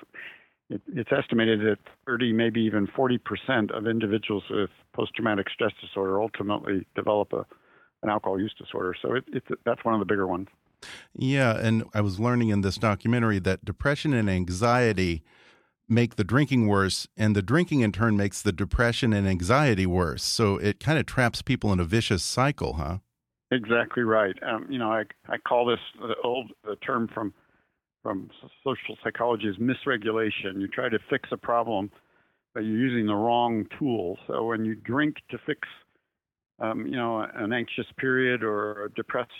it, 0.70 0.80
it's 0.94 1.10
estimated 1.12 1.60
that 1.60 1.78
30, 2.06 2.32
maybe 2.32 2.60
even 2.60 2.86
40 2.86 3.18
percent 3.18 3.70
of 3.70 3.86
individuals 3.86 4.44
with 4.50 4.70
post-traumatic 4.94 5.46
stress 5.50 5.72
disorder 5.80 6.20
ultimately 6.20 6.86
develop 6.94 7.32
a, 7.32 7.44
an 8.02 8.10
alcohol 8.10 8.40
use 8.40 8.54
disorder. 8.58 8.94
So 9.00 9.14
it, 9.14 9.24
it's 9.32 9.46
that's 9.64 9.84
one 9.84 9.94
of 9.94 10.00
the 10.00 10.06
bigger 10.06 10.26
ones. 10.26 10.48
Yeah, 11.16 11.56
and 11.56 11.84
I 11.94 12.00
was 12.00 12.20
learning 12.20 12.50
in 12.50 12.60
this 12.60 12.76
documentary 12.76 13.38
that 13.40 13.64
depression 13.64 14.12
and 14.12 14.28
anxiety 14.28 15.22
make 15.88 16.16
the 16.16 16.24
drinking 16.24 16.66
worse, 16.66 17.06
and 17.16 17.36
the 17.36 17.42
drinking 17.42 17.80
in 17.80 17.92
turn 17.92 18.16
makes 18.16 18.42
the 18.42 18.52
depression 18.52 19.12
and 19.12 19.28
anxiety 19.28 19.86
worse. 19.86 20.22
So 20.22 20.56
it 20.56 20.80
kind 20.80 20.98
of 20.98 21.06
traps 21.06 21.42
people 21.42 21.72
in 21.72 21.80
a 21.80 21.84
vicious 21.84 22.22
cycle, 22.22 22.74
huh? 22.74 22.98
Exactly 23.50 24.02
right. 24.02 24.34
Um, 24.42 24.66
you 24.70 24.78
know, 24.78 24.90
I 24.90 25.04
I 25.28 25.36
call 25.38 25.66
this 25.66 25.78
the 26.00 26.14
old 26.24 26.52
the 26.64 26.76
term 26.76 27.08
from 27.12 27.34
from 28.04 28.28
social 28.62 28.96
psychology 29.02 29.48
is 29.48 29.56
misregulation. 29.56 30.60
You 30.60 30.68
try 30.68 30.90
to 30.90 30.98
fix 31.08 31.30
a 31.32 31.38
problem, 31.38 31.90
but 32.52 32.60
you're 32.60 32.76
using 32.76 33.06
the 33.06 33.14
wrong 33.14 33.64
tool. 33.78 34.18
So 34.26 34.44
when 34.44 34.66
you 34.66 34.74
drink 34.74 35.16
to 35.30 35.38
fix, 35.46 35.66
um, 36.60 36.86
you 36.86 36.96
know, 36.96 37.26
an 37.34 37.54
anxious 37.54 37.86
period 37.96 38.44
or 38.44 38.84
a 38.84 38.90
depressed 38.90 39.30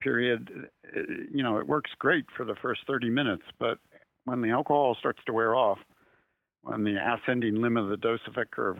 period, 0.00 0.68
it, 0.94 1.28
you 1.34 1.42
know, 1.42 1.58
it 1.58 1.66
works 1.66 1.90
great 1.98 2.24
for 2.36 2.44
the 2.44 2.54
first 2.62 2.82
30 2.86 3.10
minutes, 3.10 3.42
but 3.58 3.78
when 4.24 4.40
the 4.40 4.50
alcohol 4.50 4.96
starts 4.98 5.18
to 5.26 5.32
wear 5.32 5.56
off, 5.56 5.78
when 6.62 6.84
the 6.84 6.94
ascending 6.96 7.60
limb 7.60 7.76
of 7.76 7.88
the 7.88 7.96
dose 7.96 8.20
effect 8.28 8.52
curve 8.52 8.76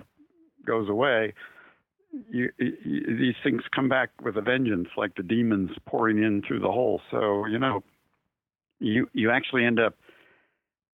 goes 0.64 0.88
away, 0.88 1.34
you, 2.30 2.48
you, 2.58 3.16
these 3.18 3.34
things 3.42 3.62
come 3.74 3.88
back 3.88 4.10
with 4.22 4.36
a 4.36 4.40
vengeance, 4.40 4.88
like 4.96 5.16
the 5.16 5.22
demons 5.24 5.70
pouring 5.84 6.22
in 6.22 6.42
through 6.46 6.60
the 6.60 6.70
hole. 6.70 7.00
So 7.10 7.46
you 7.46 7.58
know, 7.58 7.82
you 8.82 9.08
you 9.12 9.30
actually 9.30 9.64
end 9.64 9.80
up 9.80 9.94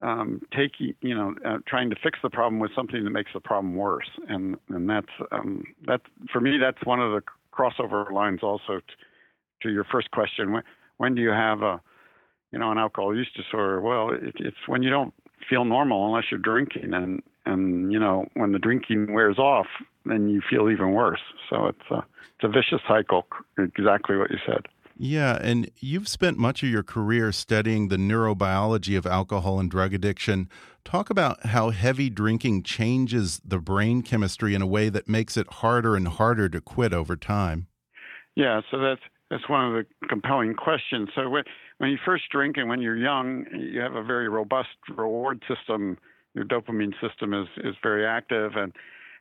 um, 0.02 0.40
taking 0.56 0.94
you 1.00 1.14
know 1.14 1.34
uh, 1.44 1.58
trying 1.66 1.90
to 1.90 1.96
fix 2.02 2.18
the 2.22 2.30
problem 2.30 2.60
with 2.60 2.70
something 2.76 3.02
that 3.04 3.10
makes 3.10 3.30
the 3.34 3.40
problem 3.40 3.74
worse, 3.74 4.08
and 4.28 4.56
and 4.68 4.88
that's 4.88 5.06
um, 5.32 5.64
that 5.86 6.02
for 6.32 6.40
me 6.40 6.58
that's 6.58 6.84
one 6.84 7.00
of 7.00 7.12
the 7.12 7.22
crossover 7.52 8.10
lines 8.12 8.40
also 8.42 8.78
t- 8.78 8.94
to 9.62 9.70
your 9.70 9.84
first 9.84 10.10
question. 10.10 10.52
When 10.52 10.62
when 10.98 11.14
do 11.14 11.22
you 11.22 11.30
have 11.30 11.62
a 11.62 11.80
you 12.52 12.58
know 12.58 12.70
an 12.70 12.78
alcohol 12.78 13.16
use 13.16 13.30
disorder? 13.34 13.80
Well, 13.80 14.10
it, 14.10 14.34
it's 14.36 14.56
when 14.66 14.82
you 14.82 14.90
don't 14.90 15.14
feel 15.48 15.64
normal 15.64 16.06
unless 16.06 16.24
you're 16.30 16.40
drinking, 16.40 16.94
and 16.94 17.22
and 17.44 17.92
you 17.92 17.98
know 17.98 18.26
when 18.34 18.52
the 18.52 18.58
drinking 18.58 19.12
wears 19.12 19.38
off, 19.38 19.66
then 20.04 20.28
you 20.28 20.42
feel 20.48 20.70
even 20.70 20.92
worse. 20.92 21.22
So 21.50 21.66
it's 21.66 21.90
a 21.90 22.04
it's 22.36 22.44
a 22.44 22.48
vicious 22.48 22.80
cycle. 22.86 23.26
Exactly 23.58 24.16
what 24.16 24.30
you 24.30 24.38
said. 24.46 24.66
Yeah, 25.00 25.38
and 25.40 25.70
you've 25.78 26.08
spent 26.08 26.38
much 26.38 26.64
of 26.64 26.68
your 26.68 26.82
career 26.82 27.30
studying 27.30 27.86
the 27.86 27.96
neurobiology 27.96 28.98
of 28.98 29.06
alcohol 29.06 29.60
and 29.60 29.70
drug 29.70 29.94
addiction. 29.94 30.48
Talk 30.84 31.08
about 31.08 31.46
how 31.46 31.70
heavy 31.70 32.10
drinking 32.10 32.64
changes 32.64 33.40
the 33.44 33.58
brain 33.58 34.02
chemistry 34.02 34.56
in 34.56 34.62
a 34.62 34.66
way 34.66 34.88
that 34.88 35.08
makes 35.08 35.36
it 35.36 35.46
harder 35.54 35.94
and 35.94 36.08
harder 36.08 36.48
to 36.48 36.60
quit 36.60 36.92
over 36.92 37.14
time. 37.14 37.68
Yeah, 38.34 38.60
so 38.72 38.80
that's 38.80 39.00
that's 39.30 39.48
one 39.48 39.66
of 39.66 39.72
the 39.74 40.06
compelling 40.08 40.54
questions. 40.54 41.10
So 41.14 41.28
when 41.28 41.44
when 41.78 41.90
you 41.90 41.98
first 42.04 42.24
drink 42.32 42.56
and 42.56 42.68
when 42.68 42.80
you're 42.80 42.96
young, 42.96 43.46
you 43.52 43.80
have 43.80 43.94
a 43.94 44.02
very 44.02 44.28
robust 44.28 44.68
reward 44.96 45.44
system. 45.46 45.96
Your 46.34 46.44
dopamine 46.44 46.94
system 47.00 47.34
is 47.34 47.46
is 47.58 47.76
very 47.84 48.04
active 48.04 48.52
and 48.56 48.72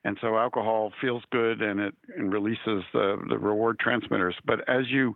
and 0.03 0.17
so 0.21 0.38
alcohol 0.38 0.91
feels 0.99 1.23
good 1.32 1.61
and 1.61 1.80
it 1.80 1.93
and 2.17 2.34
releases 2.34 2.84
the 2.93 3.17
the 3.30 3.38
reward 3.38 3.78
transmitters. 3.80 4.36
But 4.43 4.67
as 4.67 4.89
you 4.89 5.15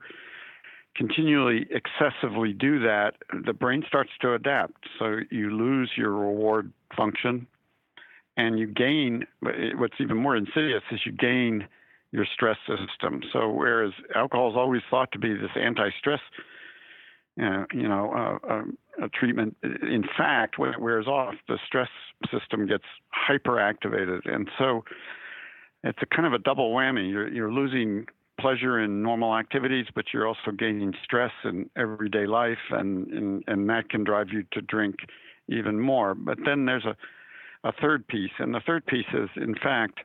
continually 0.95 1.67
excessively 1.71 2.53
do 2.53 2.79
that, 2.79 3.13
the 3.45 3.53
brain 3.53 3.83
starts 3.87 4.11
to 4.21 4.33
adapt. 4.33 4.85
So 4.99 5.17
you 5.29 5.51
lose 5.51 5.91
your 5.95 6.11
reward 6.11 6.71
function 6.95 7.47
and 8.37 8.57
you 8.59 8.67
gain 8.67 9.25
what's 9.41 9.95
even 9.99 10.17
more 10.17 10.35
insidious 10.35 10.83
is 10.91 10.99
you 11.05 11.11
gain 11.11 11.67
your 12.11 12.25
stress 12.33 12.57
system. 12.67 13.21
So 13.31 13.49
whereas 13.49 13.93
alcohol 14.15 14.51
is 14.51 14.57
always 14.57 14.81
thought 14.89 15.11
to 15.13 15.19
be 15.19 15.33
this 15.33 15.51
anti-stress 15.55 16.19
uh, 17.41 17.63
you 17.73 17.87
know, 17.87 18.11
uh, 18.13 18.53
uh, 18.53 19.05
a 19.05 19.09
treatment. 19.09 19.55
In 19.63 20.03
fact, 20.17 20.59
when 20.59 20.69
it 20.69 20.81
wears 20.81 21.07
off, 21.07 21.35
the 21.47 21.57
stress 21.65 21.87
system 22.31 22.67
gets 22.67 22.83
hyperactivated, 23.29 24.19
and 24.25 24.49
so 24.59 24.83
it's 25.83 25.97
a 26.01 26.05
kind 26.05 26.27
of 26.27 26.33
a 26.33 26.39
double 26.39 26.73
whammy. 26.73 27.09
You're, 27.09 27.29
you're 27.29 27.51
losing 27.51 28.05
pleasure 28.41 28.79
in 28.79 29.01
normal 29.03 29.35
activities, 29.35 29.85
but 29.95 30.05
you're 30.13 30.27
also 30.27 30.51
gaining 30.57 30.93
stress 31.03 31.31
in 31.43 31.69
everyday 31.77 32.25
life, 32.25 32.65
and, 32.71 33.07
and, 33.07 33.43
and 33.47 33.69
that 33.69 33.89
can 33.89 34.03
drive 34.03 34.27
you 34.31 34.43
to 34.53 34.61
drink 34.61 34.95
even 35.47 35.79
more. 35.79 36.15
But 36.15 36.37
then 36.45 36.65
there's 36.65 36.85
a, 36.85 36.95
a 37.67 37.71
third 37.81 38.07
piece, 38.07 38.31
and 38.39 38.53
the 38.53 38.61
third 38.65 38.85
piece 38.85 39.11
is, 39.13 39.29
in 39.35 39.55
fact, 39.55 39.99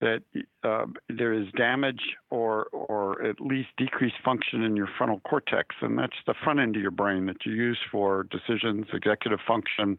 that 0.00 0.22
uh, 0.64 0.86
there 1.08 1.32
is 1.32 1.46
damage 1.56 2.02
or 2.28 2.64
or 2.72 3.24
at 3.24 3.40
least 3.40 3.68
decreased 3.78 4.16
function 4.24 4.62
in 4.62 4.76
your 4.76 4.88
frontal 4.98 5.20
cortex, 5.20 5.74
and 5.80 5.98
that's 5.98 6.16
the 6.26 6.34
front 6.42 6.60
end 6.60 6.76
of 6.76 6.82
your 6.82 6.90
brain 6.90 7.26
that 7.26 7.46
you 7.46 7.52
use 7.52 7.78
for 7.90 8.24
decisions, 8.24 8.86
executive 8.92 9.38
function, 9.46 9.96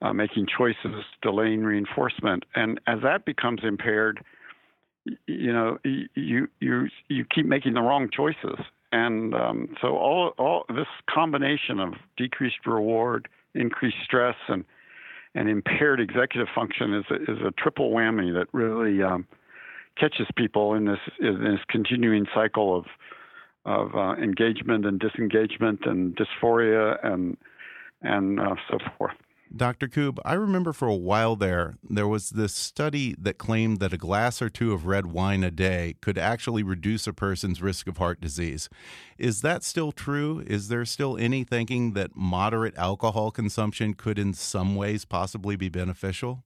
uh, 0.00 0.12
making 0.12 0.46
choices, 0.56 1.04
delaying 1.22 1.62
reinforcement. 1.62 2.44
And 2.54 2.80
as 2.86 2.98
that 3.02 3.24
becomes 3.26 3.60
impaired, 3.62 4.24
you 5.26 5.52
know 5.52 5.78
you 5.84 6.48
you 6.60 6.88
you 7.08 7.24
keep 7.24 7.46
making 7.46 7.74
the 7.74 7.80
wrong 7.80 8.08
choices. 8.14 8.58
And 8.92 9.34
um, 9.34 9.76
so 9.80 9.96
all 9.96 10.32
all 10.38 10.64
this 10.68 10.88
combination 11.08 11.78
of 11.78 11.94
decreased 12.16 12.66
reward 12.66 13.28
increased 13.54 13.98
stress 14.04 14.36
and 14.48 14.64
and 15.34 15.48
impaired 15.48 16.00
executive 16.00 16.48
function 16.54 16.94
is 16.94 17.04
a, 17.10 17.14
is 17.30 17.38
a 17.46 17.52
triple 17.52 17.92
whammy 17.92 18.32
that 18.34 18.48
really 18.52 19.02
um, 19.02 19.26
catches 19.96 20.26
people 20.36 20.74
in 20.74 20.86
this 20.86 20.98
in 21.20 21.42
this 21.44 21.60
continuing 21.68 22.26
cycle 22.34 22.76
of 22.76 22.84
of 23.64 23.94
uh, 23.94 24.20
engagement 24.20 24.86
and 24.86 24.98
disengagement 24.98 25.80
and 25.84 26.16
dysphoria 26.16 26.96
and 27.04 27.36
and 28.02 28.40
uh, 28.40 28.54
so 28.68 28.78
forth 28.98 29.14
Dr. 29.54 29.88
Koob, 29.88 30.18
I 30.24 30.34
remember 30.34 30.72
for 30.72 30.86
a 30.86 30.94
while 30.94 31.34
there, 31.34 31.76
there 31.82 32.06
was 32.06 32.30
this 32.30 32.54
study 32.54 33.16
that 33.18 33.36
claimed 33.36 33.80
that 33.80 33.92
a 33.92 33.98
glass 33.98 34.40
or 34.40 34.48
two 34.48 34.72
of 34.72 34.86
red 34.86 35.06
wine 35.06 35.42
a 35.42 35.50
day 35.50 35.96
could 36.00 36.16
actually 36.16 36.62
reduce 36.62 37.06
a 37.08 37.12
person's 37.12 37.60
risk 37.60 37.88
of 37.88 37.96
heart 37.96 38.20
disease. 38.20 38.68
Is 39.18 39.40
that 39.40 39.64
still 39.64 39.90
true? 39.90 40.44
Is 40.46 40.68
there 40.68 40.84
still 40.84 41.16
any 41.16 41.42
thinking 41.42 41.94
that 41.94 42.14
moderate 42.14 42.76
alcohol 42.78 43.32
consumption 43.32 43.94
could, 43.94 44.18
in 44.18 44.34
some 44.34 44.76
ways, 44.76 45.04
possibly 45.04 45.56
be 45.56 45.68
beneficial? 45.68 46.44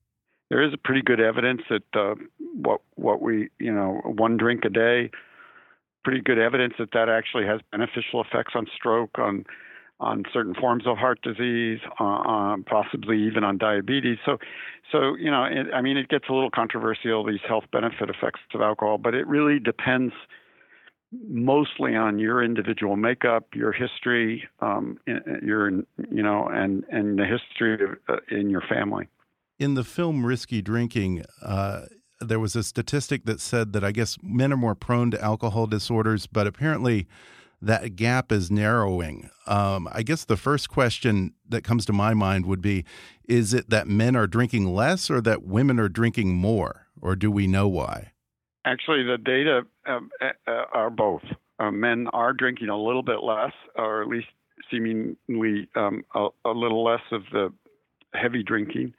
There 0.49 0.63
is 0.63 0.73
a 0.73 0.77
pretty 0.77 1.01
good 1.01 1.19
evidence 1.19 1.61
that 1.69 1.83
uh, 1.93 2.15
what 2.55 2.81
what 2.95 3.21
we 3.21 3.49
you 3.59 3.73
know 3.73 4.01
one 4.03 4.37
drink 4.37 4.63
a 4.63 4.69
day, 4.69 5.09
pretty 6.03 6.21
good 6.21 6.37
evidence 6.37 6.73
that 6.79 6.91
that 6.93 7.09
actually 7.09 7.45
has 7.45 7.61
beneficial 7.71 8.21
effects 8.21 8.53
on 8.55 8.67
stroke, 8.75 9.17
on 9.17 9.45
on 9.99 10.23
certain 10.33 10.53
forms 10.53 10.85
of 10.85 10.97
heart 10.97 11.21
disease, 11.21 11.79
uh, 11.99 12.55
possibly 12.65 13.21
even 13.23 13.43
on 13.43 13.57
diabetes. 13.57 14.17
So, 14.25 14.37
so 14.91 15.15
you 15.15 15.31
know, 15.31 15.45
it, 15.45 15.67
I 15.73 15.81
mean, 15.81 15.97
it 15.97 16.09
gets 16.09 16.25
a 16.29 16.33
little 16.33 16.51
controversial 16.51 17.25
these 17.25 17.39
health 17.47 17.65
benefit 17.71 18.09
effects 18.09 18.41
of 18.53 18.61
alcohol, 18.61 18.97
but 18.97 19.13
it 19.13 19.25
really 19.27 19.59
depends 19.59 20.13
mostly 21.11 21.95
on 21.95 22.19
your 22.19 22.43
individual 22.43 22.97
makeup, 22.97 23.47
your 23.53 23.71
history, 23.71 24.47
um, 24.59 24.99
your 25.41 25.69
you 25.69 26.23
know, 26.23 26.47
and 26.47 26.83
and 26.91 27.17
the 27.17 27.25
history 27.25 27.75
of, 27.75 27.97
uh, 28.09 28.17
in 28.29 28.49
your 28.49 28.61
family. 28.61 29.07
In 29.59 29.75
the 29.75 29.83
film 29.83 30.25
Risky 30.25 30.61
Drinking. 30.61 31.23
Uh, 31.41 31.85
there 32.21 32.39
was 32.39 32.55
a 32.55 32.63
statistic 32.63 33.25
that 33.25 33.41
said 33.41 33.73
that 33.73 33.83
I 33.83 33.91
guess 33.91 34.17
men 34.23 34.53
are 34.53 34.57
more 34.57 34.73
prone 34.73 35.11
to 35.11 35.21
alcohol 35.21 35.67
disorders, 35.67 36.27
but 36.27 36.47
apparently 36.47 37.07
that 37.61 37.95
gap 37.95 38.31
is 38.31 38.51
narrowing. 38.51 39.29
Um, 39.47 39.87
I 39.91 40.03
guess 40.03 40.25
the 40.25 40.37
first 40.37 40.69
question 40.69 41.33
that 41.47 41.63
comes 41.63 41.85
to 41.85 41.93
my 41.93 42.13
mind 42.13 42.45
would 42.45 42.61
be 42.61 42.85
is 43.27 43.53
it 43.53 43.69
that 43.69 43.87
men 43.87 44.15
are 44.15 44.27
drinking 44.27 44.73
less 44.73 45.09
or 45.09 45.21
that 45.21 45.43
women 45.43 45.79
are 45.79 45.89
drinking 45.89 46.35
more? 46.35 46.87
Or 47.01 47.15
do 47.15 47.29
we 47.29 47.47
know 47.47 47.67
why? 47.67 48.13
Actually, 48.65 49.03
the 49.03 49.17
data 49.17 49.61
um, 49.85 50.09
are 50.47 50.89
both. 50.89 51.21
Uh, 51.59 51.71
men 51.71 52.07
are 52.13 52.33
drinking 52.33 52.69
a 52.69 52.77
little 52.77 53.03
bit 53.03 53.23
less, 53.23 53.51
or 53.75 54.01
at 54.01 54.07
least 54.07 54.27
seemingly 54.71 55.69
um, 55.75 56.03
a, 56.15 56.27
a, 56.45 56.49
little 56.49 56.83
less 56.83 57.01
of 57.11 57.21
the 57.31 57.53
heavy 58.13 58.43
drinking. 58.43 58.93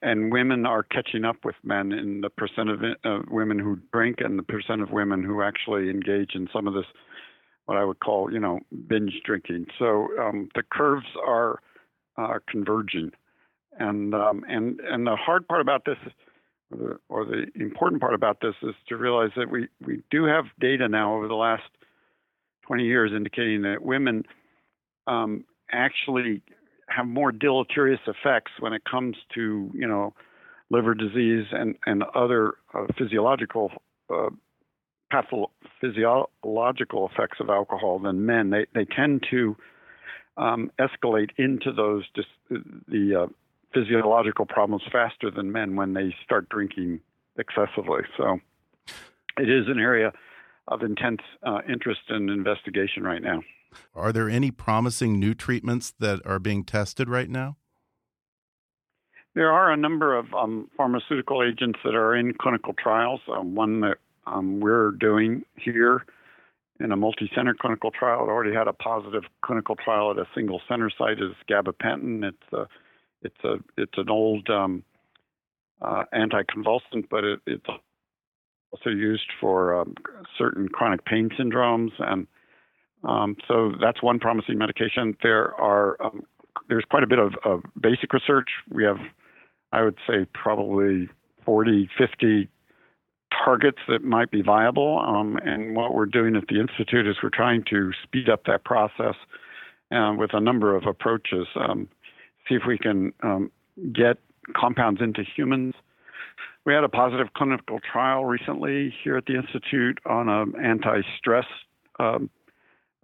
And 0.00 0.32
women 0.32 0.64
are 0.64 0.84
catching 0.84 1.24
up 1.24 1.44
with 1.44 1.56
men 1.64 1.92
in 1.92 2.20
the 2.20 2.30
percent 2.30 2.70
of 2.70 2.80
uh, 2.82 3.18
women 3.28 3.58
who 3.58 3.78
drink 3.92 4.18
and 4.20 4.38
the 4.38 4.44
percent 4.44 4.80
of 4.80 4.90
women 4.90 5.24
who 5.24 5.42
actually 5.42 5.90
engage 5.90 6.34
in 6.34 6.48
some 6.52 6.68
of 6.68 6.74
this 6.74 6.86
what 7.68 7.76
I 7.76 7.84
would 7.84 8.00
call, 8.00 8.32
you 8.32 8.40
know, 8.40 8.60
binge 8.88 9.20
drinking. 9.26 9.66
So 9.78 10.08
um, 10.18 10.48
the 10.54 10.62
curves 10.72 11.04
are 11.22 11.60
uh, 12.16 12.38
converging, 12.48 13.10
and 13.78 14.14
um, 14.14 14.42
and 14.48 14.80
and 14.80 15.06
the 15.06 15.16
hard 15.16 15.46
part 15.46 15.60
about 15.60 15.84
this, 15.84 15.98
or 16.70 16.78
the, 16.78 16.98
or 17.10 17.24
the 17.26 17.44
important 17.56 18.00
part 18.00 18.14
about 18.14 18.40
this, 18.40 18.54
is 18.62 18.74
to 18.88 18.96
realize 18.96 19.32
that 19.36 19.50
we 19.50 19.68
we 19.84 20.02
do 20.10 20.24
have 20.24 20.46
data 20.58 20.88
now 20.88 21.14
over 21.14 21.28
the 21.28 21.34
last 21.34 21.64
20 22.66 22.84
years 22.84 23.10
indicating 23.14 23.60
that 23.62 23.82
women 23.82 24.24
um, 25.06 25.44
actually 25.70 26.40
have 26.88 27.06
more 27.06 27.32
deleterious 27.32 28.00
effects 28.06 28.52
when 28.60 28.72
it 28.72 28.82
comes 28.90 29.14
to 29.34 29.70
you 29.74 29.86
know 29.86 30.14
liver 30.70 30.94
disease 30.94 31.44
and 31.52 31.76
and 31.84 32.02
other 32.14 32.54
uh, 32.72 32.86
physiological 32.96 33.70
uh, 34.08 34.30
pathophysiological 35.12 37.10
effects 37.10 37.40
of 37.40 37.50
alcohol 37.50 37.98
than 37.98 38.26
men. 38.26 38.50
They 38.50 38.66
they 38.74 38.84
tend 38.84 39.24
to 39.30 39.56
um, 40.36 40.70
escalate 40.78 41.30
into 41.36 41.72
those 41.72 42.04
dis- 42.14 42.26
the 42.88 43.24
uh, 43.24 43.26
physiological 43.74 44.46
problems 44.46 44.82
faster 44.90 45.30
than 45.30 45.52
men 45.52 45.76
when 45.76 45.94
they 45.94 46.14
start 46.24 46.48
drinking 46.48 47.00
excessively. 47.36 48.02
So 48.16 48.40
it 49.38 49.48
is 49.48 49.66
an 49.68 49.78
area 49.78 50.12
of 50.68 50.82
intense 50.82 51.20
uh, 51.42 51.60
interest 51.68 52.00
and 52.08 52.30
investigation 52.30 53.02
right 53.02 53.22
now. 53.22 53.42
Are 53.94 54.12
there 54.12 54.28
any 54.28 54.50
promising 54.50 55.18
new 55.18 55.34
treatments 55.34 55.92
that 55.98 56.24
are 56.26 56.38
being 56.38 56.64
tested 56.64 57.08
right 57.08 57.28
now? 57.28 57.56
There 59.34 59.52
are 59.52 59.70
a 59.70 59.76
number 59.76 60.16
of 60.16 60.32
um, 60.34 60.70
pharmaceutical 60.76 61.42
agents 61.42 61.78
that 61.84 61.94
are 61.94 62.16
in 62.16 62.34
clinical 62.34 62.72
trials. 62.72 63.20
Um, 63.30 63.54
one 63.54 63.80
that 63.80 63.98
um, 64.32 64.60
we're 64.60 64.92
doing 64.92 65.44
here 65.56 66.04
in 66.80 66.92
a 66.92 66.96
multi-center 66.96 67.54
clinical 67.60 67.90
trial. 67.90 68.24
It 68.24 68.30
already 68.30 68.54
had 68.54 68.68
a 68.68 68.72
positive 68.72 69.24
clinical 69.42 69.76
trial 69.76 70.10
at 70.10 70.18
a 70.18 70.26
single 70.34 70.60
center 70.68 70.90
site 70.96 71.18
is 71.18 71.34
gabapentin. 71.50 72.24
It's 72.24 72.52
a 72.52 72.66
it's 73.22 73.44
a 73.44 73.56
it's 73.76 73.96
an 73.96 74.08
old 74.08 74.48
um, 74.48 74.84
uh, 75.82 76.04
anticonvulsant, 76.14 77.08
but 77.10 77.24
it, 77.24 77.40
it's 77.46 77.66
also 78.72 78.90
used 78.90 79.30
for 79.40 79.80
um, 79.80 79.94
certain 80.36 80.68
chronic 80.68 81.04
pain 81.04 81.30
syndromes, 81.38 81.90
and 81.98 82.26
um, 83.04 83.36
so 83.48 83.72
that's 83.80 84.02
one 84.02 84.18
promising 84.18 84.58
medication. 84.58 85.16
There 85.22 85.54
are 85.60 86.00
um, 86.00 86.22
there's 86.68 86.84
quite 86.90 87.02
a 87.02 87.06
bit 87.06 87.18
of, 87.18 87.34
of 87.44 87.62
basic 87.80 88.12
research. 88.12 88.48
We 88.70 88.84
have, 88.84 88.98
I 89.72 89.82
would 89.82 89.96
say, 90.06 90.26
probably 90.34 91.08
40, 91.44 91.88
50 91.96 92.48
targets 93.44 93.78
that 93.88 94.04
might 94.04 94.30
be 94.30 94.42
viable. 94.42 94.98
Um, 95.00 95.38
and 95.44 95.76
what 95.76 95.94
we're 95.94 96.06
doing 96.06 96.36
at 96.36 96.48
the 96.48 96.60
Institute 96.60 97.06
is 97.06 97.16
we're 97.22 97.30
trying 97.30 97.64
to 97.70 97.92
speed 98.02 98.28
up 98.28 98.44
that 98.46 98.64
process 98.64 99.14
uh, 99.92 100.14
with 100.16 100.30
a 100.34 100.40
number 100.40 100.76
of 100.76 100.86
approaches. 100.86 101.46
Um, 101.56 101.88
see 102.48 102.54
if 102.54 102.62
we 102.66 102.78
can 102.78 103.12
um, 103.22 103.50
get 103.92 104.18
compounds 104.56 105.00
into 105.00 105.22
humans. 105.36 105.74
We 106.64 106.74
had 106.74 106.84
a 106.84 106.88
positive 106.88 107.28
clinical 107.34 107.78
trial 107.80 108.24
recently 108.24 108.92
here 109.02 109.16
at 109.16 109.26
the 109.26 109.36
Institute 109.36 109.98
on 110.04 110.28
an 110.28 110.54
anti 110.62 111.00
stress 111.18 111.46
um, 111.98 112.30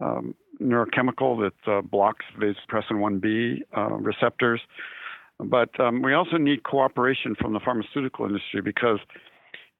um, 0.01 0.35
neurochemical 0.61 1.51
that 1.51 1.73
uh, 1.73 1.81
blocks 1.81 2.25
vasopressin 2.39 2.93
1b 2.93 3.63
uh, 3.77 3.95
receptors. 3.95 4.61
But 5.41 5.79
um, 5.81 6.03
we 6.03 6.15
also 6.15 6.37
need 6.37 6.63
cooperation 6.63 7.35
from 7.41 7.55
the 7.55 7.61
pharmaceutical 7.61 8.27
industry 8.27 8.61
because 8.61 8.99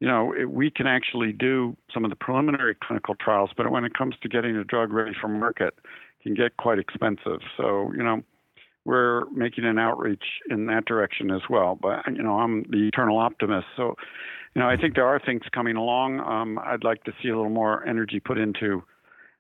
you 0.05 0.11
know, 0.11 0.35
it, 0.39 0.51
we 0.51 0.71
can 0.71 0.87
actually 0.87 1.33
do 1.33 1.75
some 1.95 2.05
of 2.05 2.11
the 2.11 2.17
preliminary 2.17 2.77
clinical 2.85 3.15
trials, 3.15 3.49
but 3.57 3.71
when 3.71 3.87
it 3.87 3.97
comes 3.97 4.15
to 4.21 4.29
getting 4.29 4.55
a 4.55 4.63
drug 4.63 4.93
ready 4.93 5.13
for 5.19 5.29
market, 5.29 5.73
can 6.23 6.35
get 6.35 6.59
quite 6.59 6.79
expensive. 6.79 7.41
So, 7.57 7.91
you 7.97 8.03
know, 8.03 8.23
we're 8.85 9.25
making 9.31 9.65
an 9.65 9.79
outreach 9.79 10.25
in 10.51 10.67
that 10.67 10.85
direction 10.85 11.31
as 11.31 11.41
well. 11.49 11.79
But 11.81 12.01
you 12.15 12.23
know, 12.23 12.39
I'm 12.39 12.65
the 12.69 12.87
eternal 12.87 13.17
optimist, 13.17 13.67
so 13.79 13.95
you 14.55 14.61
know, 14.61 14.69
I 14.69 14.77
think 14.77 14.95
there 14.95 15.07
are 15.07 15.19
things 15.19 15.41
coming 15.55 15.77
along. 15.77 16.21
Um, 16.21 16.59
I'd 16.59 16.85
like 16.85 17.05
to 17.05 17.13
see 17.23 17.31
a 17.31 17.35
little 17.35 17.51
more 17.51 17.83
energy 17.87 18.21
put 18.21 18.37
into, 18.37 18.83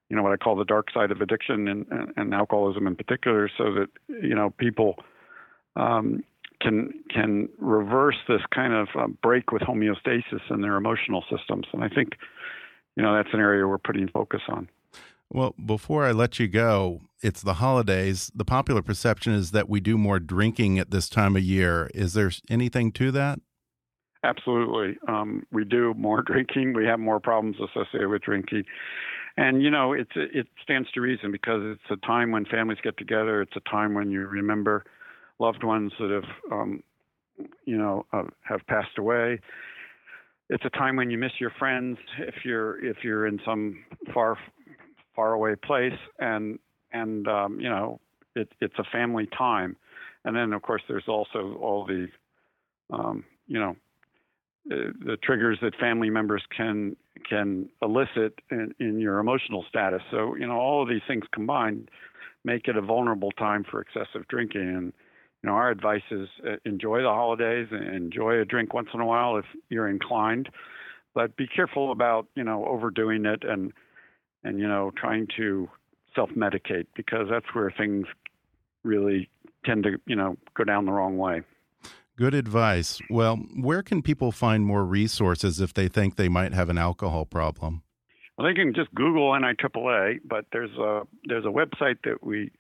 you 0.08 0.16
know, 0.16 0.22
what 0.22 0.32
I 0.32 0.36
call 0.38 0.56
the 0.56 0.64
dark 0.64 0.90
side 0.92 1.10
of 1.10 1.20
addiction 1.20 1.68
and, 1.68 1.86
and, 1.90 2.12
and 2.16 2.34
alcoholism 2.34 2.86
in 2.86 2.96
particular, 2.96 3.50
so 3.58 3.64
that 3.74 3.88
you 4.08 4.34
know 4.34 4.48
people 4.48 4.94
um, 5.76 6.24
can 6.64 6.92
can 7.10 7.48
reverse 7.58 8.16
this 8.28 8.40
kind 8.52 8.72
of 8.72 8.88
uh, 8.98 9.06
break 9.22 9.52
with 9.52 9.62
homeostasis 9.62 10.40
in 10.50 10.62
their 10.62 10.76
emotional 10.76 11.24
systems. 11.30 11.66
And 11.72 11.84
I 11.84 11.88
think, 11.88 12.14
you 12.96 13.02
know, 13.02 13.14
that's 13.14 13.32
an 13.32 13.40
area 13.40 13.66
we're 13.66 13.78
putting 13.78 14.08
focus 14.08 14.40
on. 14.48 14.68
Well, 15.30 15.54
before 15.64 16.04
I 16.04 16.12
let 16.12 16.38
you 16.38 16.48
go, 16.48 17.00
it's 17.22 17.42
the 17.42 17.54
holidays. 17.54 18.30
The 18.34 18.44
popular 18.44 18.82
perception 18.82 19.32
is 19.32 19.50
that 19.50 19.68
we 19.68 19.80
do 19.80 19.98
more 19.98 20.20
drinking 20.20 20.78
at 20.78 20.90
this 20.90 21.08
time 21.08 21.36
of 21.36 21.42
year. 21.42 21.90
Is 21.94 22.14
there 22.14 22.30
anything 22.48 22.92
to 22.92 23.10
that? 23.12 23.40
Absolutely. 24.22 24.96
Um, 25.08 25.44
we 25.52 25.64
do 25.64 25.94
more 25.94 26.22
drinking. 26.26 26.74
We 26.74 26.86
have 26.86 27.00
more 27.00 27.20
problems 27.20 27.56
associated 27.56 28.08
with 28.08 28.22
drinking. 28.22 28.64
And, 29.36 29.62
you 29.62 29.70
know, 29.70 29.92
it's, 29.92 30.12
it 30.14 30.46
stands 30.62 30.90
to 30.92 31.00
reason 31.00 31.32
because 31.32 31.60
it's 31.64 31.90
a 31.90 32.06
time 32.06 32.30
when 32.30 32.44
families 32.44 32.78
get 32.84 32.96
together. 32.96 33.42
It's 33.42 33.56
a 33.56 33.70
time 33.70 33.94
when 33.94 34.10
you 34.10 34.26
remember 34.26 34.84
loved 35.38 35.64
ones 35.64 35.92
that 35.98 36.10
have, 36.10 36.52
um, 36.52 36.82
you 37.64 37.76
know, 37.76 38.06
uh, 38.12 38.24
have 38.42 38.60
passed 38.66 38.98
away. 38.98 39.40
It's 40.50 40.64
a 40.64 40.70
time 40.70 40.96
when 40.96 41.10
you 41.10 41.18
miss 41.18 41.32
your 41.38 41.52
friends 41.58 41.98
if 42.18 42.44
you're 42.44 42.84
if 42.84 42.98
you're 43.02 43.26
in 43.26 43.40
some 43.44 43.84
far 44.12 44.36
far 45.16 45.32
away 45.32 45.54
place, 45.56 45.98
and 46.18 46.58
and 46.92 47.26
um, 47.26 47.60
you 47.60 47.68
know, 47.68 48.00
it, 48.34 48.48
it's 48.60 48.78
a 48.78 48.84
family 48.92 49.28
time. 49.36 49.76
And 50.24 50.36
then 50.36 50.52
of 50.52 50.62
course 50.62 50.82
there's 50.88 51.08
also 51.08 51.58
all 51.60 51.86
the, 51.86 52.08
um, 52.90 53.24
you 53.46 53.58
know, 53.58 53.76
the, 54.66 54.92
the 55.04 55.16
triggers 55.18 55.58
that 55.62 55.74
family 55.76 56.10
members 56.10 56.42
can 56.56 56.96
can 57.28 57.68
elicit 57.80 58.38
in, 58.50 58.74
in, 58.80 58.98
your 58.98 59.18
emotional 59.18 59.64
status. 59.68 60.02
So 60.10 60.36
you 60.36 60.46
know 60.46 60.54
all 60.54 60.82
of 60.82 60.88
these 60.88 61.02
things 61.06 61.24
combined 61.32 61.90
make 62.44 62.68
it 62.68 62.76
a 62.76 62.82
vulnerable 62.82 63.30
time 63.32 63.64
for 63.70 63.80
excessive 63.80 64.26
drinking. 64.28 64.62
And 64.62 64.92
you 65.44 65.50
know, 65.50 65.56
our 65.56 65.70
advice 65.70 66.02
is 66.10 66.26
uh, 66.48 66.56
enjoy 66.64 67.02
the 67.02 67.10
holidays, 67.10 67.68
enjoy 67.70 68.40
a 68.40 68.46
drink 68.46 68.72
once 68.72 68.88
in 68.94 69.00
a 69.00 69.04
while 69.04 69.36
if 69.36 69.44
you're 69.68 69.86
inclined, 69.86 70.48
but 71.12 71.36
be 71.36 71.46
careful 71.46 71.92
about 71.92 72.26
you 72.34 72.42
know 72.42 72.64
overdoing 72.64 73.26
it 73.26 73.44
and 73.44 73.70
and 74.42 74.58
you 74.58 74.66
know 74.66 74.90
trying 74.96 75.26
to 75.36 75.68
self-medicate 76.14 76.86
because 76.96 77.26
that's 77.30 77.44
where 77.52 77.70
things 77.70 78.06
really 78.84 79.28
tend 79.66 79.82
to 79.82 79.98
you 80.06 80.16
know 80.16 80.38
go 80.54 80.64
down 80.64 80.86
the 80.86 80.92
wrong 80.92 81.18
way. 81.18 81.42
Good 82.16 82.32
advice. 82.32 82.98
Well, 83.10 83.36
where 83.36 83.82
can 83.82 84.00
people 84.00 84.32
find 84.32 84.64
more 84.64 84.86
resources 84.86 85.60
if 85.60 85.74
they 85.74 85.88
think 85.88 86.16
they 86.16 86.30
might 86.30 86.54
have 86.54 86.70
an 86.70 86.78
alcohol 86.78 87.26
problem? 87.26 87.82
Well, 88.38 88.48
they 88.48 88.54
can 88.54 88.72
just 88.72 88.94
Google 88.94 89.30
NIAAA, 89.32 90.20
but 90.24 90.46
there's 90.52 90.74
a 90.78 91.02
there's 91.24 91.44
a 91.44 91.48
website 91.48 91.98
that 92.04 92.24
we 92.24 92.50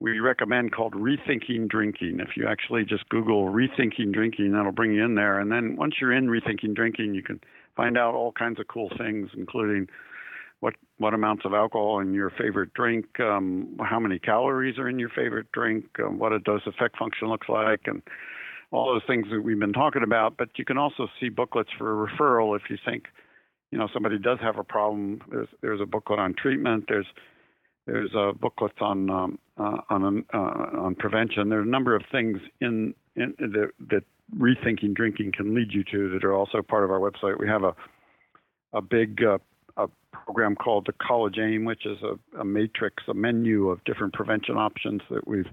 we 0.00 0.18
recommend 0.18 0.72
called 0.72 0.94
Rethinking 0.94 1.68
Drinking. 1.68 2.20
If 2.20 2.36
you 2.36 2.46
actually 2.48 2.84
just 2.84 3.08
Google 3.10 3.46
Rethinking 3.46 4.12
Drinking, 4.12 4.52
that'll 4.52 4.72
bring 4.72 4.94
you 4.94 5.04
in 5.04 5.14
there. 5.14 5.38
And 5.38 5.52
then 5.52 5.76
once 5.76 5.94
you're 6.00 6.12
in 6.12 6.28
Rethinking 6.28 6.74
Drinking, 6.74 7.14
you 7.14 7.22
can 7.22 7.40
find 7.76 7.98
out 7.98 8.14
all 8.14 8.32
kinds 8.32 8.58
of 8.58 8.66
cool 8.66 8.90
things, 8.96 9.28
including 9.36 9.88
what 10.60 10.74
what 10.98 11.14
amounts 11.14 11.44
of 11.44 11.52
alcohol 11.52 12.00
in 12.00 12.14
your 12.14 12.30
favorite 12.30 12.72
drink, 12.74 13.06
um, 13.20 13.76
how 13.80 14.00
many 14.00 14.18
calories 14.18 14.78
are 14.78 14.88
in 14.88 14.98
your 14.98 15.10
favorite 15.10 15.50
drink, 15.52 15.84
um, 16.04 16.18
what 16.18 16.32
a 16.32 16.38
dose 16.38 16.66
effect 16.66 16.98
function 16.98 17.28
looks 17.28 17.48
like, 17.48 17.80
and 17.84 18.02
all 18.70 18.92
those 18.92 19.02
things 19.06 19.26
that 19.30 19.42
we've 19.42 19.58
been 19.58 19.72
talking 19.72 20.02
about. 20.02 20.36
But 20.36 20.48
you 20.56 20.64
can 20.64 20.78
also 20.78 21.08
see 21.18 21.28
booklets 21.28 21.70
for 21.76 22.06
referral 22.06 22.56
if 22.56 22.62
you 22.70 22.76
think, 22.84 23.04
you 23.70 23.78
know, 23.78 23.88
somebody 23.92 24.18
does 24.18 24.38
have 24.40 24.58
a 24.58 24.64
problem. 24.64 25.20
There's 25.30 25.48
there's 25.60 25.80
a 25.80 25.86
booklet 25.86 26.18
on 26.18 26.34
treatment. 26.34 26.84
There's 26.88 27.06
there's 27.90 28.14
a 28.14 28.32
booklet 28.32 28.80
on 28.80 29.10
um, 29.10 29.38
uh, 29.58 29.78
on 29.90 30.24
uh, 30.32 30.36
on 30.36 30.94
prevention. 30.94 31.48
There 31.48 31.58
are 31.58 31.62
a 31.62 31.66
number 31.66 31.96
of 31.96 32.02
things 32.12 32.38
in, 32.60 32.94
in 33.16 33.34
the, 33.38 33.70
that 33.90 34.04
rethinking 34.38 34.94
drinking 34.94 35.32
can 35.36 35.54
lead 35.54 35.72
you 35.72 35.82
to 35.90 36.10
that 36.10 36.24
are 36.24 36.32
also 36.32 36.62
part 36.62 36.84
of 36.84 36.90
our 36.90 37.00
website. 37.00 37.38
We 37.38 37.48
have 37.48 37.64
a 37.64 37.74
a 38.72 38.80
big 38.80 39.22
uh, 39.24 39.38
a 39.76 39.88
program 40.12 40.54
called 40.54 40.86
the 40.86 40.94
College 41.04 41.36
Aim, 41.38 41.64
which 41.64 41.84
is 41.84 41.98
a, 42.02 42.40
a 42.40 42.44
matrix, 42.44 43.02
a 43.08 43.14
menu 43.14 43.70
of 43.70 43.82
different 43.84 44.12
prevention 44.12 44.56
options 44.56 45.02
that 45.10 45.26
we've 45.26 45.50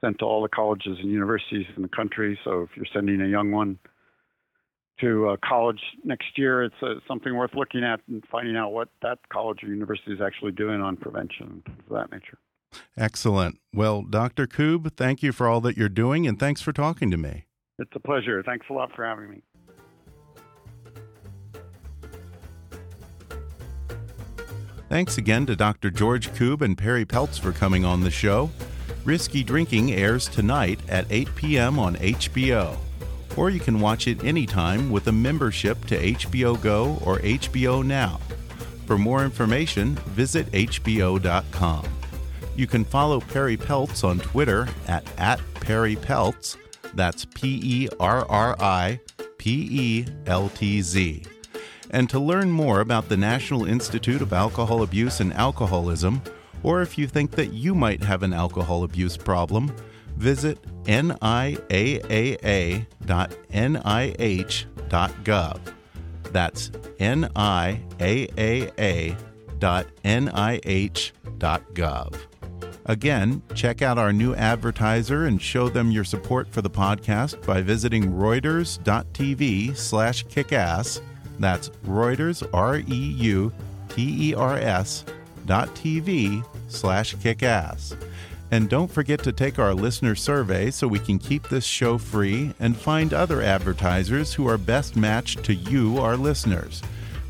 sent 0.00 0.20
to 0.20 0.24
all 0.24 0.42
the 0.42 0.48
colleges 0.48 0.98
and 1.00 1.10
universities 1.10 1.66
in 1.76 1.82
the 1.82 1.88
country. 1.88 2.38
So 2.44 2.62
if 2.62 2.76
you're 2.76 2.86
sending 2.92 3.20
a 3.20 3.26
young 3.26 3.50
one 3.50 3.78
to 5.00 5.30
uh, 5.30 5.36
college 5.44 5.80
next 6.04 6.36
year, 6.36 6.62
it's 6.62 6.74
uh, 6.82 6.94
something 7.06 7.34
worth 7.34 7.54
looking 7.54 7.84
at 7.84 8.00
and 8.08 8.22
finding 8.30 8.56
out 8.56 8.72
what 8.72 8.88
that 9.02 9.18
college 9.32 9.62
or 9.62 9.68
university 9.68 10.12
is 10.12 10.20
actually 10.20 10.52
doing 10.52 10.80
on 10.80 10.96
prevention 10.96 11.62
of 11.66 11.94
that 11.94 12.10
nature. 12.12 12.38
Excellent. 12.96 13.58
Well, 13.74 14.02
Dr. 14.02 14.46
Koob, 14.46 14.94
thank 14.96 15.22
you 15.22 15.32
for 15.32 15.48
all 15.48 15.60
that 15.62 15.76
you're 15.76 15.88
doing 15.88 16.26
and 16.26 16.38
thanks 16.38 16.60
for 16.60 16.72
talking 16.72 17.10
to 17.10 17.16
me. 17.16 17.46
It's 17.78 17.90
a 17.94 18.00
pleasure. 18.00 18.42
Thanks 18.42 18.66
a 18.70 18.72
lot 18.72 18.90
for 18.94 19.04
having 19.04 19.30
me. 19.30 19.42
Thanks 24.88 25.18
again 25.18 25.44
to 25.46 25.54
Dr. 25.54 25.90
George 25.90 26.30
Koob 26.30 26.62
and 26.62 26.76
Perri 26.76 27.04
Peltz 27.04 27.38
for 27.38 27.52
coming 27.52 27.84
on 27.84 28.02
the 28.02 28.10
show. 28.10 28.50
Risky 29.04 29.42
Drinking 29.42 29.92
airs 29.92 30.28
tonight 30.28 30.80
at 30.88 31.06
8 31.10 31.34
p.m. 31.34 31.78
on 31.78 31.96
HBO. 31.96 32.76
Or 33.38 33.50
you 33.50 33.60
can 33.60 33.78
watch 33.78 34.08
it 34.08 34.24
anytime 34.24 34.90
with 34.90 35.06
a 35.06 35.12
membership 35.12 35.84
to 35.86 35.96
HBO 35.96 36.60
Go 36.60 36.98
or 37.04 37.20
HBO 37.20 37.84
Now. 37.84 38.18
For 38.84 38.98
more 38.98 39.24
information, 39.24 39.94
visit 40.06 40.50
HBO.com. 40.50 41.86
You 42.56 42.66
can 42.66 42.84
follow 42.84 43.20
Perri 43.20 43.56
Peltz 43.56 44.02
on 44.02 44.18
Twitter 44.18 44.66
at, 44.88 45.04
at 45.18 45.40
Perri 45.54 45.94
Peltz. 45.94 46.56
That's 46.94 47.26
P 47.26 47.60
E 47.62 47.88
R 48.00 48.26
R 48.28 48.56
I 48.58 48.98
P 49.36 49.68
E 49.70 50.06
L 50.26 50.48
T 50.48 50.82
Z. 50.82 51.22
And 51.90 52.10
to 52.10 52.18
learn 52.18 52.50
more 52.50 52.80
about 52.80 53.08
the 53.08 53.16
National 53.16 53.66
Institute 53.66 54.20
of 54.20 54.32
Alcohol 54.32 54.82
Abuse 54.82 55.20
and 55.20 55.32
Alcoholism, 55.32 56.22
or 56.64 56.82
if 56.82 56.98
you 56.98 57.06
think 57.06 57.30
that 57.32 57.52
you 57.52 57.76
might 57.76 58.02
have 58.02 58.24
an 58.24 58.32
alcohol 58.32 58.82
abuse 58.82 59.16
problem, 59.16 59.72
visit 60.18 60.58
niaaa.nih.gov. 60.84 61.20
That's 66.32 66.70
niaaa.nih.gov. 66.98 67.88
Again, 72.86 73.42
check 73.54 73.82
out 73.82 73.98
our 73.98 74.14
new 74.14 74.34
advertiser 74.34 75.26
and 75.26 75.40
show 75.40 75.68
them 75.68 75.90
your 75.90 76.04
support 76.04 76.48
for 76.50 76.62
the 76.62 76.70
podcast 76.70 77.44
by 77.44 77.60
visiting 77.60 78.04
reuters.tv 78.12 79.76
slash 79.76 80.24
kickass. 80.24 81.02
That's 81.38 81.68
Reuters, 81.86 82.48
R-E-U-T-E-R-S 82.54 83.54
dot 85.44 85.68
TV 85.74 86.44
slash 86.68 87.14
kickass. 87.16 87.94
And 88.50 88.70
don't 88.70 88.90
forget 88.90 89.22
to 89.24 89.32
take 89.32 89.58
our 89.58 89.74
listener 89.74 90.14
survey 90.14 90.70
so 90.70 90.88
we 90.88 90.98
can 90.98 91.18
keep 91.18 91.48
this 91.48 91.64
show 91.64 91.98
free 91.98 92.54
and 92.58 92.74
find 92.76 93.12
other 93.12 93.42
advertisers 93.42 94.32
who 94.32 94.48
are 94.48 94.56
best 94.56 94.96
matched 94.96 95.44
to 95.44 95.54
you, 95.54 95.98
our 95.98 96.16
listeners. 96.16 96.82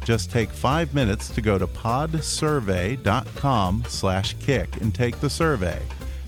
Just 0.05 0.31
take 0.31 0.51
five 0.51 0.95
minutes 0.95 1.29
to 1.31 1.41
go 1.41 1.59
to 1.59 1.66
podsurvey.com 1.66 3.85
slash 3.89 4.37
kick 4.39 4.81
and 4.81 4.95
take 4.95 5.19
the 5.21 5.29
survey. 5.29 5.83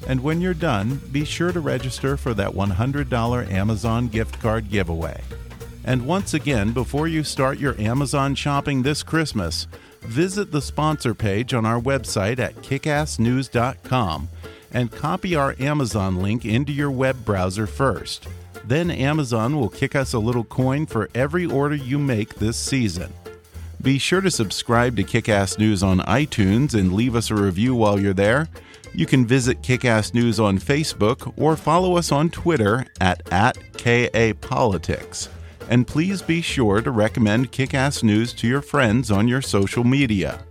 And 0.09 0.23
when 0.23 0.41
you're 0.41 0.55
done, 0.55 1.01
be 1.13 1.25
sure 1.25 1.53
to 1.53 1.61
register 1.61 2.17
for 2.17 2.35
that 2.35 2.51
$100 2.51 3.51
Amazon 3.51 4.09
gift 4.09 4.41
card 4.41 4.71
giveaway. 4.71 5.21
And 5.85 6.07
once 6.07 6.35
again, 6.35 6.73
before 6.73 7.09
you 7.09 7.23
start 7.23 7.59
your 7.59 7.81
Amazon 7.81 8.35
shopping 8.35 8.83
this 8.83 9.03
Christmas, 9.03 9.67
visit 10.03 10.51
the 10.51 10.61
sponsor 10.61 11.15
page 11.15 11.55
on 11.55 11.65
our 11.65 11.81
website 11.81 12.39
at 12.39 12.57
kickassnews.com 12.57 14.29
and 14.73 14.91
copy 14.91 15.35
our 15.35 15.55
Amazon 15.59 16.17
link 16.23 16.45
into 16.45 16.73
your 16.73 16.91
web 16.91 17.25
browser 17.25 17.67
first. 17.67 18.27
Then 18.65 18.91
Amazon 18.91 19.59
will 19.59 19.69
kick 19.69 19.97
us 19.97 20.13
a 20.13 20.19
little 20.19 20.45
coin 20.45 20.87
for 20.87 21.09
every 21.15 21.47
order 21.47 21.75
you 21.75 21.99
make 21.99 22.35
this 22.35 22.57
season. 22.57 23.13
Be 23.83 23.99
sure 23.99 24.21
to 24.21 24.31
subscribe 24.31 24.97
to 24.97 25.05
Kickass 25.05 25.59
News 25.59 25.83
on 25.83 26.01
iTunes 26.01 26.75
and 26.75 26.93
leave 26.93 27.17
us 27.17 27.31
a 27.31 27.35
review 27.35 27.75
while 27.75 27.99
you're 27.99 28.13
there. 28.13 28.49
You 28.93 29.07
can 29.07 29.25
visit 29.25 29.63
Kickass 29.63 30.13
News 30.13 30.39
on 30.39 30.59
Facebook 30.59 31.33
or 31.37 31.57
follow 31.57 31.97
us 31.97 32.13
on 32.13 32.29
Twitter 32.29 32.85
at, 33.01 33.23
at 33.33 33.57
KAPolitics. 33.73 35.29
And 35.71 35.87
please 35.87 36.21
be 36.21 36.43
sure 36.43 36.83
to 36.83 36.91
recommend 36.91 37.53
Kickass 37.53 38.03
News 38.03 38.33
to 38.35 38.49
your 38.49 38.61
friends 38.61 39.11
on 39.11 39.29
your 39.29 39.41
social 39.41 39.85
media. 39.85 40.45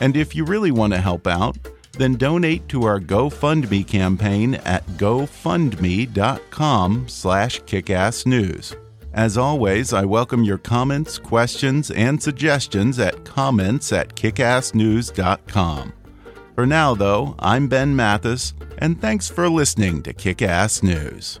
And 0.00 0.16
if 0.16 0.36
you 0.36 0.44
really 0.44 0.70
want 0.70 0.92
to 0.92 1.00
help 1.00 1.26
out, 1.26 1.56
then 1.98 2.14
donate 2.14 2.68
to 2.68 2.84
our 2.84 3.00
GoFundMe 3.00 3.86
campaign 3.86 4.54
at 4.54 4.86
gofundme.com 4.92 7.08
slash 7.08 7.60
kickassnews. 7.62 8.76
As 9.12 9.36
always, 9.36 9.92
I 9.92 10.04
welcome 10.04 10.44
your 10.44 10.58
comments, 10.58 11.18
questions, 11.18 11.90
and 11.90 12.22
suggestions 12.22 12.98
at 12.98 13.24
comments 13.24 13.92
at 13.92 14.14
kickassnews.com. 14.14 15.92
For 16.54 16.66
now, 16.66 16.94
though, 16.94 17.34
I'm 17.38 17.68
Ben 17.68 17.94
Mathis, 17.94 18.54
and 18.78 19.00
thanks 19.00 19.28
for 19.28 19.48
listening 19.48 20.02
to 20.02 20.12
Kickass 20.12 20.82
News. 20.82 21.40